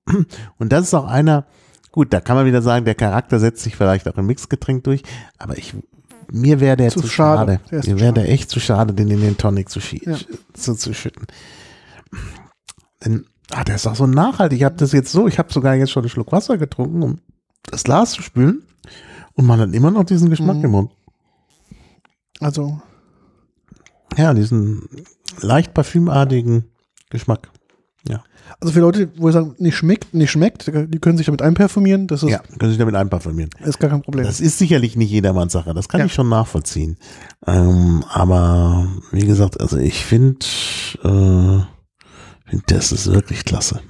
[0.08, 0.26] Mhm.
[0.58, 1.46] Und das ist auch einer,
[1.92, 5.04] gut, da kann man wieder sagen, der Charakter setzt sich vielleicht auch im Mixgetränk durch,
[5.38, 5.74] aber ich,
[6.32, 7.60] mir wäre der Zu zu, schade.
[7.70, 7.90] schade.
[7.90, 10.16] Mir wäre der echt zu schade, den in den Tonic zu, Ja.
[10.54, 11.26] zu, zu schütten.
[13.04, 14.60] Denn, ah, der ist auch so nachhaltig.
[14.60, 17.20] Ich habe das jetzt so, ich habe sogar jetzt schon einen Schluck Wasser getrunken, um
[17.64, 18.64] das Glas zu spülen.
[19.34, 20.66] Und man hat immer noch diesen Geschmack Mhm.
[20.66, 20.92] im Mund.
[22.40, 22.80] Also,
[24.18, 24.88] Ja, diesen
[25.42, 26.66] leicht parfümartigen
[27.10, 27.50] Geschmack.
[28.62, 32.08] also für Leute, wo ich sagen, nicht schmeckt, nicht schmeckt, die können sich damit einperfumieren,
[32.08, 33.50] das ist, Ja, können sich damit einparfümieren.
[33.66, 34.24] ist gar kein Problem.
[34.26, 36.06] Das ist sicherlich nicht jedermanns Sache, das kann Ja.
[36.06, 36.96] ich schon nachvollziehen.
[37.46, 40.46] Ähm, aber wie gesagt, also ich finde,
[41.04, 41.60] äh,
[42.50, 43.82] find, das ist wirklich klasse.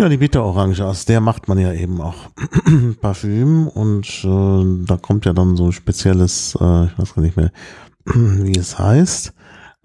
[0.00, 2.30] Ja, die Bitterorange, aus der macht man ja eben auch
[3.02, 7.52] Parfüm und äh, da kommt ja dann so spezielles, äh, ich weiß gar nicht mehr,
[8.06, 9.34] wie es heißt,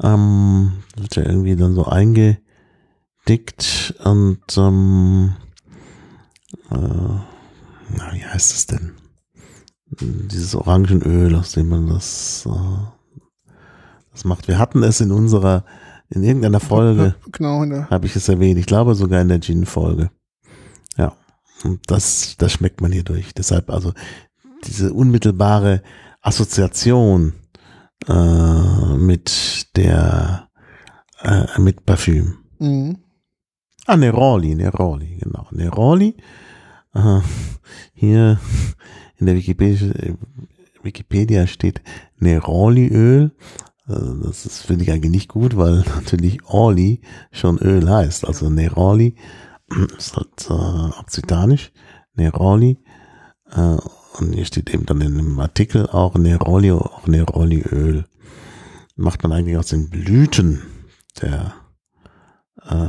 [0.02, 2.40] ähm, wird ja irgendwie dann so eingedickt
[4.06, 5.34] und ähm,
[6.72, 8.94] äh, na, wie heißt es denn?
[10.00, 13.52] Dieses Orangenöl, aus dem man das, äh,
[14.14, 14.48] das macht.
[14.48, 15.66] Wir hatten es in unserer,
[16.10, 18.60] in irgendeiner Folge, Genau, der, habe ich es erwähnt.
[18.60, 20.12] Ich glaube sogar in der Gin-Folge.
[20.98, 21.16] Ja.
[21.64, 23.34] Und das, das schmeckt man hier durch.
[23.34, 23.94] Deshalb also
[24.66, 25.82] diese unmittelbare
[26.22, 27.34] Assoziation
[28.08, 30.50] äh, mit der
[31.22, 32.38] äh, mit Parfüm.
[32.60, 32.98] Mhm.
[33.86, 35.48] Ah, Neroli, Neroli, genau.
[35.52, 36.16] Neroli.
[36.94, 37.20] Äh,
[37.94, 38.40] hier
[39.18, 39.92] in der Wikipedia,
[40.82, 41.82] Wikipedia steht
[42.18, 43.32] Neroli-Öl.
[43.88, 48.26] Also das finde ich eigentlich nicht gut, weil natürlich Orli schon Öl heißt.
[48.26, 49.16] Also Neroli
[49.98, 51.72] ist halt äh, okzitanisch.
[52.16, 52.80] Neroli.
[53.52, 53.78] Äh,
[54.20, 58.06] und hier steht eben dann in dem Artikel auch Neroli, auch Neroli-Öl.
[58.96, 60.62] Macht man eigentlich aus den Blüten
[61.22, 61.54] der,
[62.64, 62.88] äh,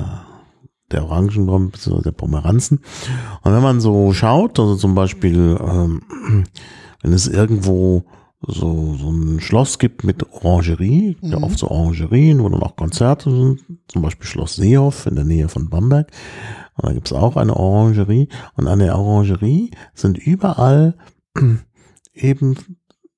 [0.93, 2.03] der Orangenbaum, bzw.
[2.03, 2.79] der Pomeranzen.
[3.43, 6.03] Und wenn man so schaut, also zum Beispiel, ähm,
[7.03, 8.05] wenn es irgendwo
[8.47, 11.45] so, so ein Schloss gibt mit Orangerie, ja Mhm.
[11.45, 15.49] oft so Orangerien, wo dann auch Konzerte sind, zum Beispiel Schloss Seehof in der Nähe
[15.49, 16.11] von Bamberg.
[16.77, 18.29] Und da gibt es auch eine Orangerie.
[18.55, 20.95] Und an der Orangerie sind überall
[22.15, 22.57] eben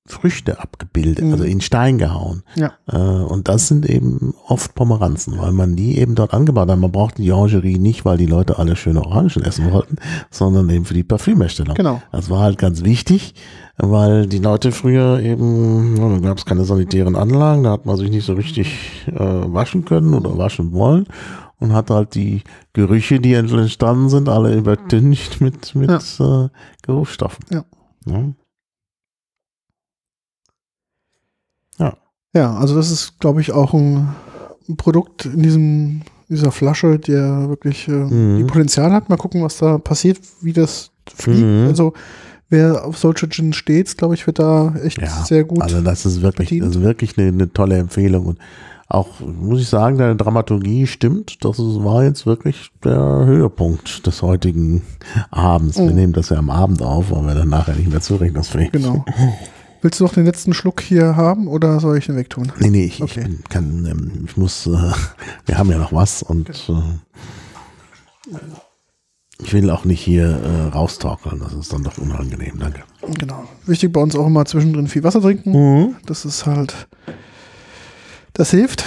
[0.05, 1.31] Früchte abgebildet, Mhm.
[1.33, 2.41] also in Stein gehauen.
[2.55, 2.73] Ja.
[2.87, 6.79] Äh, und das sind eben oft Pomeranzen, weil man die eben dort angebaut hat.
[6.79, 9.97] Man braucht die Orangerie nicht, weil die Leute alle schöne Orangen essen wollten,
[10.31, 11.75] sondern eben für die Parfümherstellung.
[11.75, 12.01] Genau.
[12.11, 13.35] Das war halt ganz wichtig,
[13.81, 17.95] weil die Leute früher eben, ja, da gab es keine sanitären Anlagen, da hat man
[17.97, 21.07] sich nicht so richtig äh, waschen können oder waschen wollen
[21.59, 26.49] und hat halt die Gerüche, die entstanden sind, alle übertüncht mit, mit äh,
[26.83, 27.45] Geruchsstoffen.
[27.49, 27.63] Ja.
[28.05, 28.33] Ja.
[32.35, 34.09] Ja, also das ist, glaube ich, auch ein,
[34.67, 38.37] ein Produkt in diesem, dieser Flasche, der wirklich äh, Mhm.
[38.37, 39.09] die Potenzial hat.
[39.09, 41.39] Mal gucken, was da passiert, wie das fliegt.
[41.41, 41.65] Mhm.
[41.67, 41.93] Also
[42.49, 45.61] wer auf solche Gin steht, glaube ich, wird da echt Ja, sehr gut.
[45.61, 46.67] Also das ist wirklich, bedient.
[46.67, 48.39] das ist wirklich eine, eine tolle Empfehlung und
[48.91, 51.45] auch muss ich sagen, deine Dramaturgie stimmt.
[51.45, 54.81] Das war jetzt wirklich der Höhepunkt des heutigen
[55.29, 55.77] Abends.
[55.77, 55.95] Wir Mhm.
[55.95, 59.05] nehmen das ja am Abend auf, weil wir dann nachher nicht mehr zurechnungsfähig genau.
[59.81, 62.51] Willst du noch den letzten Schluck hier haben oder soll ich den wegtun?
[62.59, 63.19] Nee, nee, ich, Okay.
[63.21, 64.71] ich bin, kann, ähm, ich muss, äh,
[65.45, 66.73] wir haben ja noch was und äh,
[69.41, 71.39] ich will auch nicht hier äh, raustorkeln.
[71.39, 72.59] Das ist dann doch unangenehm.
[72.59, 72.83] Danke.
[73.17, 73.45] Genau.
[73.65, 75.51] Wichtig bei uns auch immer zwischendrin viel Wasser trinken.
[75.51, 75.95] Mhm.
[76.05, 76.87] Das ist halt,
[78.33, 78.83] das hilft,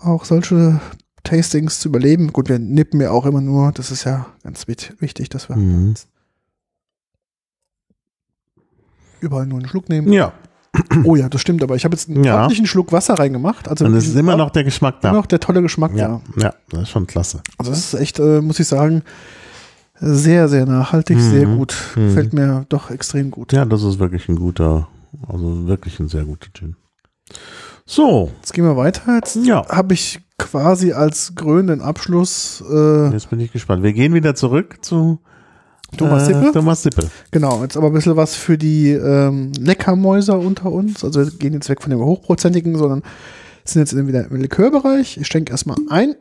[0.00, 0.80] auch solche
[1.24, 2.32] Tastings zu überleben.
[2.32, 5.94] Gut, wir nippen ja auch immer nur, das ist ja ganz wichtig, dass wir Mhm.
[9.20, 10.12] überall nur einen Schluck nehmen.
[10.12, 10.32] Ja,
[11.04, 12.36] Oh ja, das stimmt, aber ich habe jetzt einen Ja.
[12.36, 13.68] ordentlichen Schluck Wasser reingemacht.
[13.68, 15.08] Also und es ist immer noch der Geschmack da.
[15.08, 16.42] immer noch der tolle Geschmack Ja, da.
[16.42, 17.40] ja, das ist schon klasse.
[17.56, 19.02] Also das ist echt, äh, muss ich sagen,
[20.00, 21.30] sehr, sehr nachhaltig, Mhm.
[21.30, 21.74] sehr gut.
[21.96, 22.10] Mhm.
[22.14, 23.52] Fällt mir doch extrem gut.
[23.52, 24.88] Ja, das ist wirklich ein guter,
[25.26, 26.76] also wirklich ein sehr guter Gin.
[27.86, 29.14] So, Jetzt gehen wir weiter.
[29.16, 33.82] Jetzt ja, habe ich quasi als krönenden Abschluss äh, jetzt bin ich gespannt.
[33.82, 35.18] Wir gehen wieder zurück zu
[35.96, 36.52] Thomas äh, Sippe.
[36.52, 37.10] Thomas Sippel.
[37.30, 41.02] Genau, jetzt aber ein bisschen was für die ähm, Leckermäuser unter uns.
[41.02, 43.02] Also wir gehen jetzt weg von dem hochprozentigen, sondern
[43.64, 45.16] sind jetzt wieder im Likörbereich.
[45.18, 46.14] Ich schenke erstmal ein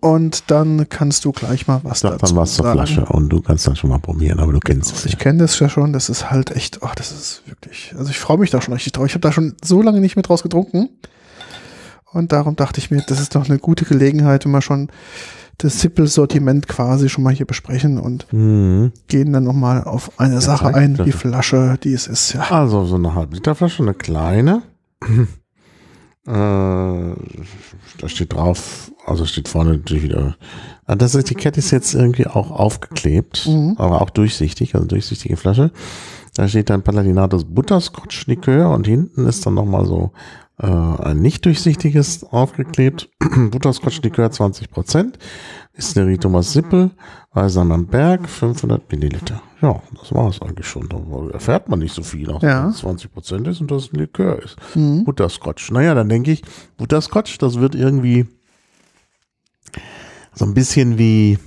[0.00, 2.78] und dann kannst du gleich mal was Sag dazu dann was zur sagen.
[2.78, 5.04] Flasche und du kannst dann schon mal probieren, aber du kennst es.
[5.06, 5.18] Ich Ja.
[5.18, 8.38] kenne das ja schon, das ist halt echt, ach, das ist wirklich, also ich freue
[8.38, 9.06] mich da schon richtig drauf.
[9.06, 10.88] Ich habe da schon so lange nicht mehr draus getrunken.
[12.12, 14.88] Und darum dachte ich mir, das ist doch eine gute Gelegenheit, wenn wir schon
[15.58, 18.92] das Sippel-Sortiment quasi schon mal hier besprechen und Mhm.
[19.08, 22.50] gehen dann nochmal auf eine Sache zeig ein, die Flasche, die es ist, ja.
[22.50, 24.62] Also so eine halbe Liter Flasche, eine kleine.
[26.26, 27.14] äh, da
[28.06, 30.36] steht drauf, also steht vorne natürlich wieder.
[30.86, 33.74] Ah, Das Etikett ist jetzt irgendwie auch aufgeklebt, Mhm.
[33.78, 35.70] aber auch durchsichtig, also durchsichtige Flasche.
[36.34, 40.12] Da steht dann Palatinatus Butterscotch Likör und hinten ist dann nochmal so
[40.62, 43.08] äh, ein nicht durchsichtiges aufgeklebt.
[43.50, 45.14] Butterscotch Likör 20%.
[45.76, 46.90] Distillerie Thomas Sippel,
[47.32, 49.40] Weißer am Berg, 500 Milliliter.
[49.62, 50.88] Ja, das war es eigentlich schon.
[50.90, 50.98] Da
[51.32, 52.66] erfährt man nicht so viel, auch Ja.
[52.66, 54.56] dass es 20% ist und dass es ein Likör ist.
[54.74, 55.04] Mhm.
[55.04, 55.70] Butterscotch.
[55.70, 56.42] Naja, dann denke ich,
[56.76, 58.26] Butterscotch, das wird irgendwie
[60.34, 61.38] so ein bisschen wie,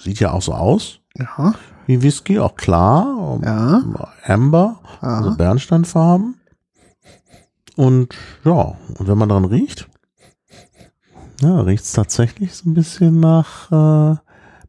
[0.00, 1.54] sieht ja auch so aus, Ja,
[1.86, 3.38] wie Whisky, auch klar.
[3.42, 3.82] ja.
[4.24, 5.18] Amber, Aha.
[5.18, 6.40] also Bernsteinfarben.
[7.76, 8.14] Und
[8.44, 9.88] ja, und wenn man dran riecht,
[11.42, 14.16] ja, riecht es tatsächlich so ein bisschen nach äh,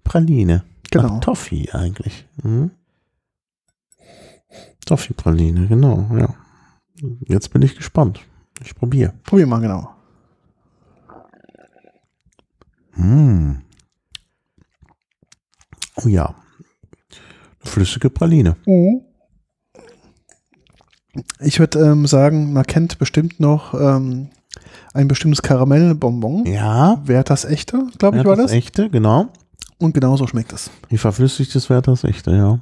[0.04, 0.64] Praline.
[0.92, 1.08] Genau.
[1.16, 2.26] Nach Toffee eigentlich.
[2.44, 2.72] Mhm.
[4.86, 6.34] Toffee-Praline, genau, ja.
[7.28, 8.22] Jetzt bin ich gespannt.
[8.64, 9.14] Ich probiere.
[9.24, 9.90] Probier mal, genau.
[12.98, 13.62] Mm.
[16.04, 16.36] Oh ja.
[17.60, 18.56] Flüssige Praline.
[21.40, 24.30] Ich würde ähm, sagen, man kennt bestimmt noch ähm,
[24.94, 26.46] ein bestimmtes Karamellbonbon.
[26.46, 29.28] Ja, Wer das echte, glaube ich, ja, war das echte, genau.
[29.80, 30.70] Und genauso schmeckt es.
[30.90, 32.60] Wie verflüssigt das wäre das echte, ja.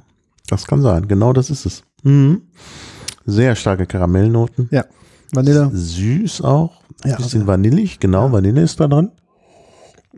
[0.48, 1.08] Das kann sein.
[1.08, 1.82] Genau das ist es.
[2.02, 2.42] Mhm.
[3.24, 4.68] Sehr starke Karamellnoten.
[5.32, 5.70] Vanille.
[5.72, 6.80] Süß auch.
[7.02, 8.26] Ein Ja, bisschen also- vanillig, genau.
[8.26, 8.32] Ja.
[8.32, 9.10] Vanille ist da dran.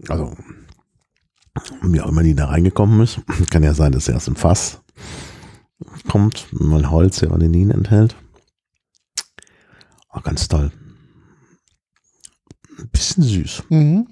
[0.08, 0.36] Also,
[1.82, 3.20] wie auch immer die da reingekommen ist.
[3.50, 4.80] Kann ja sein, dass er aus dem Fass
[6.08, 8.16] kommt, weil Holz ja Vanillin enthält.
[10.08, 10.72] Auch ganz toll.
[12.78, 13.64] Ein bisschen süß.
[13.70, 14.06] Mhm.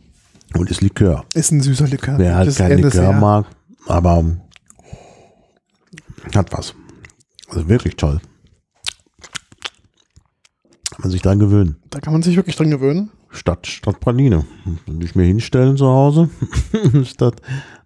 [0.55, 1.25] Und ist Likör.
[1.35, 2.19] Ist ein süßer Likör.
[2.19, 3.47] Wer halt kein Likör sehr- mag,
[3.87, 4.25] aber
[6.35, 6.75] hat was.
[7.49, 8.21] Also wirklich toll.
[10.91, 11.77] Kann man sich dran gewöhnen.
[11.91, 13.11] Da kann man sich wirklich dran gewöhnen.
[13.37, 14.45] Statt, statt Praline.
[14.87, 16.29] Wenn ich mir hinstellen zu Hause,
[17.05, 17.37] statt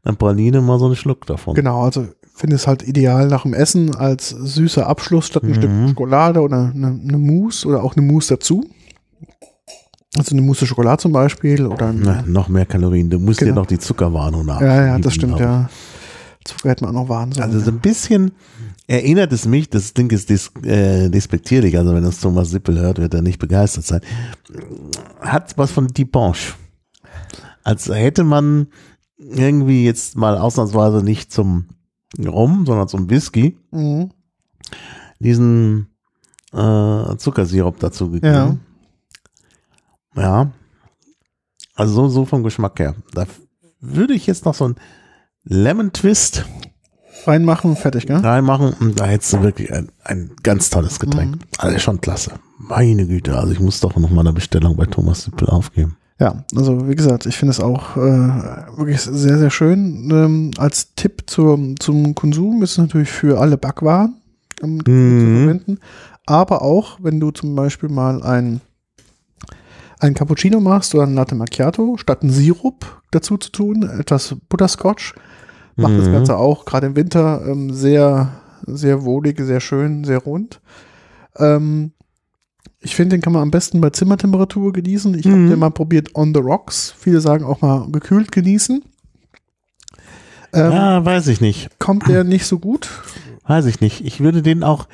[0.04, 1.54] einer Praline mal so einen Schluck davon.
[1.54, 5.54] Genau, also finde es halt ideal nach dem Essen als süßer Abschluss statt ein Mhm.
[5.54, 8.64] Stück Schokolade oder eine, eine Mousse oder auch eine Mousse dazu.
[10.16, 13.10] Also eine Mousse Schokolade zum Beispiel oder Na, noch mehr Kalorien.
[13.10, 13.60] Du musst dir Genau.
[13.60, 14.60] noch die Zuckerwarnung nach.
[14.60, 15.68] ja, ja, das stimmt, ja.
[16.44, 17.44] Zucker hätte man auch noch warnen sollen.
[17.46, 18.32] Also so ein bisschen
[18.90, 22.98] erinnert es mich, das Ding ist dis, äh, despektierlich, also wenn das Thomas Sippel hört,
[22.98, 24.00] wird er nicht begeistert sein.
[25.20, 26.54] Hat was von Dipanche.
[27.62, 28.66] Als hätte man
[29.16, 31.66] irgendwie jetzt mal ausnahmsweise nicht zum
[32.18, 34.10] Rum, sondern zum Whisky mhm.
[35.20, 35.86] diesen
[36.52, 38.60] äh, Zuckersirup dazu gegeben.
[40.16, 40.22] Ja.
[40.22, 40.52] Ja.
[41.76, 42.96] Also so, so vom Geschmack her.
[43.12, 43.26] Da
[43.78, 44.74] würde ich jetzt noch so ein
[45.44, 46.44] Lemon Twist
[47.26, 48.16] Reinmachen, fertig, gell?
[48.18, 51.36] reinmachen und da hättest du wirklich ein, ein ganz tolles Getränk.
[51.36, 51.40] Mhm.
[51.58, 52.32] Also schon klasse.
[52.58, 55.96] Meine Güte, also ich muss doch noch mal eine Bestellung bei Thomas Sippel aufgeben.
[56.18, 58.00] Ja, also wie gesagt, ich finde es auch äh,
[58.76, 60.10] wirklich sehr, sehr schön.
[60.12, 64.16] Ähm, als Tipp zur, zum Konsum ist es natürlich für alle Backwaren
[64.62, 65.38] ähm, zu Mhm.
[65.44, 65.78] verwenden.
[66.26, 68.60] Aber auch, wenn du zum Beispiel mal ein,
[69.98, 75.14] ein Cappuccino machst oder ein Latte Macchiato, statt einen Sirup dazu zu tun, etwas Butterscotch,
[75.76, 76.12] macht das Mhm.
[76.12, 78.32] Ganze auch gerade im Winter ähm, sehr,
[78.66, 80.60] sehr wohlig, sehr schön, sehr rund.
[81.36, 81.92] Ähm,
[82.80, 85.18] ich finde, den kann man am besten bei Zimmertemperatur genießen.
[85.18, 85.32] Ich Mhm.
[85.32, 86.94] habe den mal probiert on the rocks.
[86.98, 88.82] Viele sagen auch mal gekühlt genießen.
[90.52, 91.78] Ähm, ja, weiß ich nicht.
[91.78, 92.88] Kommt der nicht so gut?
[93.46, 94.04] Weiß ich nicht.
[94.04, 94.88] Ich würde den auch,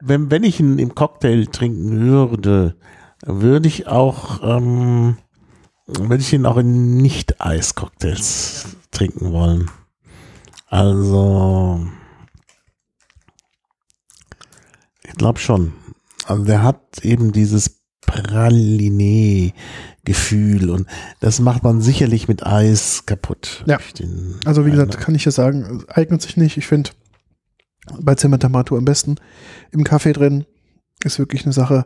[0.00, 2.76] wenn, wenn ich ihn im Cocktail trinken würde,
[3.24, 5.16] würde ich auch, ähm,
[5.86, 9.70] würde ich ihn auch in Nicht-Eis-Cocktails trinken wollen.
[10.72, 11.86] Also,
[15.04, 15.74] ich glaube schon.
[16.24, 20.86] Also der hat eben dieses Praline-Gefühl und
[21.20, 23.64] das macht man sicherlich mit Eis kaputt.
[23.66, 23.78] Ja.
[24.46, 26.56] Also wie gesagt, kann ich ja sagen, eignet sich nicht.
[26.56, 26.88] Ich finde
[28.00, 29.16] bei Zimmertemperatur am besten.
[29.72, 30.46] Im Kaffee drin
[31.04, 31.84] ist wirklich eine Sache,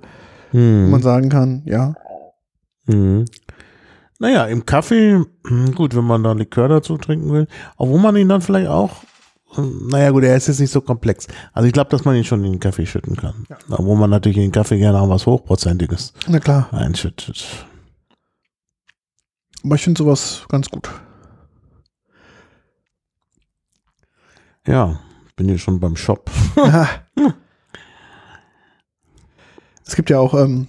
[0.53, 0.91] wo Hm.
[0.91, 1.97] man sagen kann, ja,
[2.89, 3.25] Mhm.
[4.19, 8.29] Naja, im Kaffee, hm, gut, wenn man da Likör dazu trinken will, obwohl man ihn
[8.29, 9.03] dann vielleicht auch,
[9.55, 11.27] hm, naja gut, er ist jetzt nicht so komplex.
[11.53, 13.47] Also ich glaube, dass man ihn schon in den Kaffee schütten kann.
[13.69, 16.69] Obwohl man natürlich in den Kaffee gerne auch was Hochprozentiges na klar.
[16.73, 17.47] einschüttet.
[19.65, 20.89] Aber ich finde sowas ganz gut.
[24.67, 24.99] Ja,
[25.37, 26.31] bin hier schon beim Shop.
[26.57, 26.89] Ja.
[29.87, 30.67] es gibt ja auch ähm,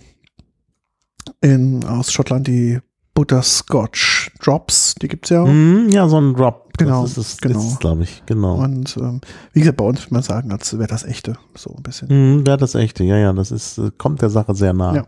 [1.41, 2.80] in, aus Schottland die
[3.18, 5.44] Butterscotch Drops, die gibt es ja.
[5.44, 6.77] Hm, ja, so ein Drop.
[6.77, 7.76] Genau, Das ist es, genau.
[7.80, 8.57] glaube ich, genau.
[8.57, 9.22] Und ähm,
[9.53, 12.10] wie gesagt, bei uns würde man sagen, als wäre das echte, so ein bisschen.
[12.10, 14.94] Hm, ja, das echte, ja, ja, das ist, äh, kommt der Sache sehr nah.
[14.94, 15.07] Ja.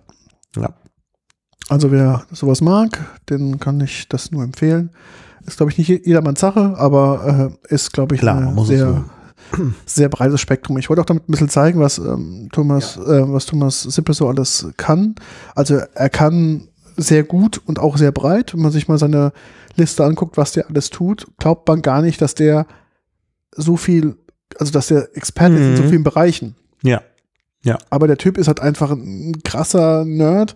[0.58, 0.74] ja.
[1.68, 3.00] Also wer sowas mag,
[3.30, 4.90] den kann ich das nur empfehlen.
[5.46, 9.06] Ist, glaube ich, nicht jedermanns Sache, aber äh, ist, glaube ich, Klar, eine sehr,
[9.86, 10.80] sehr breites Spektrum.
[10.80, 14.28] Ich wollte auch damit ein bisschen zeigen, was ähm, Thomas, äh, was Thomas Sippe so
[14.28, 15.14] alles kann.
[15.54, 16.70] Also er kann
[17.02, 18.54] sehr gut und auch sehr breit.
[18.54, 19.32] Wenn man sich mal seine
[19.76, 22.66] Liste anguckt, was der alles tut, glaubt man gar nicht, dass der
[23.56, 24.16] so viel,
[24.58, 25.90] also dass der Experte ist in so Mhm.
[25.90, 26.56] vielen Bereichen.
[26.84, 27.02] Ja.
[27.90, 30.56] Aber der Typ ist halt einfach ein krasser Nerd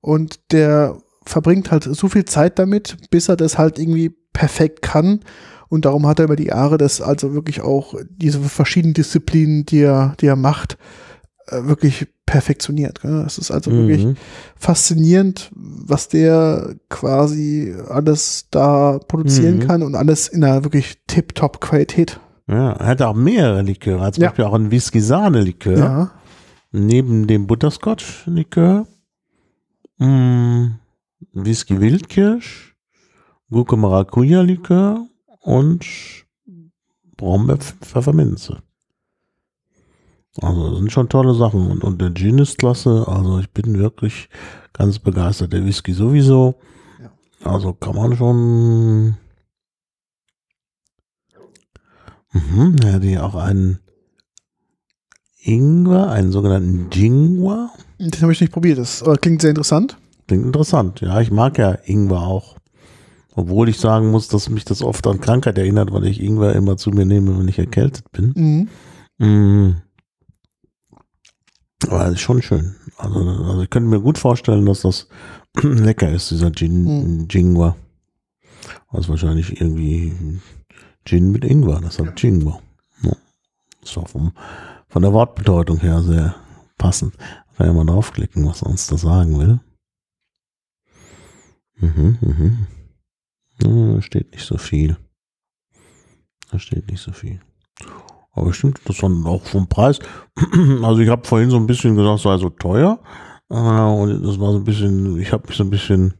[0.00, 5.20] und der verbringt halt so viel Zeit damit, bis er das halt irgendwie perfekt kann.
[5.68, 9.80] Und darum hat er über die Jahre das also wirklich auch diese verschiedenen Disziplinen, die
[9.80, 10.78] er, die er macht,
[11.50, 13.00] wirklich perfektioniert.
[13.02, 13.22] gell?
[13.26, 14.16] Es ist also wirklich Mhm.
[14.56, 19.60] faszinierend, was der quasi alles da produzieren Mhm.
[19.66, 22.18] kann und alles in einer wirklich tip-top Qualität.
[22.48, 24.10] Ja, er hat auch mehrere Liköre.
[24.12, 24.28] Zum Ja.
[24.30, 25.78] Beispiel auch ein Whisky-Sahne-Likör.
[25.78, 26.10] Ja.
[26.72, 28.86] Neben dem Butterscotch-Likör.
[29.98, 30.74] Mm,
[31.32, 32.74] Whisky-Wildkirsch.
[33.50, 35.06] Gurke Maracuja-Likör.
[35.42, 35.84] Und
[37.16, 38.58] Brombeer-Pfefferminze.
[40.42, 41.70] Also das sind schon tolle Sachen.
[41.70, 43.04] Und, und der Gin ist klasse.
[43.06, 44.28] Also ich bin wirklich
[44.72, 45.52] ganz begeistert.
[45.52, 46.56] Der Whisky sowieso.
[47.00, 47.50] Ja.
[47.50, 49.16] Also kann man schon...
[52.32, 53.78] Mhm, er hat hier auch einen
[55.40, 57.70] Ingwer, einen sogenannten Jingwa.
[57.98, 58.78] Den habe ich nicht probiert.
[58.78, 59.96] Das aber klingt sehr interessant.
[60.26, 61.00] Klingt interessant.
[61.00, 62.56] Ja, ich mag ja Ingwer auch.
[63.34, 66.76] Obwohl ich sagen muss, dass mich das oft an Krankheit erinnert, weil ich Ingwer immer
[66.76, 68.68] zu mir nehme, wenn ich erkältet bin.
[69.18, 69.26] Mhm.
[69.26, 69.76] Mm.
[71.88, 72.74] Aber ist schon schön.
[72.98, 75.08] Also, also ich könnte mir gut vorstellen, dass das
[75.62, 77.28] lecker ist, dieser Gin, Mhm.
[77.28, 77.76] Jingwa.
[78.88, 80.40] Also wahrscheinlich irgendwie
[81.04, 82.60] Gin mit Ingwer, das hat Jingwa.
[83.02, 83.12] Ja.
[83.82, 84.32] Ist auch vom,
[84.88, 86.34] von der Wortbedeutung her sehr
[86.78, 87.16] passend.
[87.56, 89.60] Kann ja mal draufklicken, was er uns da sagen will.
[91.78, 92.66] Mhm, mhm.
[93.62, 94.96] Ja, da steht nicht so viel.
[96.50, 97.40] Da steht nicht so viel.
[98.36, 99.98] Aber stimmt, das dann auch vom Preis.
[100.82, 103.00] Also ich habe vorhin so ein bisschen gesagt, es sei so teuer.
[103.50, 106.14] Äh, Und das war so ein bisschen, ich habe mich so ein bisschen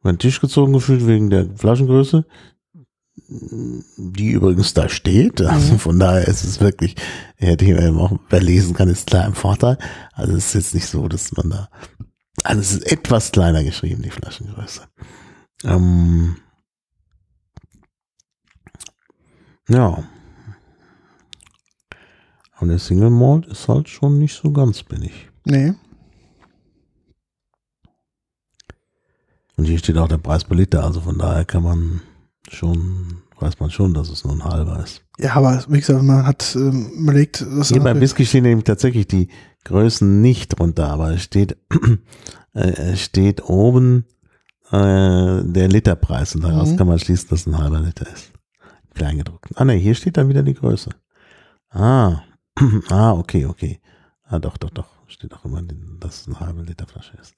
[0.00, 2.24] über den Tisch gezogen gefühlt wegen der Flaschengröße,
[3.96, 5.40] die übrigens da steht.
[5.40, 5.78] Also Mhm.
[5.78, 6.94] von daher ist es wirklich,
[7.36, 9.78] hätte ich mir auch, wer lesen kann, ist klar im Vorteil.
[10.12, 11.68] Also es ist jetzt nicht so, dass man da,
[12.44, 14.82] also es ist etwas kleiner geschrieben, die Flaschengröße.
[15.64, 16.36] Ähm,
[19.68, 20.04] ja.
[22.60, 25.28] Und der Single Malt ist halt schon nicht so ganz billig.
[25.44, 25.74] Nee.
[29.56, 32.02] Und hier steht auch der Preis per Liter, also von daher kann man
[32.48, 35.02] schon, weiß man schon, dass es nur ein halber ist.
[35.18, 39.06] Ja, aber wie gesagt, man hat ähm, überlegt, dass Hier beim Whisky stehen nämlich tatsächlich
[39.06, 39.28] die
[39.64, 41.56] Größen nicht drunter, aber es steht,
[42.52, 44.04] äh, steht oben
[44.70, 46.76] äh, der Literpreis und daraus Mhm.
[46.76, 48.32] kann man schließen, dass es ein halber Liter ist.
[48.94, 49.50] Kleingedruckt.
[49.56, 50.90] Ah ne, hier steht dann wieder die Größe.
[51.70, 52.22] Ah,
[52.90, 53.80] ah, okay, okay.
[54.28, 54.86] Ah, doch, doch, doch.
[55.08, 55.62] Steht auch immer,
[56.00, 57.34] dass es eine halbe Liter Flasche ist.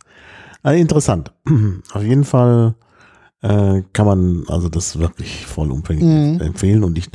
[0.62, 1.32] Ah, interessant.
[1.92, 2.74] Auf jeden Fall
[3.42, 6.40] äh, kann man also das wirklich vollumfänglich Mhm.
[6.40, 7.08] empfehlen und ich,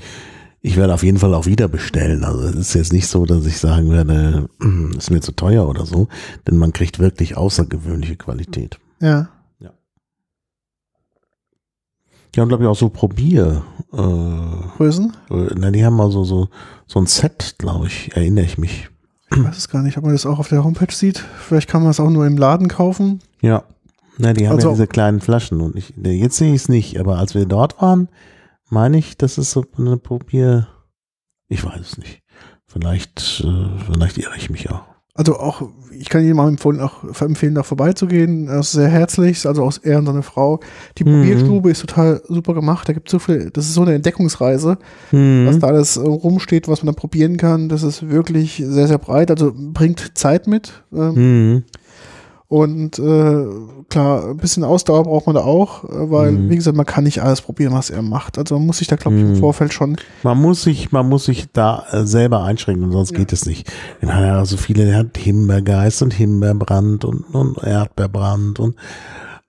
[0.62, 2.24] ich werde auf jeden Fall auch wieder bestellen.
[2.24, 4.48] Also es ist jetzt nicht so, dass ich sagen werde,
[4.98, 6.08] ist mir zu teuer oder so,
[6.48, 8.80] denn man kriegt wirklich außergewöhnliche Qualität.
[9.02, 9.30] Ja.
[12.36, 13.64] Die haben, glaube ich, auch so Probier.
[13.94, 15.14] Äh, Größen?
[15.30, 16.50] na, die haben mal so, so,
[16.88, 18.90] so ein Set, glaube ich, erinnere ich mich.
[19.32, 21.18] Ich weiß es gar nicht, ob man das auch auf der Homepage sieht.
[21.20, 23.20] Vielleicht kann man es auch nur im Laden kaufen.
[23.42, 23.64] Ja.
[24.18, 27.00] Na, die haben Also- ja diese kleinen Flaschen und ich, jetzt sehe ich es nicht,
[27.00, 28.10] aber als wir dort waren,
[28.70, 30.68] meine ich, das ist so eine Probier.
[31.48, 32.22] Ich weiß es nicht.
[32.68, 34.84] Vielleicht, äh, vielleicht irre ich mich auch.
[35.16, 35.62] Also auch,
[35.92, 38.48] ich kann jedem empfehlen, auch empfehlen, da vorbeizugehen.
[38.48, 40.60] Das ist sehr herzlich, also auch er und seine Frau.
[40.98, 41.12] Die Mhm.
[41.20, 42.90] Probierstube ist total super gemacht.
[42.90, 44.80] Da gibt so viel, das ist so eine Entdeckungsreise,
[45.12, 45.46] Mhm.
[45.46, 47.70] was da alles äh, rumsteht, was man da probieren kann.
[47.70, 49.30] Das ist wirklich sehr, sehr breit.
[49.30, 50.84] Also bringt Zeit mit.
[50.92, 51.14] Ähm,
[51.54, 51.64] Mhm.
[52.54, 53.46] Und äh,
[53.90, 56.50] klar, ein bisschen Ausdauer braucht man da auch, äh, weil, Mhm.
[56.52, 58.38] wie gesagt, man kann nicht alles probieren, was er macht.
[58.38, 59.36] Also man muss sich da, glaube ich, im Mhm.
[59.38, 59.98] Vorfeld schon.
[60.22, 63.18] Man muss sich, man muss sich da äh, selber einschränken, sonst Ja.
[63.18, 63.72] geht es nicht.
[64.02, 68.76] Er hat ja so viele, der hat Himbeergeist und Himbeerbrand und, und Erdbeerbrand und,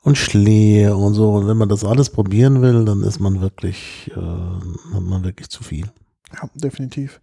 [0.00, 1.30] und Schlehe und so.
[1.34, 5.50] Und wenn man das alles probieren will, dann ist man wirklich, äh, hat man wirklich
[5.50, 5.90] zu viel.
[6.32, 7.20] Ja, definitiv.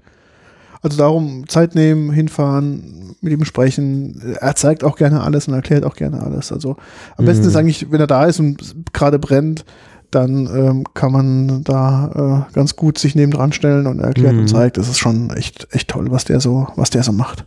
[0.81, 4.35] Also darum Zeit nehmen, hinfahren, mit ihm sprechen.
[4.39, 6.51] Er zeigt auch gerne alles und erklärt auch gerne alles.
[6.51, 6.75] Also
[7.17, 7.49] am besten Mhm.
[7.49, 9.63] ist eigentlich, wenn er da ist und gerade brennt,
[10.09, 14.39] dann ähm, kann man da äh, ganz gut sich nebendran stellen und er erklärt Mhm.
[14.41, 14.77] und zeigt.
[14.77, 17.45] Das ist schon echt, echt toll, was der so, was der so macht.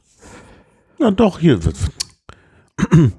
[1.01, 1.77] Ja, doch, hier wird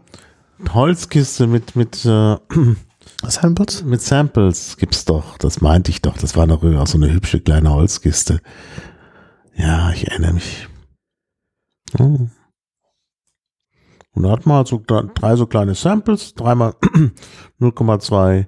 [0.73, 2.37] Holzkiste mit, mit, äh,
[3.27, 3.83] Samples?
[3.83, 5.37] mit Samples gibt's doch.
[5.37, 6.17] Das meinte ich doch.
[6.17, 8.39] Das war doch auch so eine hübsche kleine Holzkiste.
[9.55, 10.67] Ja, ich erinnere mich.
[14.11, 16.71] Und da hat man halt so dr- drei so kleine Samples, dreimal
[17.59, 18.45] 0,2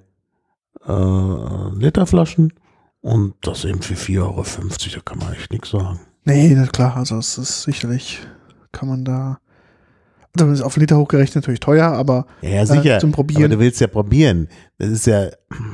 [0.86, 2.54] äh, Liter Flaschen
[3.02, 4.44] und das eben für 4,50 Euro.
[4.44, 6.00] Da kann man echt nichts sagen.
[6.24, 8.20] Nee, na klar, also es ist sicherlich,
[8.72, 9.40] kann man da.
[10.42, 12.98] Also ist auf Liter hochgerechnet natürlich teuer, aber Ja, ja sicher.
[12.98, 13.44] Äh, zum Probieren.
[13.46, 14.48] Aber du willst ja probieren.
[14.78, 15.30] Das ist ja,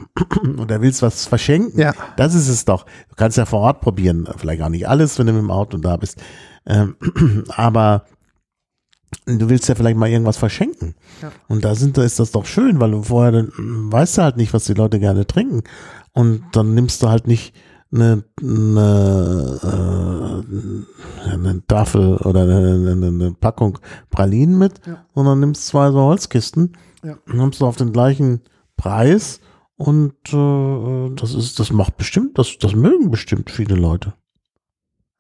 [0.58, 1.80] oder willst was verschenken.
[1.80, 2.86] ja, Das ist es doch.
[3.10, 4.28] Du kannst ja vor Ort probieren.
[4.38, 6.22] Vielleicht auch nicht alles, wenn du mit dem Auto da bist.
[6.66, 6.96] Ähm,
[7.50, 8.06] aber
[9.26, 10.96] du willst ja vielleicht mal irgendwas verschenken.
[11.22, 11.32] Ja.
[11.48, 14.22] Und da sind, da ist das doch schön, weil du vorher dann, mm, weißt du
[14.24, 15.64] halt nicht, was die Leute gerne trinken.
[16.14, 17.54] Und dann nimmst du halt nicht
[17.94, 20.44] eine, eine,
[21.26, 23.78] äh, eine Tafel oder eine, eine, eine Packung
[24.10, 25.06] Pralinen mit, Ja.
[25.14, 27.18] sondern nimmst zwei so Holzkisten, Ja.
[27.28, 28.42] nimmst du auf den gleichen
[28.78, 29.40] Preis
[29.76, 34.14] und äh, das ist, das macht bestimmt, das, das mögen bestimmt viele Leute.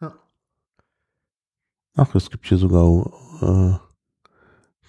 [0.01, 0.13] Ja.
[1.95, 3.77] Ach, es gibt hier sogar äh,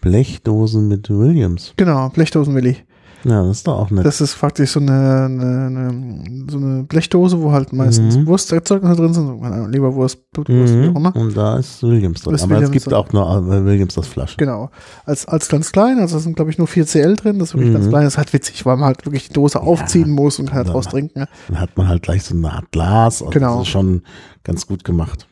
[0.01, 1.74] Blechdosen mit Williams.
[1.77, 2.77] genau, Blechdosen Willi.
[3.24, 4.05] Ja, das ist doch auch nett.
[4.05, 4.92] Das ist faktisch so eine,
[5.24, 8.26] eine, eine, so eine Blechdose, wo halt meistens Mhm.
[8.26, 10.96] Wursterzeugnisse drin sind, so, Leberwurst, Blutwurst, wie auch Mhm.
[10.96, 11.16] immer.
[11.16, 12.34] Und da ist Williams drin.
[12.34, 12.94] Ist Aber Williams es gibt drin.
[12.94, 14.36] auch nur äh, Williams das Flasche.
[14.36, 14.70] Genau.
[15.06, 17.55] Als, als ganz klein, also da sind glaube ich nur 4 CL drin, das ist
[17.55, 17.74] wirklich Mhm.
[17.74, 20.46] ganz klein, das ist halt witzig, weil man halt wirklich die Dose aufziehen muss und
[20.46, 20.72] kann halt Ja.
[20.74, 21.20] draus trinken.
[21.20, 21.26] Ja.
[21.48, 23.22] Dann hat man halt gleich so eine Art Glas.
[23.22, 23.55] Also Genau.
[23.59, 24.02] Das ist schon
[24.42, 25.26] ganz gut gemacht.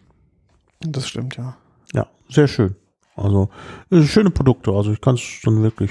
[0.80, 1.56] Das stimmt, ja.
[1.94, 2.74] Ja, sehr schön.
[3.14, 3.50] Also,
[3.90, 4.70] äh, schöne Produkte.
[4.72, 5.90] Also, ich kann es schon wirklich.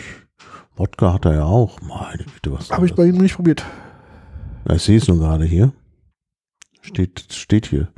[0.81, 1.79] Wodka hat er ja auch.
[1.81, 3.63] Meine Güte, was Habe ich bei ihm nicht probiert.
[4.67, 5.73] Ja, ich sehe es nur gerade hier.
[6.81, 7.89] Steht, steht hier.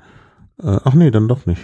[0.61, 1.61] Äh, ach nee, dann doch nicht.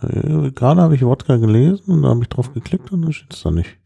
[0.00, 3.34] Äh, gerade habe ich Wodka gelesen und da habe ich drauf geklickt und dann steht
[3.34, 3.76] es da nicht.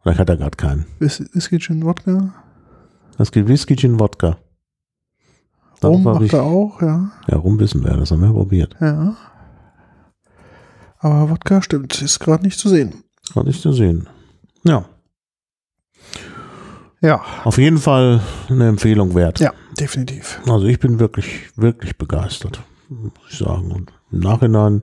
[0.00, 0.86] Vielleicht hat er gerade keinen.
[1.00, 2.32] Whis- Whisky, Gin, Wodka.
[3.18, 4.28] Es gibt Whisky, Gin, Wodka.
[4.28, 4.38] Rum
[5.80, 7.10] Darauf hab macht ich, er auch, ja.
[7.26, 8.76] ja, rum wissen wir, das haben wir probiert.
[8.80, 9.16] Ja.
[11.00, 13.02] Aber Wodka stimmt, ist gerade nicht zu sehen.
[13.34, 14.08] War nicht zu sehen.
[14.62, 14.84] Ja,
[17.02, 19.38] Ja, auf jeden Fall eine Empfehlung wert.
[19.40, 20.40] ja, definitiv.
[20.48, 23.70] Also ich bin wirklich, wirklich begeistert, muss ich sagen.
[23.70, 24.82] Und im Nachhinein,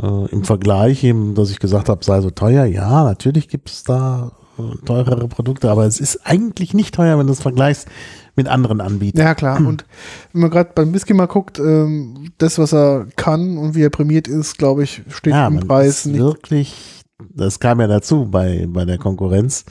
[0.00, 3.82] äh, im Vergleich eben, dass ich gesagt habe, sei so teuer, ja, natürlich gibt es
[3.82, 7.88] da äh, teurere Produkte, aber es ist eigentlich nicht teuer, wenn du es vergleichst
[8.36, 9.24] mit anderen Anbietern.
[9.26, 9.58] Ja, klar.
[9.58, 9.84] Und
[10.32, 13.90] wenn man gerade beim Whisky mal guckt, ähm, das, was er kann und wie er
[13.90, 16.20] prämiert ist, glaube ich, steht Ja, im Preis ist nicht.
[16.20, 17.02] wirklich,
[17.34, 19.64] das kam ja dazu bei, bei der Konkurrenz,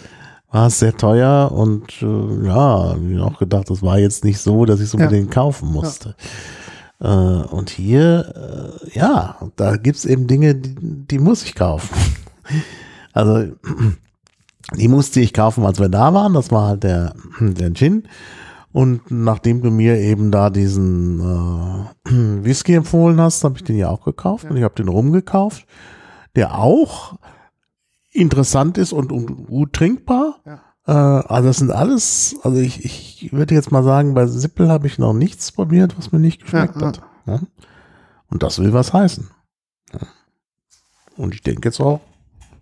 [0.56, 4.64] war es sehr teuer und äh, ja, ich auch gedacht, das war jetzt nicht so,
[4.64, 5.00] dass ich es Ja.
[5.00, 6.16] unbedingt kaufen musste.
[7.02, 11.94] Äh, und hier, äh, ja, da gibt's eben Dinge, die, die muss ich kaufen.
[13.12, 13.54] Also,
[14.78, 16.34] die musste ich kaufen, als wir da waren.
[16.34, 18.04] Das war halt der, der Gin.
[18.74, 21.20] Und nachdem du mir eben da diesen
[22.06, 22.12] äh,
[22.44, 25.66] Whisky empfohlen hast, habe ich den ja auch gekauft und ich habe den rumgekauft,
[26.36, 27.16] der auch
[28.16, 30.40] interessant ist und, und gut trinkbar.
[30.46, 30.62] Ja.
[30.88, 30.92] Äh,
[31.28, 34.98] also das sind alles, also ich, ich würde jetzt mal sagen, bei Sippel habe ich
[34.98, 37.02] noch nichts probiert, was mir nicht geschmeckt Ja, hat.
[37.26, 37.40] Ja?
[38.30, 39.30] Und das will was heißen.
[39.94, 40.00] Ja.
[41.18, 42.02] Und ich denke jetzt auch,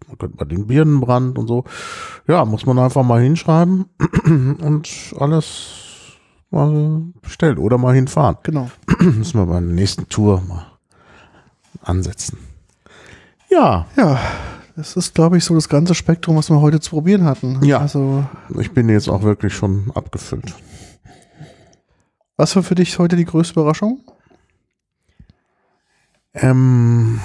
[0.08, 1.64] man könnte bei den Birnenbrand und so,
[2.28, 3.86] ja, muss man einfach mal hinschreiben
[4.26, 4.90] und
[5.20, 5.72] alles
[6.52, 8.38] mal bestellen oder mal hinfahren.
[8.44, 8.70] Genau.
[9.00, 10.66] Müssen wir bei der nächsten Tour mal
[11.82, 12.38] ansetzen.
[13.50, 14.20] Ja, Ja,
[14.76, 17.64] das ist, glaube ich, so das ganze Spektrum, was wir heute zu probieren hatten.
[17.64, 17.80] Ja.
[17.80, 18.26] Also,
[18.60, 20.54] ich bin jetzt auch wirklich schon abgefüllt.
[22.38, 24.02] was war für dich heute die größte Überraschung?
[26.34, 27.20] Ähm,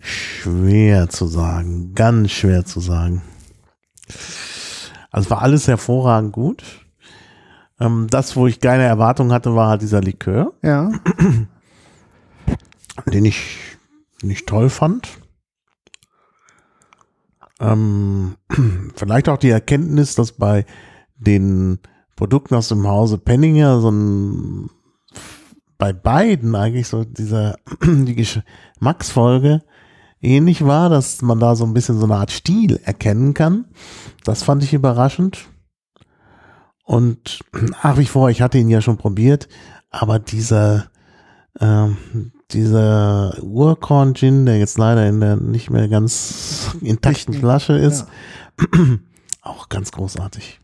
[0.00, 3.22] schwer zu sagen, ganz schwer zu sagen.
[5.12, 6.64] Also es war alles hervorragend gut.
[7.78, 10.90] Ähm, das, wo ich keine Erwartung hatte, war halt dieser Likör, Ja.
[13.06, 13.58] den ich
[14.22, 15.08] nicht toll fand.
[17.60, 18.36] Ähm,
[18.94, 20.64] vielleicht auch die Erkenntnis, dass bei
[21.16, 21.78] den
[22.16, 24.70] Produkten aus dem Hause Penninger so ein
[25.78, 29.62] bei beiden eigentlich so dieser die Geschmacksfolge
[30.20, 33.64] ähnlich war, dass man da so ein bisschen so eine Art Stil erkennen kann.
[34.24, 35.48] Das fand ich überraschend.
[36.84, 37.40] Und
[37.82, 39.48] nach wie vor, ich hatte ihn ja schon probiert,
[39.90, 40.90] aber dieser
[41.58, 41.96] ähm,
[42.52, 48.06] dieser Urkorn Gin, der jetzt leider in der nicht mehr ganz intakten Flasche ist,
[49.42, 50.60] auch ganz großartig.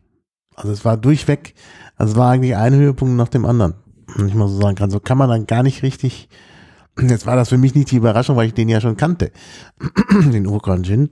[0.54, 1.54] Also es war durchweg,
[1.96, 3.74] also es war eigentlich ein Höhepunkt nach dem anderen,
[4.16, 4.90] wenn ich mal so sagen kann.
[4.90, 6.28] So kann man dann gar nicht richtig,
[7.00, 9.32] jetzt war das für mich nicht die Überraschung, weil ich den ja schon kannte,
[10.10, 11.10] den Urkorn Gin.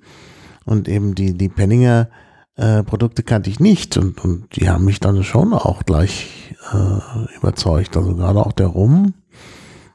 [0.64, 2.08] Und eben die, die Penninger
[2.56, 7.36] äh, Produkte kannte ich nicht und, und die haben mich dann schon auch gleich äh,
[7.36, 7.96] überzeugt.
[7.96, 9.14] Also gerade auch der Rum,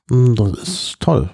[0.10, 1.30] das ist toll.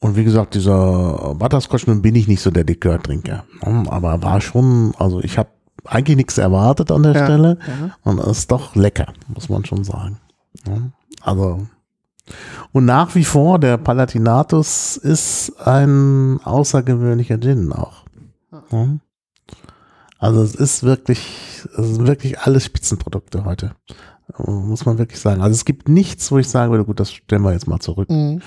[0.00, 3.44] Und wie gesagt, dieser Butterscotch, nun bin ich nicht so der Likörtrinker.
[3.66, 5.48] ne, Aber war schon, also ich habe
[5.84, 7.96] eigentlich nichts erwartet an der Ja, Stelle ja.
[8.04, 10.20] und es ist doch lecker, muss man schon sagen.
[10.66, 10.76] Ja,
[11.22, 11.66] Also
[12.72, 18.04] und nach wie vor, der Palatinatus ist ein außergewöhnlicher Gin auch.
[20.18, 23.74] Also es ist wirklich, es sind wirklich alles Spitzenprodukte heute.
[24.36, 25.40] Muss man wirklich sagen.
[25.40, 28.10] Also es gibt nichts, wo ich sagen würde, gut, das stellen wir jetzt mal zurück.
[28.10, 28.40] Mhm.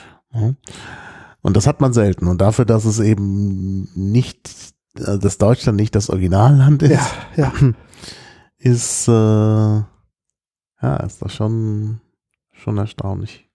[1.42, 2.28] Und das hat man selten.
[2.28, 4.50] Und dafür, dass es eben nicht,
[4.98, 7.54] äh, dass Deutschland nicht das Originalland ist, Ja, ja.
[8.58, 12.00] ist, äh, ja, ist das schon,
[12.52, 13.50] schon erstaunlich.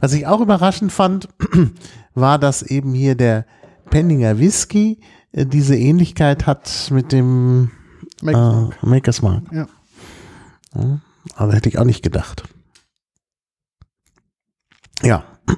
[0.00, 1.28] Was ich auch überraschend fand,
[2.14, 3.44] war, dass eben hier der
[3.90, 5.00] Penninger Whisky
[5.32, 7.70] äh, diese Ähnlichkeit hat mit dem
[8.22, 9.44] Make- äh, Maker's Mark.
[9.52, 9.66] Ja.
[10.74, 11.00] ja.
[11.34, 12.44] Also hätte ich auch nicht gedacht.
[15.02, 15.24] Ja.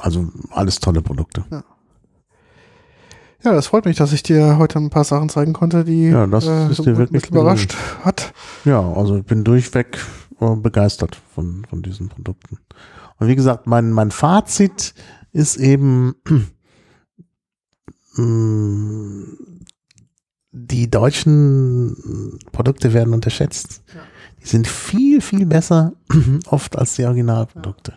[0.00, 1.44] Also alles tolle Produkte.
[3.44, 6.26] Ja, das freut mich, dass ich dir heute ein paar Sachen zeigen konnte, die Ja,
[6.26, 8.34] das äh, ist dir wirklich überrascht hat.
[8.64, 9.98] Ja, also ich bin durchweg
[10.40, 12.58] äh, begeistert von, von diesen Produkten.
[13.18, 14.94] Und wie gesagt, mein, mein Fazit
[15.30, 16.16] ist eben,
[18.16, 19.26] mh,
[20.50, 23.82] die deutschen Produkte werden unterschätzt.
[24.44, 25.92] Die sind viel, viel besser
[26.46, 27.94] oft als die Originalprodukte.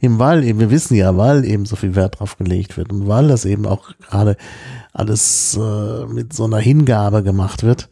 [0.00, 3.06] Eben weil, eben, wir wissen ja, weil eben so viel Wert drauf gelegt wird und
[3.06, 4.36] weil das eben auch gerade
[4.92, 7.88] alles äh, mit so einer Hingabe gemacht wird,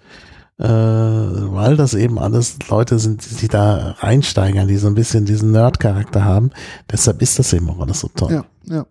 [0.59, 5.24] äh, weil das eben alles Leute sind, die sich da reinsteigern, die so ein bisschen
[5.24, 6.51] diesen Nerd-Charakter haben.
[6.90, 8.32] Deshalb ist das eben auch alles so toll.
[8.32, 8.86] Ja, ja.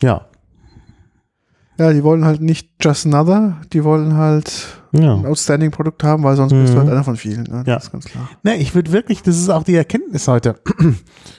[0.00, 0.26] Ja,
[1.78, 5.14] Ja, die wollen halt nicht just another, die wollen halt ja.
[5.14, 6.80] ein outstanding Produkt haben, weil sonst bist du Mhm.
[6.80, 7.44] halt einer von vielen.
[7.44, 7.64] Ne?
[7.66, 7.74] Ja.
[7.76, 8.28] Das ist ganz klar.
[8.42, 10.56] Ne, ich würde wirklich, das ist auch die Erkenntnis heute.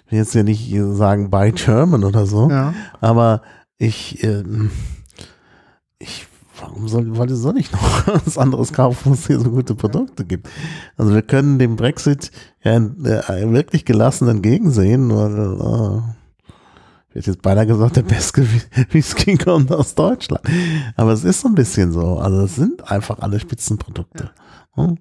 [0.06, 2.74] Ich will jetzt ja nicht sagen by German oder so, Ja.
[3.00, 3.42] aber
[3.78, 4.72] ich, ähm,
[6.00, 6.26] ich,
[6.60, 10.26] warum soll, weil soll ich noch was anderes kaufen, wo es hier so gute Produkte
[10.26, 10.50] gibt?
[10.98, 12.32] Also wir können dem Brexit
[12.64, 16.02] ja äh, wirklich gelassen entgegensehen, weil, äh,
[17.14, 18.48] ich jetzt beinahe gesagt, der beste
[18.92, 20.44] Whisky kommt aus Deutschland.
[20.96, 22.20] Aber es ist so ein bisschen so.
[22.20, 24.32] Also es sind einfach alle Spitzenprodukte.
[24.76, 24.98] Hm?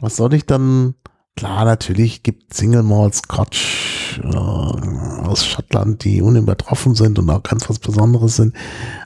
[0.00, 0.94] Was soll ich dann?
[1.36, 7.70] Klar, natürlich gibt Single Malt Scotch äh, aus Schottland, die unübertroffen sind und auch ganz
[7.70, 8.54] was Besonderes sind.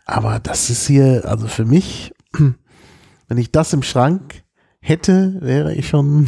[0.04, 2.12] Aber das ist hier, also für mich,
[3.28, 4.42] wenn ich das im Schrank
[4.80, 6.26] hätte, wäre ich schon,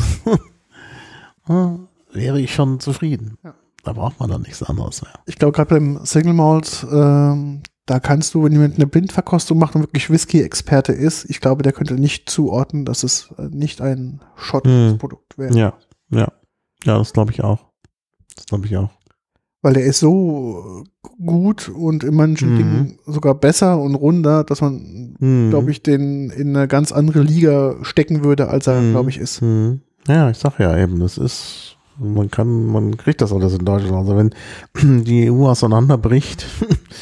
[2.13, 3.37] wäre ich schon zufrieden.
[3.43, 3.55] Ja.
[3.87, 5.13] Da braucht man dann nichts anderes mehr.
[5.27, 9.77] Ich glaube, gerade beim Single Malt, ähm, da kannst du, wenn jemand eine Blindverkostung macht
[9.77, 14.21] und wirklich Whisky-Experte ist, ich glaube, der könnte nicht zuordnen, dass es äh, nicht ein
[14.35, 14.99] schottisches Hm.
[14.99, 15.57] Produkt wäre.
[15.57, 15.75] Ja,
[16.11, 16.33] ja.
[16.85, 17.61] Ja, das glaube ich auch.
[18.35, 18.91] Das glaube ich auch.
[19.63, 20.85] Weil der ist so
[21.25, 22.57] gut und in manchen Mhm.
[22.57, 25.51] Dingen sogar besser und runder, dass man, Mhm.
[25.51, 28.91] glaube ich, den in eine ganz andere Liga stecken würde, als er, Mhm.
[28.91, 29.43] glaube ich, ist.
[29.43, 29.81] Mhm.
[30.07, 31.66] Ja, ich sag ja eben, das ist,
[31.99, 33.95] man kann, man kriegt das alles in Deutschland.
[33.95, 34.35] Also wenn
[35.05, 36.47] die EU auseinanderbricht,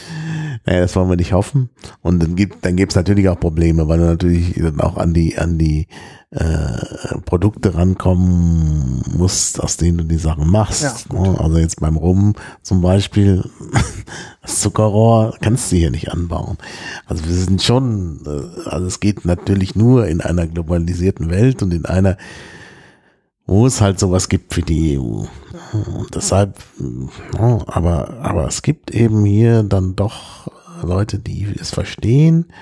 [0.67, 1.71] naja, das wollen wir nicht hoffen.
[2.03, 5.37] Und dann gibt, dann gibt's natürlich auch Probleme, weil du natürlich dann auch an die,
[5.39, 5.87] an die
[6.31, 10.83] äh, Produkte rankommen musst, aus denen du die Sachen machst.
[10.83, 11.39] Ja, ne?
[11.39, 13.49] Also jetzt beim Rum zum Beispiel,
[14.43, 16.59] das Zuckerrohr kannst du hier nicht anbauen.
[17.07, 21.73] Also wir sind schon, äh, also es geht natürlich nur in einer globalisierten Welt und
[21.73, 22.17] in einer
[23.47, 25.25] wo es halt sowas gibt wie die EU.
[25.73, 26.59] Und deshalb,
[27.35, 30.51] ja, aber, aber es gibt eben hier dann doch
[30.83, 32.53] Leute, die es verstehen,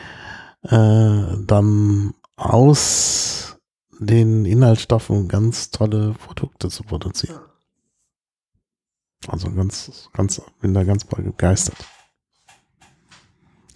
[0.62, 3.56] äh, dann aus
[3.98, 7.40] den Inhaltsstoffen ganz tolle Produkte zu produzieren.
[9.28, 11.76] Also ganz, ganz, bin da ganz begeistert.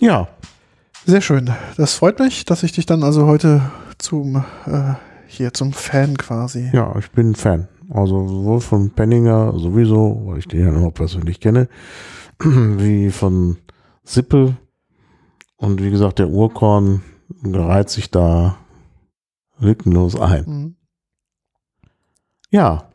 [0.01, 0.29] Ja,
[1.09, 1.55] Sehr schön.
[1.77, 4.95] Das freut mich, dass ich dich dann also heute zum, äh,
[5.27, 6.71] hier zum Fan quasi.
[6.73, 7.69] Ja, ich bin Fan.
[7.91, 11.69] Also sowohl von Penninger sowieso, weil ich den ja noch persönlich kenne,
[12.41, 13.59] wie von
[14.05, 14.57] Sippel.
[15.57, 17.03] Und wie gesagt, der Urkorn
[17.45, 18.59] reiht sich da
[19.59, 20.45] lückenlos ein.
[20.47, 20.77] Mhm.
[22.51, 22.91] Ja.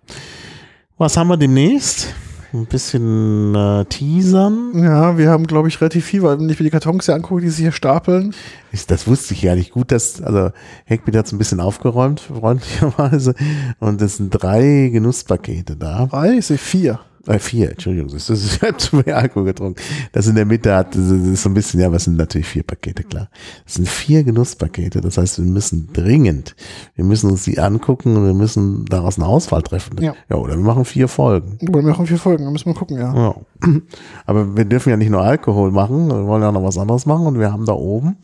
[0.98, 2.14] Was haben wir demnächst?
[2.54, 4.72] Ein bisschen äh, teasern.
[4.76, 7.42] Ja, wir haben, glaube ich, relativ viel, weil wenn ich mir die Kartons hier angucke,
[7.42, 8.36] die sich hier stapeln.
[8.74, 10.52] Ich, das wusste ich ja nicht gut, dass, also
[10.84, 13.36] Heckbeat hat es ein bisschen aufgeräumt, freundlicherweise.
[13.80, 16.08] Und es sind drei Genusspakete da.
[16.08, 17.00] Drei, ich sehe vier.
[17.28, 19.80] Äh, vier, Entschuldigung, das ist, ich habe zu viel Alkohol getrunken.
[20.12, 22.48] Das in der Mitte hat, das ist so ein bisschen, ja, aber es sind natürlich
[22.48, 23.30] vier Pakete, klar.
[23.66, 26.56] Es sind vier Genusspakete, das heißt, wir müssen dringend,
[26.96, 30.02] wir müssen uns die angucken und wir müssen daraus eine Auswahl treffen.
[30.02, 30.16] Ja.
[30.30, 31.58] ja oder wir machen vier Folgen.
[31.62, 33.14] Oder wir machen vier Folgen, da müssen wir gucken, ja.
[33.16, 33.36] Ja.
[34.26, 37.28] Aber wir dürfen ja nicht nur Alkohol machen, wir wollen ja noch was anderes machen
[37.28, 38.18] und wir haben da oben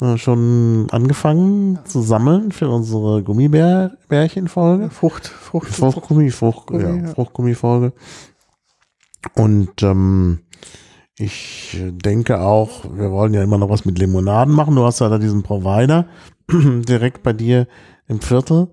[0.00, 4.90] äh, schon angefangen zu sammeln für unsere Gummibärchen-Folge.
[4.90, 7.90] Frucht, Frucht, Fruchtgummi, Frucht, Gummi, ja, ja.
[9.34, 10.40] Und ähm,
[11.18, 14.76] ich denke auch, wir wollen ja immer noch was mit Limonaden machen.
[14.76, 16.06] Du hast ja da diesen Provider
[16.50, 17.66] direkt bei dir
[18.08, 18.68] im Viertel.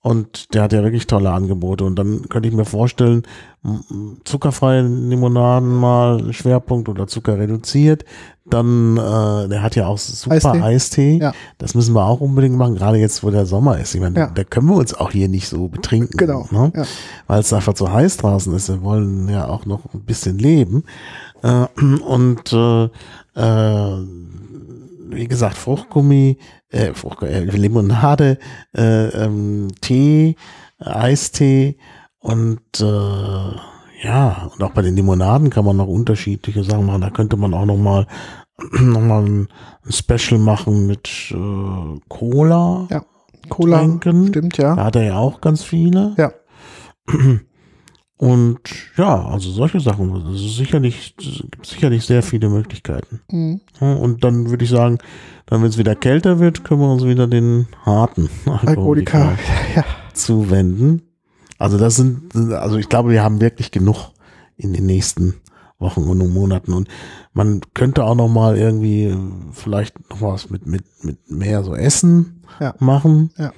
[0.00, 1.84] Und der hat ja wirklich tolle Angebote.
[1.84, 3.22] Und dann könnte ich mir vorstellen,
[4.24, 8.04] zuckerfreie Limonaden mal Schwerpunkt oder Zucker reduziert.
[8.46, 10.60] Dann, äh, der hat ja auch super Eistee.
[10.62, 11.18] Eistee.
[11.18, 11.32] Ja.
[11.56, 13.94] Das müssen wir auch unbedingt machen, gerade jetzt, wo der Sommer ist.
[13.94, 14.26] Ich meine, Ja.
[14.34, 16.16] da können wir uns auch hier nicht so betrinken.
[16.18, 16.70] Genau, Ne?
[16.76, 16.82] ja.
[17.26, 18.68] Weil es einfach zu heiß draußen ist.
[18.68, 20.84] Wir wollen ja auch noch ein bisschen leben.
[21.42, 21.66] Äh,
[22.06, 22.84] und äh,
[23.34, 24.04] äh,
[25.10, 26.38] wie gesagt, Fruchtgummi,
[26.70, 28.38] äh, Frucht, äh, Limonade,
[28.76, 30.36] äh, ähm, Tee,
[30.78, 31.76] Eistee
[32.18, 33.56] und äh,
[34.04, 37.00] ja, und auch bei den Limonaden kann man noch unterschiedliche Sachen machen.
[37.00, 38.06] Da könnte man auch noch mal,
[38.80, 39.48] noch mal ein,
[39.88, 42.86] Special machen mit äh, Cola.
[42.90, 43.04] Ja.
[43.48, 44.28] Cola, Tränken.
[44.28, 44.74] stimmt, ja.
[44.74, 46.14] Da hat er ja auch ganz viele.
[46.16, 46.32] Ja.
[48.16, 48.60] Und
[48.96, 50.12] ja, also solche Sachen.
[50.12, 53.20] Also sicherlich, es gibt sicherlich sehr viele Möglichkeiten.
[53.30, 53.60] Mhm.
[53.80, 54.98] Und dann würde ich sagen,
[55.46, 59.36] dann wenn es wieder kälter wird, können wir uns wieder den harten Alkoholiker,
[59.76, 59.84] ja.
[60.12, 61.02] zuwenden.
[61.58, 64.10] Also das sind, also ich glaube, wir haben wirklich genug
[64.56, 65.34] in den nächsten
[65.78, 66.88] Wochen und Monaten und
[67.32, 69.16] man könnte auch noch mal irgendwie
[69.52, 72.74] vielleicht noch was mit mit mit mehr so Essen Ja.
[72.78, 73.30] machen.
[73.36, 73.52] Ja.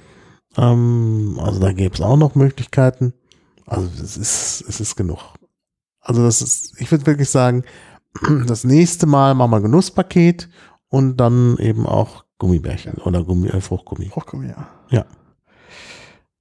[0.57, 3.13] Ähm, also da gäbe es auch noch Möglichkeiten.
[3.65, 5.19] Also es ist es ist genug.
[6.01, 7.63] Also das ist, ich würde wirklich sagen,
[8.47, 10.49] das nächste Mal machen wir Genusspaket
[10.89, 14.09] und dann eben auch Gummibärchen oder Gummi, äh, Fruchtgummi.
[14.09, 14.67] Fruchtgummi, ja.
[14.89, 15.05] Ja.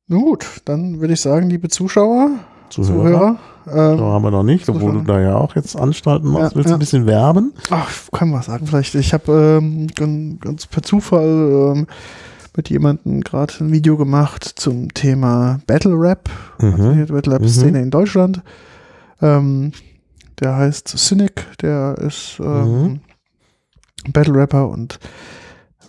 [0.08, 2.30] Nun gut, dann würde ich sagen, liebe Zuschauer,
[2.70, 3.38] Zuhörer.
[3.66, 6.52] Zuhörer, ähm, So haben wir noch nicht, obwohl du da ja auch jetzt Anstalten machst.
[6.52, 6.76] Ja, Willst du ja.
[6.76, 7.52] ein bisschen werben?
[7.70, 8.94] Ach, kann man sagen, vielleicht.
[8.94, 11.86] Ich habe ähm, ganz, ganz per Zufall ähm,
[12.56, 16.28] mit jemandem gerade ein Video gemacht zum Thema Battle Rap,
[16.58, 17.06] also Mhm.
[17.06, 18.42] die Battle Rap Szene in Deutschland.
[19.20, 19.72] Ähm,
[20.40, 23.00] der heißt Cynic, der ist ähm,
[24.12, 24.98] Battle Rapper und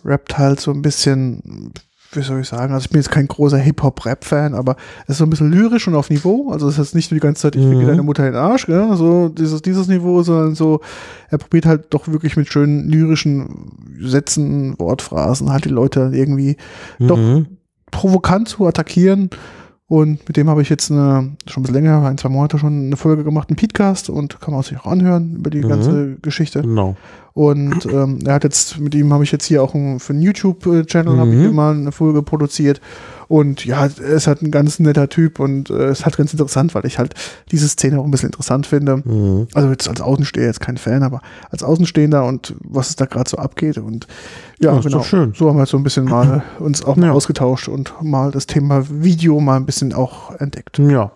[0.05, 1.71] rappt halt so ein bisschen,
[2.13, 5.25] wie soll ich sagen, also ich bin jetzt kein großer Hip-Hop-Rap-Fan, aber es ist so
[5.25, 6.51] ein bisschen lyrisch und auf Niveau.
[6.51, 7.85] Also es ist jetzt nicht nur die ganze Zeit, ich Mhm.
[7.85, 8.95] deine Mutter in den Arsch, gell?
[8.95, 10.79] so dieses, dieses Niveau, sondern so,
[11.29, 16.57] er probiert halt doch wirklich mit schönen lyrischen Sätzen, Wortphrasen halt die Leute irgendwie
[16.99, 17.47] doch Mhm.
[17.91, 19.29] provokant zu attackieren.
[19.89, 22.87] Und mit dem habe ich jetzt eine, schon ein bisschen länger, ein, zwei Monate schon
[22.87, 25.69] eine Folge gemacht, einen Podcast und kann man sich auch anhören über die Mhm.
[25.69, 26.61] ganze Geschichte.
[26.61, 26.97] Genau.
[27.37, 30.23] Und ähm, er hat jetzt, mit ihm habe ich jetzt hier auch ein, für einen
[30.23, 31.55] YouTube-Channel habe ich Mhm.
[31.55, 32.81] mal eine Folge produziert.
[33.27, 36.73] Und ja, er ist halt ein ganz netter Typ und äh, ist halt ganz interessant,
[36.73, 37.13] weil ich halt
[37.51, 39.03] diese Szene auch ein bisschen interessant finde.
[39.05, 39.47] Mhm.
[39.53, 43.29] Also jetzt als Außenstehender, jetzt kein Fan, aber als Außenstehender und was es da gerade
[43.29, 43.77] so abgeht.
[43.77, 44.07] Und
[44.59, 45.03] ja, Ja, genau.
[45.35, 47.11] So haben wir so ein bisschen mal uns auch mal Ja.
[47.11, 50.79] ausgetauscht und mal das Thema Video mal ein bisschen auch entdeckt.
[50.79, 51.11] Ja,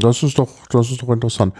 [0.00, 1.54] das ist doch, das ist doch interessant.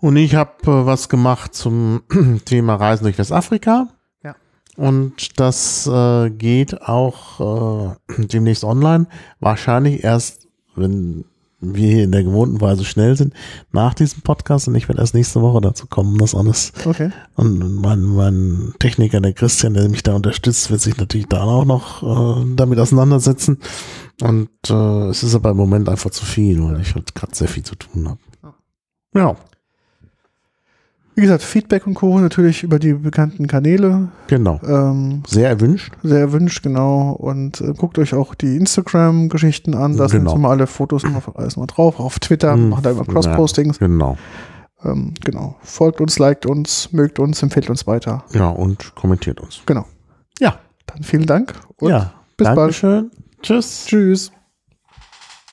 [0.00, 2.02] Und ich habe äh, was gemacht zum
[2.44, 3.88] Thema Reisen durch Westafrika.
[4.22, 4.34] Ja.
[4.76, 9.06] Und das äh, geht auch äh, demnächst online.
[9.40, 11.24] Wahrscheinlich erst, wenn
[11.60, 13.32] wir hier in der gewohnten Weise schnell sind,
[13.72, 14.68] nach diesem Podcast.
[14.68, 16.72] Und ich werde erst nächste Woche dazu kommen, das alles.
[16.84, 17.10] Okay.
[17.34, 21.64] Und mein, mein Techniker, der Christian, der mich da unterstützt, wird sich natürlich da auch
[21.64, 23.58] noch äh, damit auseinandersetzen.
[24.20, 27.48] Und äh, es ist aber im Moment einfach zu viel, weil ich halt gerade sehr
[27.48, 28.20] viel zu tun habe.
[29.14, 29.34] Ja,
[31.16, 32.20] Wie gesagt, Feedback und Co.
[32.20, 34.08] natürlich über die bekannten Kanäle.
[34.28, 34.60] genau.
[34.66, 35.92] Ähm, Sehr erwünscht.
[36.02, 37.12] sehr erwünscht, genau.
[37.12, 39.96] Und äh, guckt euch auch die Instagram-Geschichten an.
[39.96, 40.32] Da sind Genau.
[40.32, 41.98] so mal alle Fotos immer alles mal drauf.
[42.00, 42.68] Auf Twitter Hm.
[42.68, 43.78] machen da immer Cross-Postings.
[43.78, 44.18] Genau.
[44.84, 45.56] Ähm, genau.
[45.62, 48.22] Folgt uns, liked uns, mögt uns, empfehlt uns weiter.
[48.32, 49.62] Ja, und kommentiert uns.
[49.64, 49.86] Genau.
[50.38, 50.58] Ja.
[50.84, 52.12] Dann vielen Dank und ja.
[52.36, 52.58] bis bald.
[52.58, 53.10] Dankeschön.
[53.42, 53.86] Tschüss.
[53.86, 54.32] Tschüss.